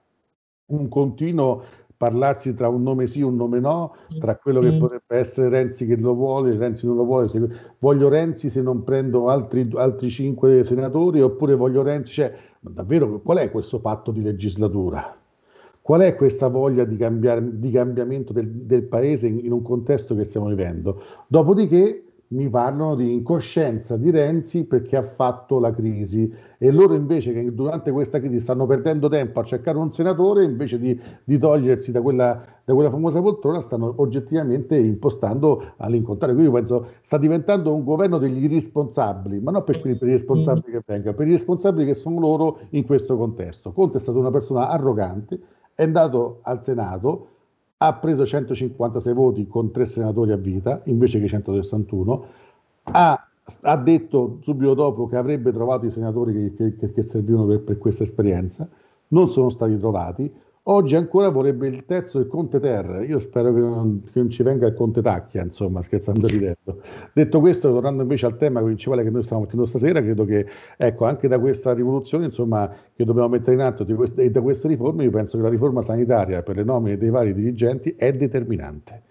un 0.65 0.89
continuo 0.89 1.63
parlarsi 1.95 2.55
tra 2.55 2.67
un 2.67 2.81
nome 2.81 3.05
sì 3.05 3.19
e 3.19 3.23
un 3.23 3.35
nome 3.35 3.59
no, 3.59 3.95
tra 4.19 4.35
quello 4.35 4.59
che 4.59 4.75
potrebbe 4.75 5.17
essere 5.17 5.49
Renzi 5.49 5.85
che 5.85 5.95
lo 5.95 6.15
vuole, 6.15 6.57
Renzi 6.57 6.87
non 6.87 6.95
lo 6.95 7.05
vuole, 7.05 7.27
se, 7.27 7.39
voglio 7.77 8.09
Renzi 8.09 8.49
se 8.49 8.61
non 8.63 8.83
prendo 8.83 9.29
altri, 9.29 9.69
altri 9.75 10.09
cinque 10.09 10.63
senatori, 10.65 11.21
oppure 11.21 11.53
voglio 11.53 11.83
Renzi, 11.83 12.11
cioè, 12.11 12.35
davvero 12.59 13.21
qual 13.21 13.37
è 13.37 13.51
questo 13.51 13.79
patto 13.79 14.11
di 14.11 14.23
legislatura? 14.23 15.15
Qual 15.91 16.03
è 16.03 16.15
questa 16.15 16.47
voglia 16.47 16.85
di, 16.85 16.95
cambiare, 16.95 17.59
di 17.59 17.69
cambiamento 17.69 18.31
del, 18.31 18.47
del 18.47 18.83
paese 18.83 19.27
in, 19.27 19.39
in, 19.43 19.51
un 19.51 19.61
contesto 19.61 20.15
che 20.15 20.23
stiamo 20.23 20.47
vivendo? 20.47 21.01
Dopodiché 21.27 22.05
mi 22.27 22.47
parlano 22.47 22.95
di 22.95 23.11
incoscienza 23.11 23.97
di 23.97 24.09
Renzi 24.09 24.63
perché 24.63 24.95
ha 24.95 25.03
fatto 25.03 25.59
la 25.59 25.73
crisi 25.73 26.33
e 26.57 26.71
loro 26.71 26.93
invece 26.93 27.33
che 27.33 27.53
durante 27.53 27.91
questa 27.91 28.21
crisi 28.21 28.39
stanno 28.39 28.65
perdendo 28.67 29.09
tempo 29.09 29.41
a 29.41 29.43
cercare 29.43 29.77
un 29.79 29.91
senatore 29.91 30.45
invece 30.45 30.79
di, 30.79 30.97
di 31.25 31.37
togliersi 31.37 31.91
da 31.91 32.01
quella, 32.01 32.41
da 32.63 32.73
quella, 32.73 32.89
famosa 32.89 33.21
poltrona 33.21 33.59
stanno 33.59 33.93
oggettivamente 33.97 34.77
impostando 34.77 35.73
all'incontrario. 35.75 36.35
Quindi 36.35 36.53
penso 36.53 36.87
sta 37.01 37.17
diventando 37.17 37.75
un 37.75 37.83
governo 37.83 38.17
degli 38.17 38.45
irresponsabili, 38.45 39.41
ma 39.41 39.51
non 39.51 39.65
per, 39.65 39.77
per 39.81 40.07
i 40.07 40.11
responsabili 40.11 40.71
che 40.71 40.83
vengono, 40.85 41.15
per 41.15 41.27
i 41.27 41.31
responsabili 41.31 41.85
che 41.85 41.95
sono 41.95 42.17
loro 42.17 42.59
in 42.69 42.85
questo 42.85 43.17
contesto. 43.17 43.73
Conte 43.73 43.97
è 43.97 43.99
stato 43.99 44.19
una 44.19 44.31
persona 44.31 44.69
arrogante 44.69 45.59
è 45.75 45.83
andato 45.83 46.39
al 46.43 46.63
Senato, 46.63 47.27
ha 47.77 47.93
preso 47.93 48.25
156 48.25 49.13
voti 49.13 49.47
con 49.47 49.71
tre 49.71 49.85
senatori 49.85 50.31
a 50.31 50.37
vita 50.37 50.81
invece 50.85 51.19
che 51.19 51.27
161, 51.27 52.25
ha, 52.83 53.27
ha 53.61 53.77
detto 53.77 54.37
subito 54.41 54.73
dopo 54.73 55.07
che 55.07 55.17
avrebbe 55.17 55.51
trovato 55.51 55.85
i 55.85 55.91
senatori 55.91 56.53
che, 56.55 56.75
che, 56.75 56.91
che 56.91 57.01
servivano 57.01 57.47
per, 57.47 57.61
per 57.61 57.77
questa 57.77 58.03
esperienza, 58.03 58.67
non 59.09 59.29
sono 59.29 59.49
stati 59.49 59.77
trovati, 59.77 60.31
Oggi 60.73 60.95
ancora 60.95 61.27
vorrebbe 61.27 61.67
il 61.67 61.83
terzo 61.83 62.17
il 62.17 62.27
Conte 62.27 62.57
Terra. 62.61 63.03
Io 63.03 63.19
spero 63.19 63.53
che 63.53 63.59
non, 63.59 64.03
che 64.05 64.19
non 64.19 64.29
ci 64.29 64.41
venga 64.41 64.67
il 64.67 64.73
Conte 64.73 65.01
Tacchia, 65.01 65.43
insomma, 65.43 65.81
scherzando 65.81 66.27
ridendo. 66.27 66.81
Detto 67.11 67.41
questo, 67.41 67.73
tornando 67.73 68.03
invece 68.03 68.25
al 68.25 68.37
tema 68.37 68.61
principale 68.61 69.03
che 69.03 69.09
noi 69.09 69.21
stiamo 69.23 69.41
mettendo 69.41 69.65
stasera, 69.65 70.01
credo 70.01 70.23
che 70.23 70.47
ecco, 70.77 71.03
anche 71.03 71.27
da 71.27 71.39
questa 71.39 71.73
rivoluzione 71.73 72.23
insomma, 72.23 72.73
che 72.95 73.03
dobbiamo 73.03 73.27
mettere 73.27 73.55
in 73.57 73.61
atto 73.63 73.83
queste, 73.83 74.21
e 74.21 74.31
da 74.31 74.39
queste 74.39 74.69
riforme, 74.69 75.03
io 75.03 75.11
penso 75.11 75.35
che 75.35 75.43
la 75.43 75.49
riforma 75.49 75.81
sanitaria 75.81 76.41
per 76.41 76.55
le 76.55 76.63
nomine 76.63 76.95
dei 76.95 77.09
vari 77.09 77.33
dirigenti 77.33 77.95
è 77.97 78.13
determinante. 78.13 79.01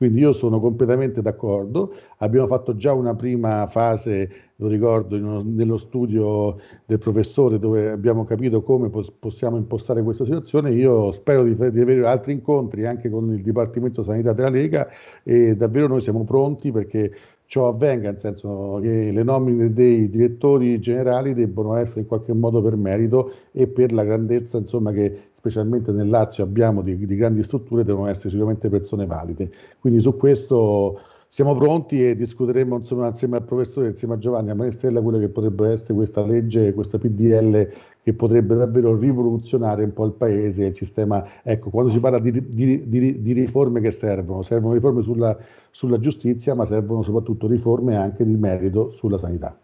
Quindi 0.00 0.20
io 0.20 0.32
sono 0.32 0.60
completamente 0.60 1.20
d'accordo, 1.20 1.92
abbiamo 2.20 2.46
fatto 2.46 2.74
già 2.74 2.94
una 2.94 3.14
prima 3.14 3.66
fase, 3.66 4.30
lo 4.56 4.66
ricordo, 4.66 5.16
uno, 5.16 5.42
nello 5.44 5.76
studio 5.76 6.56
del 6.86 6.98
professore 6.98 7.58
dove 7.58 7.90
abbiamo 7.90 8.24
capito 8.24 8.62
come 8.62 8.88
pos- 8.88 9.10
possiamo 9.10 9.58
impostare 9.58 10.02
questa 10.02 10.24
situazione, 10.24 10.72
io 10.72 11.12
spero 11.12 11.42
di, 11.42 11.54
di, 11.54 11.80
avere 11.80 12.06
altri 12.06 12.32
incontri 12.32 12.86
anche 12.86 13.10
con 13.10 13.30
il 13.34 13.42
Dipartimento 13.42 14.02
Sanità 14.02 14.32
della 14.32 14.48
Lega 14.48 14.88
e 15.22 15.54
davvero 15.54 15.88
noi 15.88 16.00
siamo 16.00 16.24
pronti 16.24 16.72
perché 16.72 17.12
ciò 17.44 17.68
avvenga, 17.68 18.12
nel 18.12 18.20
senso 18.20 18.78
che 18.80 19.10
le 19.10 19.22
nomine 19.22 19.72
dei 19.72 20.08
direttori 20.08 20.78
generali 20.80 21.34
debbono 21.34 21.74
essere 21.74 22.00
in 22.00 22.06
qualche 22.06 22.32
modo 22.32 22.62
per 22.62 22.76
merito 22.76 23.32
e 23.52 23.66
per 23.66 23.92
la 23.92 24.04
grandezza 24.04 24.56
insomma, 24.56 24.92
che 24.92 25.29
specialmente 25.40 25.90
nel 25.90 26.10
Lazio 26.10 26.44
abbiamo 26.44 26.82
di, 26.82 27.06
di, 27.06 27.16
grandi 27.16 27.42
strutture, 27.42 27.82
devono 27.82 28.08
essere 28.08 28.28
sicuramente 28.28 28.68
persone 28.68 29.06
valide. 29.06 29.50
Quindi 29.78 30.00
su 30.00 30.14
questo 30.16 31.00
siamo 31.28 31.56
pronti 31.56 32.06
e 32.06 32.14
discuteremo 32.14 32.76
insomma, 32.76 33.08
insieme 33.08 33.38
al 33.38 33.44
professore, 33.44 33.88
insieme 33.88 34.14
a 34.14 34.18
Giovanni, 34.18 34.50
a 34.50 34.54
Manestrella, 34.54 35.00
quello 35.00 35.18
che 35.18 35.28
potrebbe 35.28 35.72
essere 35.72 35.94
questa 35.94 36.22
legge, 36.22 36.74
questa 36.74 36.98
PDL 36.98 37.72
che 38.02 38.12
potrebbe 38.12 38.54
davvero 38.54 38.96
rivoluzionare 38.98 39.84
un 39.84 39.94
po' 39.94 40.04
il 40.04 40.12
paese 40.12 40.64
e 40.64 40.68
il 40.68 40.76
sistema. 40.76 41.26
Ecco, 41.42 41.70
quando 41.70 41.90
si 41.90 42.00
parla 42.00 42.18
di, 42.18 42.32
di, 42.32 42.86
di, 42.86 43.22
di 43.22 43.32
riforme 43.32 43.80
che 43.80 43.92
servono, 43.92 44.42
servono 44.42 44.74
riforme 44.74 45.02
sulla, 45.02 45.36
sulla 45.70 45.98
giustizia, 45.98 46.54
ma 46.54 46.66
servono 46.66 47.02
soprattutto 47.02 47.46
riforme 47.46 47.96
anche 47.96 48.26
di 48.26 48.36
merito 48.36 48.92
sulla 48.92 49.18
sanità. 49.18 49.58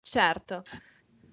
Certo, 0.00 0.62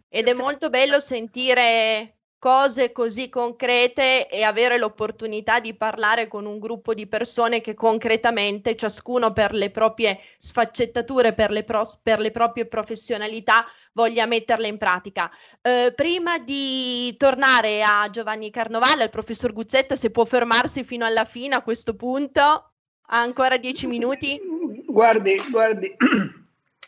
ed 0.09 0.27
è 0.27 0.33
molto 0.33 0.69
bello 0.69 0.99
sentire 0.99 2.17
cose 2.43 2.91
così 2.91 3.29
concrete 3.29 4.27
e 4.27 4.43
avere 4.43 4.77
l'opportunità 4.77 5.61
di 5.61 5.73
parlare 5.75 6.27
con 6.27 6.45
un 6.45 6.59
gruppo 6.59 6.93
di 6.93 7.07
persone 7.07 7.61
che 7.61 7.73
concretamente, 7.73 8.75
ciascuno 8.75 9.31
per 9.31 9.53
le 9.53 9.71
proprie 9.71 10.19
sfaccettature, 10.37 11.31
per 11.31 11.51
le, 11.51 11.63
pro- 11.63 11.89
per 12.03 12.19
le 12.19 12.31
proprie 12.31 12.65
professionalità, 12.65 13.63
voglia 13.93 14.25
metterle 14.25 14.67
in 14.67 14.77
pratica. 14.77 15.31
Eh, 15.61 15.93
prima 15.95 16.37
di 16.37 17.15
tornare 17.15 17.81
a 17.81 18.09
Giovanni 18.09 18.51
Carnovale, 18.51 19.03
al 19.03 19.09
professor 19.09 19.53
Guzzetta, 19.53 19.95
se 19.95 20.11
può 20.11 20.25
fermarsi 20.25 20.83
fino 20.83 21.05
alla 21.05 21.23
fine 21.23 21.55
a 21.55 21.63
questo 21.63 21.95
punto, 21.95 22.41
ha 22.41 22.71
ancora 23.07 23.55
dieci 23.55 23.87
minuti. 23.87 24.37
Guardi, 24.85 25.41
guardi. 25.49 25.95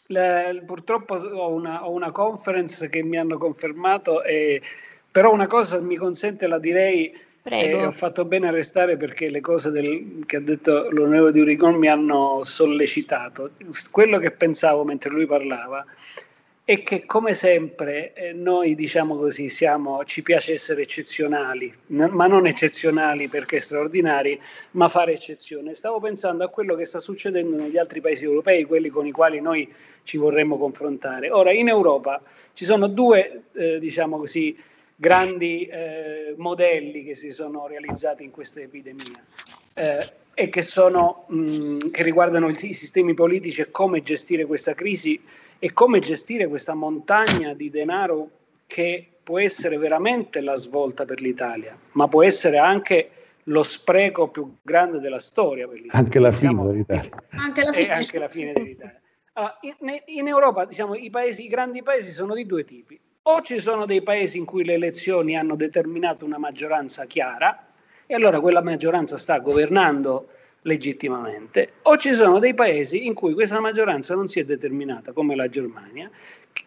Le, 0.08 0.64
purtroppo 0.66 1.16
ho 1.16 1.50
una, 1.50 1.88
ho 1.88 1.92
una 1.92 2.12
conference 2.12 2.90
che 2.90 3.02
mi 3.02 3.18
hanno 3.18 3.38
confermato 3.40 4.22
e 4.22 4.62
però 5.16 5.32
una 5.32 5.48
cosa 5.48 5.80
mi 5.80 5.96
consente, 5.96 6.46
la 6.46 6.60
direi, 6.60 7.18
Prego. 7.42 7.78
E 7.78 7.86
ho 7.86 7.92
fatto 7.92 8.26
bene 8.26 8.50
a 8.50 8.52
restare 8.52 8.98
perché 8.98 9.30
le 9.30 9.40
cose 9.40 9.72
del, 9.72 10.24
che 10.26 10.36
ha 10.36 10.42
detto 10.42 10.90
l'onorevole 10.90 11.32
Di 11.32 11.40
Uricon 11.40 11.76
mi 11.76 11.88
hanno 11.88 12.42
sollecitato. 12.44 13.52
Quello 13.92 14.20
che 14.20 14.32
pensavo 14.32 14.84
mentre 14.84 15.12
lui 15.12 15.26
parlava 15.26 15.86
è 16.66 16.84
che 16.84 17.06
come 17.06 17.34
sempre 17.34 18.14
eh, 18.14 18.34
noi 18.34 18.76
diciamo 18.76 19.16
così 19.16 19.48
siamo, 19.48 20.04
ci 20.04 20.22
piace 20.22 20.52
essere 20.52 20.82
eccezionali, 20.82 21.74
n- 21.92 22.10
ma 22.12 22.28
non 22.28 22.46
eccezionali 22.46 23.30
perché 23.30 23.62
straordinari, 23.62 24.38
ma 24.72 24.90
fare 24.90 25.14
eccezione. 25.14 25.76
Stavo 25.76 26.02
pensando 26.02 26.44
a 26.44 26.50
quello 26.50 26.76
che 26.76 26.84
sta 26.84 27.00
succedendo 27.00 27.56
negli 27.56 27.78
altri 27.78 28.02
paesi 28.02 28.26
europei, 28.26 28.66
quelli 28.66 28.90
con 28.90 29.06
i 29.06 29.12
quali 29.12 29.40
noi 29.40 29.72
ci 30.04 30.18
vorremmo 30.18 30.58
confrontare. 30.58 31.30
Ora, 31.30 31.54
in 31.54 31.70
Europa 31.70 32.22
ci 32.52 32.66
sono 32.66 32.88
due, 32.88 33.44
eh, 33.54 33.80
diciamo 33.80 34.18
così, 34.18 34.74
grandi 34.96 35.66
eh, 35.66 36.34
modelli 36.38 37.04
che 37.04 37.16
si 37.16 37.32
sono 37.32 37.68
realizzati 37.68 38.24
in 38.24 38.32
questa 38.32 38.62
epidemia 38.62 39.24
eh, 39.74 40.06
e 40.34 40.50
che, 40.50 40.62
sono, 40.62 41.26
mh, 41.28 41.90
che 41.90 42.04
riguardano 42.04 42.50
i 42.50 42.74
sistemi 42.74 43.14
politici 43.14 43.62
e 43.62 43.72
come 43.72 44.02
gestire 44.02 44.46
questa 44.46 44.74
crisi 44.74 45.22
e 45.60 45.74
come 45.74 46.00
gestire 46.00 46.48
questa 46.48 46.74
montagna 46.74 47.54
di 47.54 47.70
denaro 47.70 48.30
che 48.68 49.08
può 49.24 49.40
essere 49.40 49.78
veramente 49.78 50.42
la 50.42 50.56
svolta 50.56 51.06
per 51.06 51.20
l'Italia, 51.22 51.78
ma 51.94 52.08
può 52.08 52.24
essere 52.24 52.58
anche 52.58 53.10
lo 53.50 53.64
spreco 53.64 54.28
più 54.28 54.56
grande 54.62 55.00
della 55.00 55.20
storia 55.20 55.68
per 55.68 55.80
l'Italia. 55.80 56.00
Anche 56.00 56.20
la 56.20 56.30
diciamo, 56.30 56.62
fine 56.62 56.72
dell'Italia. 56.72 57.24
Anche 57.30 57.64
la 57.64 57.72
fine, 57.72 57.90
anche 57.90 58.20
la 58.20 58.28
fine 58.28 58.54
dell'Italia. 58.54 59.02
Allora, 59.34 59.58
in, 59.62 60.02
in, 60.06 60.28
Europa 60.28 60.66
diciamo, 60.66 60.96
i, 60.96 61.10
paesi, 61.10 61.44
i 61.44 61.48
grandi 61.48 61.84
paesi 61.84 62.12
sono 62.12 62.34
di 62.34 62.46
due 62.46 62.64
tipi 62.64 63.00
o 63.28 63.42
ci 63.42 63.60
sono 63.60 63.86
dei 63.86 64.04
paesi 64.04 64.38
in 64.38 64.46
cui 64.46 64.64
le 64.64 64.74
elezioni 64.74 65.36
hanno 65.36 65.56
determinato 65.56 66.26
una 66.26 66.38
maggioranza 66.38 67.06
chiara 67.06 67.66
e 68.06 68.14
allora 68.14 68.40
quella 68.40 68.62
maggioranza 68.62 69.18
sta 69.18 69.40
governando 69.40 70.30
legittimamente, 70.62 71.74
o 71.84 71.98
ci 71.98 72.14
sono 72.14 72.40
dei 72.40 72.54
paesi 72.54 73.06
in 73.06 73.14
cui 73.14 73.34
questa 73.34 73.60
maggioranza 73.60 74.16
non 74.16 74.28
si 74.28 74.40
è 74.40 74.46
determinata, 74.46 75.12
come 75.12 75.36
la 75.36 75.48
Germania, 75.48 76.10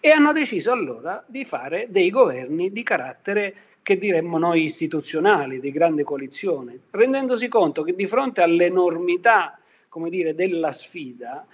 e 0.01 0.11
hanno 0.11 0.33
deciso 0.33 0.73
allora 0.73 1.23
di 1.27 1.45
fare 1.45 1.87
dei 1.91 2.11
governi 2.11 2.73
di 2.73 2.83
carattere 2.83 3.55
che 3.83 3.97
diremmo 3.97 4.39
noi 4.39 4.65
istituzionali, 4.65 5.61
di 5.61 5.71
grande 5.71 6.03
coalizione, 6.05 6.79
rendendosi 6.91 7.49
conto 7.49 7.83
che 7.83 7.95
di 7.95 8.07
fronte 8.07 8.43
all'enormità, 8.43 9.59
come 9.89 10.11
dire, 10.11 10.35
della 10.35 10.73
sfida, 10.73 11.47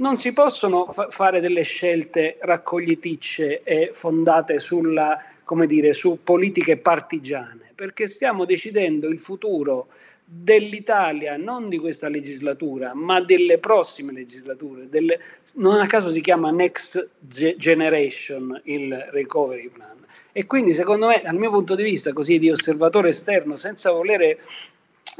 non 0.00 0.16
si 0.16 0.32
possono 0.32 0.86
fa- 0.86 1.08
fare 1.10 1.40
delle 1.40 1.62
scelte 1.62 2.36
raccogliticce 2.40 3.62
e 3.62 3.90
fondate 3.92 4.58
sulla, 4.58 5.22
come 5.44 5.66
dire, 5.66 5.92
su 5.92 6.18
politiche 6.22 6.76
partigiane, 6.76 7.72
perché 7.74 8.06
stiamo 8.06 8.44
decidendo 8.44 9.08
il 9.08 9.18
futuro 9.18 9.88
dell'Italia, 10.24 11.36
non 11.36 11.68
di 11.68 11.78
questa 11.78 12.08
legislatura, 12.08 12.94
ma 12.94 13.20
delle 13.20 13.58
prossime 13.58 14.12
legislature. 14.12 14.88
Delle, 14.88 15.20
non 15.54 15.80
a 15.80 15.86
caso 15.86 16.10
si 16.10 16.20
chiama 16.20 16.50
Next 16.50 17.10
Generation 17.20 18.60
il 18.64 18.94
Recovery 19.10 19.68
Plan. 19.68 19.98
E 20.32 20.46
quindi, 20.46 20.72
secondo 20.72 21.08
me, 21.08 21.20
dal 21.24 21.34
mio 21.34 21.50
punto 21.50 21.74
di 21.74 21.82
vista, 21.82 22.12
così 22.12 22.38
di 22.38 22.50
osservatore 22.50 23.08
esterno, 23.08 23.56
senza 23.56 23.90
volere 23.90 24.38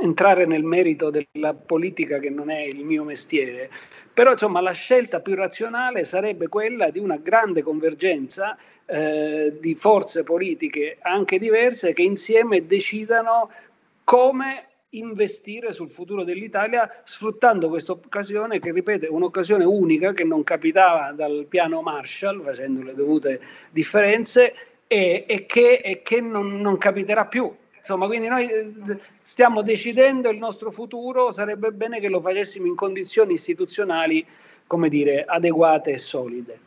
entrare 0.01 0.47
nel 0.47 0.65
merito 0.65 1.11
della 1.11 1.55
politica 1.55 2.19
che 2.19 2.31
non 2.31 2.51
è 2.51 2.61
il 2.61 2.85
mio 2.85 3.05
mestiere, 3.05 3.71
però 4.13 4.33
insomma 4.33 4.61
la 4.61 4.73
scelta 4.73 5.21
più 5.21 5.35
razionale 5.35 6.05
sarebbe 6.05 6.49
quella 6.49 6.91
di 6.91 6.99
una 6.99 7.17
grande 7.17 7.63
convergenza 7.63 8.57
eh, 8.87 9.57
di 9.61 9.75
forze 9.75 10.25
politiche 10.25 10.99
anche 11.01 11.39
diverse 11.39 11.93
che 11.93 12.03
insieme 12.03 12.67
decidano 12.67 13.51
come 14.05 14.67
investire 14.91 15.73
sul 15.73 15.89
futuro 15.89 16.25
dell'Italia 16.25 16.91
sfruttando 17.05 17.69
questa 17.69 17.93
occasione 17.93 18.59
che 18.59 18.73
ripeto 18.73 19.07
è 19.07 19.09
un'occasione 19.09 19.65
unica 19.65 20.13
che 20.13 20.25
non 20.25 20.43
capitava 20.43 21.13
dal 21.13 21.47
piano 21.49 21.81
Marshall 21.81 22.43
facendo 22.43 22.83
le 22.83 22.95
dovute 22.95 23.41
differenze 23.71 24.53
e, 24.89 25.25
e 25.29 25.47
che, 25.47 25.81
e 25.85 26.03
che 26.03 26.21
non, 26.21 26.61
non 26.61 26.77
capiterà 26.77 27.27
più 27.27 27.55
Insomma, 27.81 28.07
quindi 28.07 28.29
noi 28.29 28.49
eh, 28.49 29.01
stiamo 29.23 29.63
decidendo 29.63 30.29
il 30.31 30.39
nostro 30.39 30.71
futuro, 30.71 31.33
sarebbe 31.33 31.73
bene 31.73 31.99
che 31.99 32.09
lo 32.09 32.21
facessimo 32.21 32.67
in 32.67 32.75
condizioni 32.75 33.33
istituzionali, 33.33 34.25
come 34.67 34.89
dire, 34.89 35.25
adeguate 35.25 35.91
e 35.91 35.99
solide. 35.99 36.59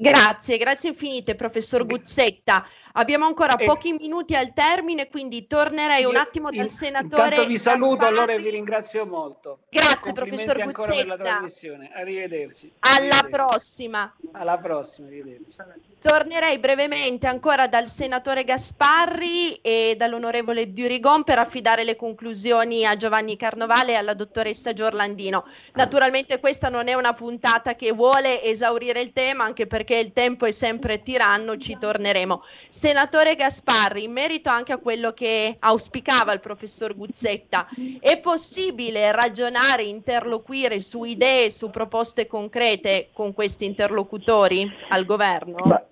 Grazie, 0.00 0.58
grazie 0.58 0.90
infinite 0.90 1.34
professor 1.34 1.84
Guzzetta. 1.84 2.64
Abbiamo 2.92 3.24
ancora 3.24 3.56
eh, 3.56 3.64
pochi 3.64 3.90
minuti 3.90 4.36
al 4.36 4.52
termine, 4.52 5.08
quindi 5.08 5.48
tornerei 5.48 6.04
un 6.04 6.14
attimo 6.14 6.52
dal 6.52 6.70
senatore. 6.70 7.30
Intanto 7.30 7.46
vi 7.48 7.58
saluto 7.58 7.96
Gasparri. 7.96 8.14
allora 8.14 8.32
e 8.34 8.38
vi 8.38 8.50
ringrazio 8.50 9.04
molto. 9.06 9.58
Grazie 9.68 10.12
professor 10.12 10.60
ancora 10.60 10.94
per 10.94 11.06
la 11.08 11.16
trasmissione. 11.16 11.90
Arrivederci. 11.92 12.70
Alla 12.78 13.16
arrivederci. 13.16 13.28
prossima. 13.28 14.14
Alla 14.30 14.58
prossima, 14.58 15.08
arrivederci. 15.08 15.56
Tornerei 16.00 16.60
brevemente 16.60 17.26
ancora 17.26 17.66
dal 17.66 17.88
senatore 17.88 18.44
Gasparri 18.44 19.56
e 19.56 19.96
dall'onorevole 19.96 20.72
Durigon 20.72 21.24
per 21.24 21.40
affidare 21.40 21.82
le 21.82 21.96
conclusioni 21.96 22.86
a 22.86 22.94
Giovanni 22.94 23.36
Carnovale 23.36 23.92
e 23.92 23.96
alla 23.96 24.14
dottoressa 24.14 24.72
Giorlandino. 24.72 25.44
Naturalmente 25.72 26.38
questa 26.38 26.68
non 26.68 26.86
è 26.86 26.94
una 26.94 27.14
puntata 27.14 27.74
che 27.74 27.90
vuole 27.90 28.44
esaurire 28.44 29.00
il 29.00 29.10
tema, 29.10 29.42
anche 29.42 29.66
perché 29.66 29.87
il 29.96 30.12
tempo 30.12 30.46
è 30.46 30.50
sempre 30.50 31.02
tiranno, 31.02 31.56
ci 31.56 31.76
torneremo. 31.78 32.42
Senatore 32.68 33.34
Gasparri, 33.34 34.04
in 34.04 34.12
merito 34.12 34.50
anche 34.50 34.72
a 34.72 34.78
quello 34.78 35.12
che 35.12 35.56
auspicava 35.58 36.32
il 36.32 36.40
professor 36.40 36.96
Guzzetta, 36.96 37.66
è 38.00 38.18
possibile 38.18 39.12
ragionare, 39.12 39.82
interloquire 39.82 40.78
su 40.80 41.04
idee, 41.04 41.50
su 41.50 41.70
proposte 41.70 42.26
concrete 42.26 43.08
con 43.12 43.32
questi 43.34 43.64
interlocutori 43.64 44.70
al 44.88 45.04
governo? 45.04 45.62
Beh 45.64 45.86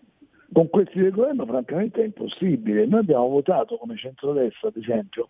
con 0.57 0.71
questi 0.71 1.03
del 1.03 1.11
governo 1.11 1.45
francamente 1.45 2.01
è 2.01 2.05
impossibile. 2.07 2.87
Noi 2.87 3.01
abbiamo 3.01 3.29
votato 3.29 3.77
come 3.77 3.95
centrodestra, 3.99 4.69
ad 4.69 4.77
esempio, 4.77 5.29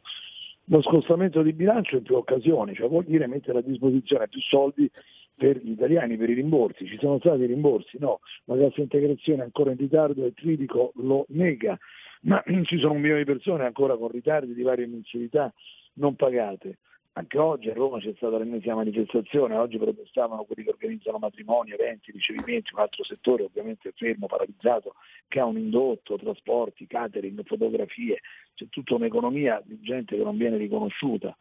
lo 0.66 0.82
scostamento 0.82 1.42
di 1.42 1.52
bilancio 1.52 1.96
in 1.96 2.02
più 2.02 2.14
occasioni, 2.14 2.74
cioè 2.74 2.88
vuol 2.88 3.04
dire 3.04 3.26
mettere 3.26 3.58
a 3.58 3.62
disposizione 3.62 4.28
più 4.28 4.40
soldi 4.40 4.88
per 5.36 5.58
gli 5.58 5.70
italiani, 5.70 6.16
per 6.16 6.30
i 6.30 6.34
rimborsi. 6.34 6.86
Ci 6.86 6.98
sono 6.98 7.18
stati 7.18 7.44
rimborsi? 7.44 7.98
No, 7.98 8.20
la 8.44 8.56
cassa 8.56 8.80
integrazione 8.80 9.42
è 9.42 9.44
ancora 9.44 9.70
in 9.70 9.76
ritardo 9.76 10.24
e 10.24 10.32
Tridico 10.32 10.92
lo 10.96 11.26
nega, 11.28 11.78
ma 12.22 12.42
ci 12.64 12.78
sono 12.78 12.94
un 12.94 13.00
milione 13.00 13.24
di 13.24 13.30
persone 13.30 13.64
ancora 13.64 13.96
con 13.96 14.08
ritardi 14.08 14.54
di 14.54 14.62
varie 14.62 14.86
mensilità 14.86 15.52
non 15.94 16.16
pagate. 16.16 16.78
Anche 17.16 17.38
oggi 17.38 17.70
a 17.70 17.72
Roma 17.72 17.98
c'è 17.98 18.12
stata 18.14 18.36
l'ennesima 18.36 18.74
manifestazione, 18.74 19.56
oggi 19.56 19.78
protestavano 19.78 20.44
quelli 20.44 20.64
che 20.64 20.70
organizzano 20.74 21.16
matrimoni, 21.16 21.70
eventi, 21.70 22.12
ricevimenti, 22.12 22.74
un 22.74 22.80
altro 22.80 23.04
settore 23.04 23.44
ovviamente 23.44 23.90
fermo, 23.96 24.26
paralizzato, 24.26 24.96
che 25.26 25.40
ha 25.40 25.46
un 25.46 25.56
indotto, 25.56 26.18
trasporti, 26.18 26.86
catering, 26.86 27.42
fotografie, 27.46 28.20
c'è 28.54 28.66
tutta 28.68 28.96
un'economia 28.96 29.62
di 29.64 29.80
gente 29.80 30.14
che 30.14 30.22
non 30.22 30.36
viene 30.36 30.58
riconosciuta. 30.58 31.34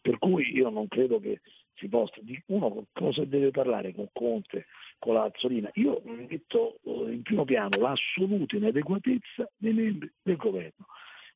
Per 0.00 0.18
cui 0.18 0.52
io 0.52 0.68
non 0.68 0.88
credo 0.88 1.20
che 1.20 1.40
si 1.80 1.88
possa, 1.88 2.20
di 2.20 2.40
uno 2.46 2.86
cosa 2.92 3.24
deve 3.24 3.50
parlare 3.50 3.94
con 3.94 4.08
Conte, 4.12 4.66
con 4.98 5.14
la 5.14 5.24
Azzolina. 5.24 5.70
Io 5.74 6.02
metto 6.04 6.78
eh, 6.84 7.12
in 7.12 7.22
primo 7.22 7.44
piano 7.44 7.70
l'assoluta 7.78 8.56
inadeguatezza 8.56 9.50
dei 9.56 9.72
membri 9.72 10.12
del 10.22 10.36
governo 10.36 10.86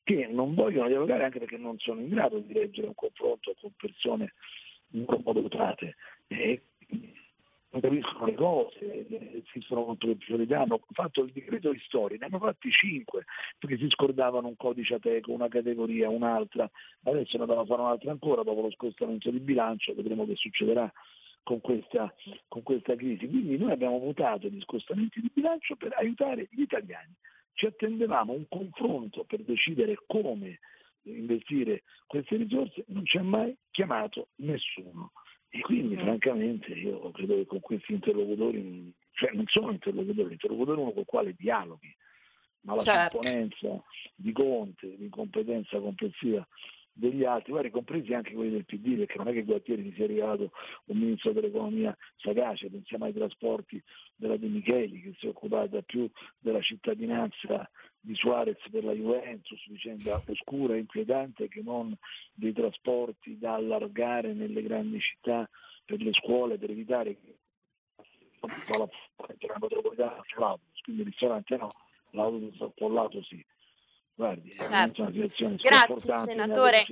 che 0.04 0.26
non 0.26 0.54
vogliono 0.54 0.88
dialogare 0.88 1.24
anche 1.24 1.38
perché 1.38 1.56
non 1.56 1.78
sono 1.78 2.00
in 2.00 2.10
grado 2.10 2.38
di 2.38 2.52
leggere 2.52 2.88
un 2.88 2.94
confronto 2.94 3.54
con 3.58 3.72
persone 3.74 4.34
in 4.90 5.06
modo 5.24 5.40
dotate. 5.40 5.96
E 6.26 6.62
non 7.74 7.80
capiscono 7.80 8.26
le 8.26 8.34
cose, 8.34 9.42
esistono 9.46 9.84
controversionalità, 9.84 10.60
hanno 10.60 10.80
fatto 10.92 11.22
il 11.22 11.32
decreto 11.32 11.72
di 11.72 11.80
storia, 11.84 12.16
ne 12.18 12.26
hanno 12.26 12.38
fatti 12.38 12.70
cinque, 12.70 13.24
perché 13.58 13.76
si 13.78 13.88
scordavano 13.88 14.46
un 14.46 14.56
codice 14.56 14.94
ateco, 14.94 15.32
una 15.32 15.48
categoria, 15.48 16.08
un'altra, 16.08 16.70
adesso 17.02 17.36
ne 17.36 17.46
devono 17.46 17.66
fare 17.66 17.82
un'altra 17.82 18.10
ancora 18.12 18.42
dopo 18.42 18.60
lo 18.60 18.70
scostamento 18.70 19.30
di 19.30 19.40
bilancio, 19.40 19.94
vedremo 19.94 20.24
che 20.24 20.36
succederà 20.36 20.90
con 21.42 21.60
questa, 21.60 22.14
con 22.48 22.62
questa 22.62 22.94
crisi. 22.94 23.28
Quindi 23.28 23.58
noi 23.58 23.72
abbiamo 23.72 23.98
votato 23.98 24.48
gli 24.48 24.60
scostamenti 24.60 25.20
di 25.20 25.30
bilancio 25.32 25.74
per 25.76 25.92
aiutare 25.96 26.48
gli 26.50 26.62
italiani 26.62 27.14
ci 27.54 27.66
attendevamo 27.66 28.32
un 28.32 28.46
confronto 28.48 29.24
per 29.24 29.42
decidere 29.42 29.96
come 30.06 30.58
investire 31.02 31.82
queste 32.06 32.36
risorse, 32.36 32.84
non 32.88 33.04
ci 33.04 33.18
ha 33.18 33.22
mai 33.22 33.56
chiamato 33.70 34.28
nessuno. 34.36 35.12
E 35.54 35.60
quindi 35.60 35.94
francamente 35.94 36.72
io 36.72 37.12
credo 37.12 37.36
che 37.36 37.46
con 37.46 37.60
questi 37.60 37.92
interlocutori, 37.92 38.92
cioè 39.12 39.30
non 39.34 39.44
sono 39.46 39.70
interlocutori, 39.70 40.32
interlocutori 40.32 40.80
uno 40.80 40.90
con 40.90 41.02
il 41.02 41.06
quale 41.06 41.34
dialoghi, 41.38 41.96
ma 42.62 42.74
la 42.74 42.82
certo. 42.82 43.18
componenza 43.18 43.80
di 44.16 44.32
Conte, 44.32 44.96
di 44.96 45.08
competenza 45.08 45.78
complessiva 45.78 46.44
degli 46.96 47.24
altri, 47.24 47.52
magari 47.52 47.70
compresi 47.70 48.14
anche 48.14 48.32
quelli 48.32 48.52
del 48.52 48.64
PD, 48.64 48.96
perché 48.98 49.18
non 49.18 49.28
è 49.28 49.32
che 49.32 49.42
Gualtieri 49.42 49.82
si 49.82 49.94
sia 49.94 50.04
arrivato 50.04 50.52
un 50.86 50.98
ministro 50.98 51.32
dell'economia 51.32 51.96
sagace, 52.16 52.70
pensiamo 52.70 53.04
ai 53.04 53.12
trasporti 53.12 53.82
della 54.14 54.36
De 54.36 54.46
Micheli 54.46 55.02
che 55.02 55.14
si 55.18 55.26
è 55.26 55.28
occupata 55.30 55.82
più 55.82 56.08
della 56.38 56.60
cittadinanza 56.60 57.68
di 57.98 58.14
Suarez 58.14 58.58
per 58.70 58.84
la 58.84 58.92
Juventus, 58.92 59.66
vicenda 59.68 60.22
oscura 60.26 60.74
e 60.74 60.78
inquietante 60.78 61.48
che 61.48 61.62
non 61.62 61.96
dei 62.32 62.52
trasporti 62.52 63.38
da 63.38 63.54
allargare 63.54 64.32
nelle 64.32 64.62
grandi 64.62 65.00
città 65.00 65.48
per 65.84 66.00
le 66.00 66.12
scuole 66.12 66.58
per 66.58 66.70
evitare 66.70 67.18
che 67.18 67.36
la 69.48 69.58
metropolitana 69.60 70.22
l'autobus, 70.36 70.80
quindi 70.82 71.02
il 71.02 71.08
ristorante 71.08 71.56
no, 71.56 71.72
l'autobus 72.10 72.60
affollato 72.60 73.22
sì. 73.22 73.44
Guardi, 74.16 74.52
certo. 74.52 74.72
è 74.72 75.06
una 75.06 75.12
situazione 75.12 75.56
Grazie 75.56 76.14
senatore. 76.18 76.86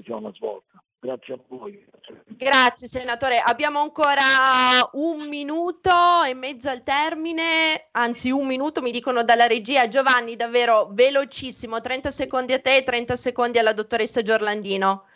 Grazie 0.99 1.35
a 1.35 1.39
voi. 1.49 1.85
Grazie 2.27 2.87
senatore. 2.87 3.39
Abbiamo 3.39 3.81
ancora 3.81 4.89
un 4.93 5.29
minuto 5.29 6.23
e 6.27 6.35
mezzo 6.35 6.69
al 6.69 6.83
termine, 6.83 7.89
anzi 7.93 8.31
un 8.31 8.47
minuto 8.47 8.81
mi 8.81 8.93
dicono 8.93 9.25
dalla 9.25 9.47
regia. 9.47 9.89
Giovanni, 9.89 10.37
davvero 10.37 10.91
velocissimo, 10.93 11.81
30 11.81 12.11
secondi 12.11 12.53
a 12.53 12.61
te 12.61 12.77
e 12.77 12.83
30 12.85 13.17
secondi 13.17 13.59
alla 13.59 13.73
dottoressa 13.73 14.23
Giorlandino. 14.23 15.07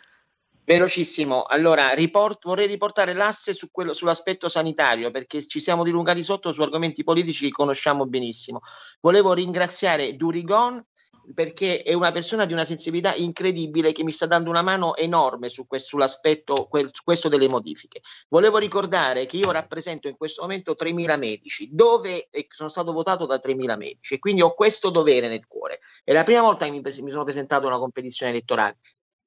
Velocissimo, 0.65 1.43
allora 1.43 1.91
riport, 1.91 2.43
vorrei 2.43 2.67
riportare 2.67 3.13
l'asse 3.13 3.53
su 3.53 3.71
quello, 3.71 3.93
sull'aspetto 3.93 4.49
sanitario 4.49 5.11
perché 5.11 5.47
ci 5.47 5.61
siamo 5.61 5.85
dilungati 5.85 6.21
sotto 6.21 6.51
su 6.51 6.61
argomenti 6.61 7.05
politici 7.05 7.45
che 7.45 7.51
conosciamo 7.51 8.05
benissimo. 8.05 8.59
Volevo 8.99 9.31
ringraziare 9.31 10.17
Durigon 10.17 10.85
perché 11.33 11.81
è 11.83 11.93
una 11.93 12.11
persona 12.11 12.45
di 12.45 12.53
una 12.53 12.65
sensibilità 12.65 13.13
incredibile 13.15 13.91
che 13.91 14.03
mi 14.03 14.11
sta 14.11 14.25
dando 14.25 14.49
una 14.49 14.61
mano 14.61 14.95
enorme 14.95 15.49
su 15.49 15.67
questo, 15.67 15.89
sull'aspetto 15.89 16.67
quel, 16.67 16.89
su 16.91 17.03
questo 17.03 17.29
delle 17.29 17.47
modifiche. 17.47 18.01
Volevo 18.29 18.57
ricordare 18.57 19.25
che 19.25 19.37
io 19.37 19.51
rappresento 19.51 20.07
in 20.07 20.17
questo 20.17 20.41
momento 20.41 20.75
3.000 20.79 21.17
medici, 21.17 21.69
dove 21.71 22.29
sono 22.49 22.69
stato 22.69 22.93
votato 22.93 23.25
da 23.25 23.39
3.000 23.43 23.77
medici 23.77 24.13
e 24.13 24.19
quindi 24.19 24.41
ho 24.41 24.53
questo 24.53 24.89
dovere 24.89 25.27
nel 25.27 25.47
cuore. 25.47 25.79
È 26.03 26.13
la 26.13 26.23
prima 26.23 26.41
volta 26.41 26.65
che 26.65 26.71
mi, 26.71 26.81
mi 26.81 27.09
sono 27.09 27.23
presentato 27.23 27.65
a 27.65 27.69
una 27.69 27.79
competizione 27.79 28.31
elettorale. 28.31 28.77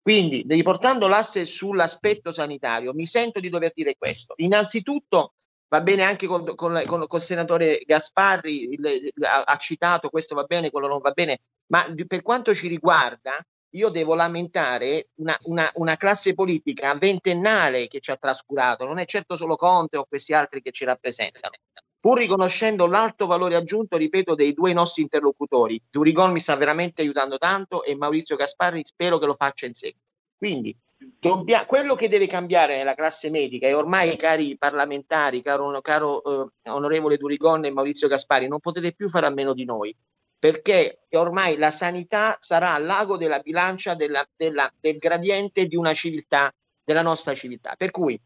Quindi, 0.02 0.46
riportando 0.48 1.06
l'asse 1.08 1.44
sull'aspetto 1.44 2.32
sanitario, 2.32 2.94
mi 2.94 3.04
sento 3.04 3.38
di 3.38 3.50
dover 3.50 3.72
dire 3.74 3.96
questo. 3.98 4.32
Innanzitutto, 4.38 5.34
va 5.70 5.80
bene 5.80 6.02
anche 6.02 6.26
con, 6.26 6.44
il 6.76 7.20
senatore 7.20 7.82
Gasparri, 7.86 8.72
il, 8.72 9.12
ha, 9.22 9.42
ha, 9.42 9.56
citato 9.56 10.10
questo 10.10 10.34
va 10.34 10.42
bene, 10.42 10.70
quello 10.70 10.88
non 10.88 10.98
va 11.00 11.12
bene, 11.12 11.40
ma 11.66 11.86
per 12.06 12.22
quanto 12.22 12.54
ci 12.54 12.66
riguarda, 12.66 13.38
io 13.74 13.88
devo 13.88 14.16
lamentare 14.16 15.10
una, 15.16 15.38
una, 15.44 15.70
una, 15.74 15.96
classe 15.96 16.34
politica 16.34 16.92
ventennale 16.94 17.86
che 17.86 18.00
ci 18.00 18.10
ha 18.10 18.16
trascurato, 18.16 18.84
non 18.84 18.98
è 18.98 19.04
certo 19.04 19.36
solo 19.36 19.54
Conte 19.54 19.96
o 19.96 20.06
questi 20.06 20.34
altri 20.34 20.60
che 20.60 20.72
ci 20.72 20.84
rappresentano. 20.84 21.54
Pur 22.00 22.18
riconoscendo 22.18 22.86
l'alto 22.86 23.26
valore 23.26 23.54
aggiunto, 23.54 23.96
ripeto, 23.96 24.34
dei 24.34 24.54
due 24.54 24.72
nostri 24.72 25.02
interlocutori, 25.02 25.80
Durigon 25.88 26.32
mi 26.32 26.40
sta 26.40 26.56
veramente 26.56 27.02
aiutando 27.02 27.38
tanto 27.38 27.84
e 27.84 27.94
Maurizio 27.94 28.34
Gasparri 28.36 28.84
spero 28.84 29.18
che 29.18 29.26
lo 29.26 29.34
faccia 29.34 29.66
in 29.66 29.74
seguito. 29.74 30.06
Quindi 30.36 30.74
dobbia, 31.18 31.66
quello 31.66 31.94
che 31.94 32.08
deve 32.08 32.26
cambiare 32.26 32.76
nella 32.76 32.94
classe 32.94 33.30
medica 33.30 33.66
e 33.66 33.74
ormai 33.74 34.16
cari 34.16 34.56
parlamentari, 34.56 35.42
caro, 35.42 35.80
caro 35.80 36.22
eh, 36.22 36.70
onorevole 36.70 37.16
Durigon 37.16 37.64
e 37.64 37.70
Maurizio 37.70 38.08
Gasparri, 38.08 38.48
non 38.48 38.60
potete 38.60 38.92
più 38.92 39.08
fare 39.08 39.26
a 39.26 39.30
meno 39.30 39.54
di 39.54 39.64
noi 39.64 39.96
perché 40.40 41.02
ormai 41.10 41.58
la 41.58 41.70
sanità 41.70 42.38
sarà 42.40 42.76
lago 42.78 43.18
della 43.18 43.40
bilancia 43.40 43.94
della, 43.94 44.26
della, 44.34 44.72
del 44.80 44.96
gradiente 44.96 45.66
di 45.66 45.76
una 45.76 45.92
civiltà, 45.92 46.50
della 46.82 47.02
nostra 47.02 47.34
civiltà. 47.34 47.74
Per 47.76 47.90
cui, 47.90 48.18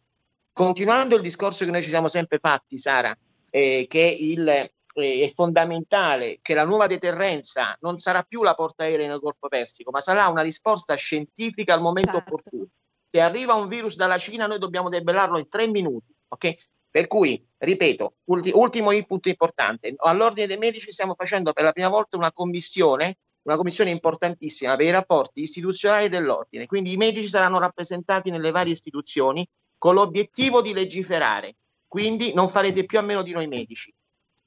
continuando 0.53 1.17
il 1.17 1.23
discorso 1.23 1.65
che 1.65 1.73
noi 1.73 1.83
ci 1.83 1.89
siamo 1.89 2.07
sempre 2.07 2.39
fatti, 2.39 2.79
Sara, 2.79 3.19
eh, 3.51 3.87
che 3.89 4.17
il, 4.21 4.71
è 5.03 5.33
fondamentale 5.35 6.39
che 6.41 6.55
la 6.55 6.65
nuova 6.65 6.87
deterrenza 6.87 7.77
non 7.81 7.99
sarà 7.99 8.23
più 8.23 8.43
la 8.43 8.55
portaerei 8.55 9.07
nel 9.07 9.19
Golfo 9.19 9.49
Persico, 9.49 9.91
ma 9.91 10.01
sarà 10.01 10.29
una 10.29 10.43
risposta 10.43 10.95
scientifica 10.95 11.75
al 11.75 11.81
momento 11.81 12.13
certo. 12.13 12.35
opportuno. 12.35 12.67
Se 13.11 13.21
arriva 13.21 13.55
un 13.55 13.69
virus 13.69 13.97
dalla 13.97 14.19
Cina, 14.19 14.47
noi 14.47 14.59
dobbiamo 14.59 14.89
debellarlo 14.89 15.39
in 15.39 15.49
tre 15.49 15.69
minuti, 15.69 16.15
ok? 16.29 16.55
Per 16.91 17.07
cui, 17.09 17.45
ripeto, 17.59 18.15
ulti- 18.25 18.53
ultimo 18.55 18.93
input 18.93 19.27
importante, 19.27 19.95
all'Ordine 19.97 20.47
dei 20.47 20.59
Medici 20.59 20.93
stiamo 20.93 21.15
facendo 21.17 21.53
per 21.53 21.65
la 21.65 21.73
prima 21.73 21.89
volta 21.89 22.17
una 22.17 22.33
commissione, 22.33 23.19
una 23.43 23.57
commissione 23.57 23.91
importantissima 23.91 24.77
per 24.77 24.87
i 24.87 24.91
rapporti 24.91 25.43
istituzionali 25.43 26.09
dell'Ordine, 26.09 26.67
quindi 26.67 26.93
i 26.93 26.97
medici 26.97 27.27
saranno 27.27 27.59
rappresentati 27.59 28.31
nelle 28.31 28.53
varie 28.53 28.73
istituzioni 28.73 29.47
con 29.77 29.95
l'obiettivo 29.95 30.63
di 30.63 30.73
legiferare, 30.73 31.57
quindi 31.87 32.33
non 32.33 32.49
farete 32.49 32.85
più 32.87 32.99
a 32.99 33.03
meno 33.03 33.23
di 33.23 33.33
noi 33.33 33.49
medici. 33.49 33.93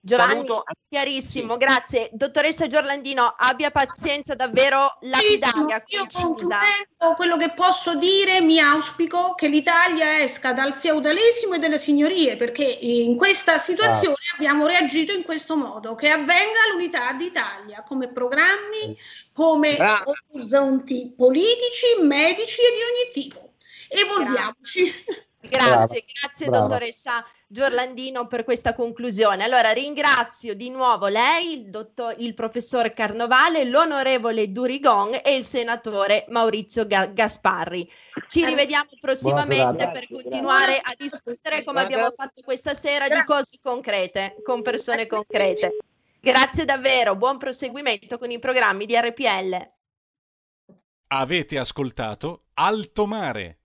Giovanni, 0.08 0.48
Saluto. 0.48 0.64
chiarissimo, 0.88 1.54
sì. 1.54 1.60
grazie. 1.60 2.10
Dottoressa 2.14 2.66
Giorlandino, 2.68 3.36
abbia 3.38 3.72
pazienza 3.72 4.36
davvero 4.36 4.98
lapidaria, 5.02 5.84
Io 5.88 6.08
concludendo 6.10 7.14
quello 7.18 7.36
che 7.36 7.52
posso 7.52 7.96
dire, 7.96 8.40
mi 8.40 8.58
auspico 8.58 9.36
che 9.36 9.50
l'Italia 9.50 10.22
esca 10.22 10.54
dal 10.54 10.74
feudalesimo 10.74 11.56
e 11.56 11.60
dalle 11.60 11.78
signorie, 11.78 12.38
perché 12.38 12.64
in 12.64 13.18
questa 13.18 13.58
situazione 13.58 14.16
ah. 14.32 14.36
abbiamo 14.38 14.66
reagito 14.66 15.12
in 15.12 15.24
questo 15.24 15.58
modo, 15.58 15.94
che 15.96 16.10
avvenga 16.10 16.72
l'unità 16.72 17.12
d'Italia 17.12 17.84
come 17.86 18.08
programmi, 18.08 18.98
come 19.34 19.76
ah. 19.76 20.02
orizzonti 20.32 21.14
politici, 21.18 22.02
medici 22.02 22.62
e 22.62 22.74
di 22.74 22.82
ogni 22.82 23.12
tipo. 23.12 23.56
Evolviamoci. 23.90 24.84
Grazie. 24.86 25.26
Grazie, 25.50 26.06
grazie 26.22 26.50
dottoressa 26.50 27.24
Giorlandino 27.50 28.28
per 28.28 28.44
questa 28.44 28.74
conclusione. 28.74 29.46
Allora 29.46 29.72
ringrazio 29.72 30.54
di 30.54 30.70
nuovo 30.70 31.08
lei, 31.08 31.54
il, 31.54 31.70
dottor, 31.70 32.14
il 32.18 32.34
professor 32.34 32.92
Carnovale, 32.92 33.64
l'onorevole 33.64 34.52
Durigon 34.52 35.22
e 35.24 35.36
il 35.36 35.46
senatore 35.46 36.26
Maurizio 36.28 36.86
Ga- 36.86 37.06
Gasparri. 37.06 37.90
Ci 38.28 38.44
rivediamo 38.44 38.90
prossimamente 39.00 39.86
grazie, 39.86 39.92
per 39.92 40.08
continuare 40.10 40.74
grazie. 40.74 40.82
a 40.84 40.96
discutere 40.98 41.64
come 41.64 41.80
abbiamo 41.80 42.12
fatto 42.12 42.42
questa 42.44 42.74
sera 42.74 43.08
di 43.08 43.24
cose 43.24 43.58
concrete, 43.62 44.36
con 44.44 44.62
persone 44.62 45.08
concrete. 45.08 45.78
Grazie 46.20 46.66
davvero, 46.66 47.16
buon 47.16 47.38
proseguimento 47.38 48.18
con 48.18 48.30
i 48.30 48.40
programmi 48.40 48.86
di 48.86 49.00
RPL. 49.00 49.72
Avete 51.10 51.58
ascoltato 51.58 52.48
Alto 52.56 53.06
Mare 53.06 53.60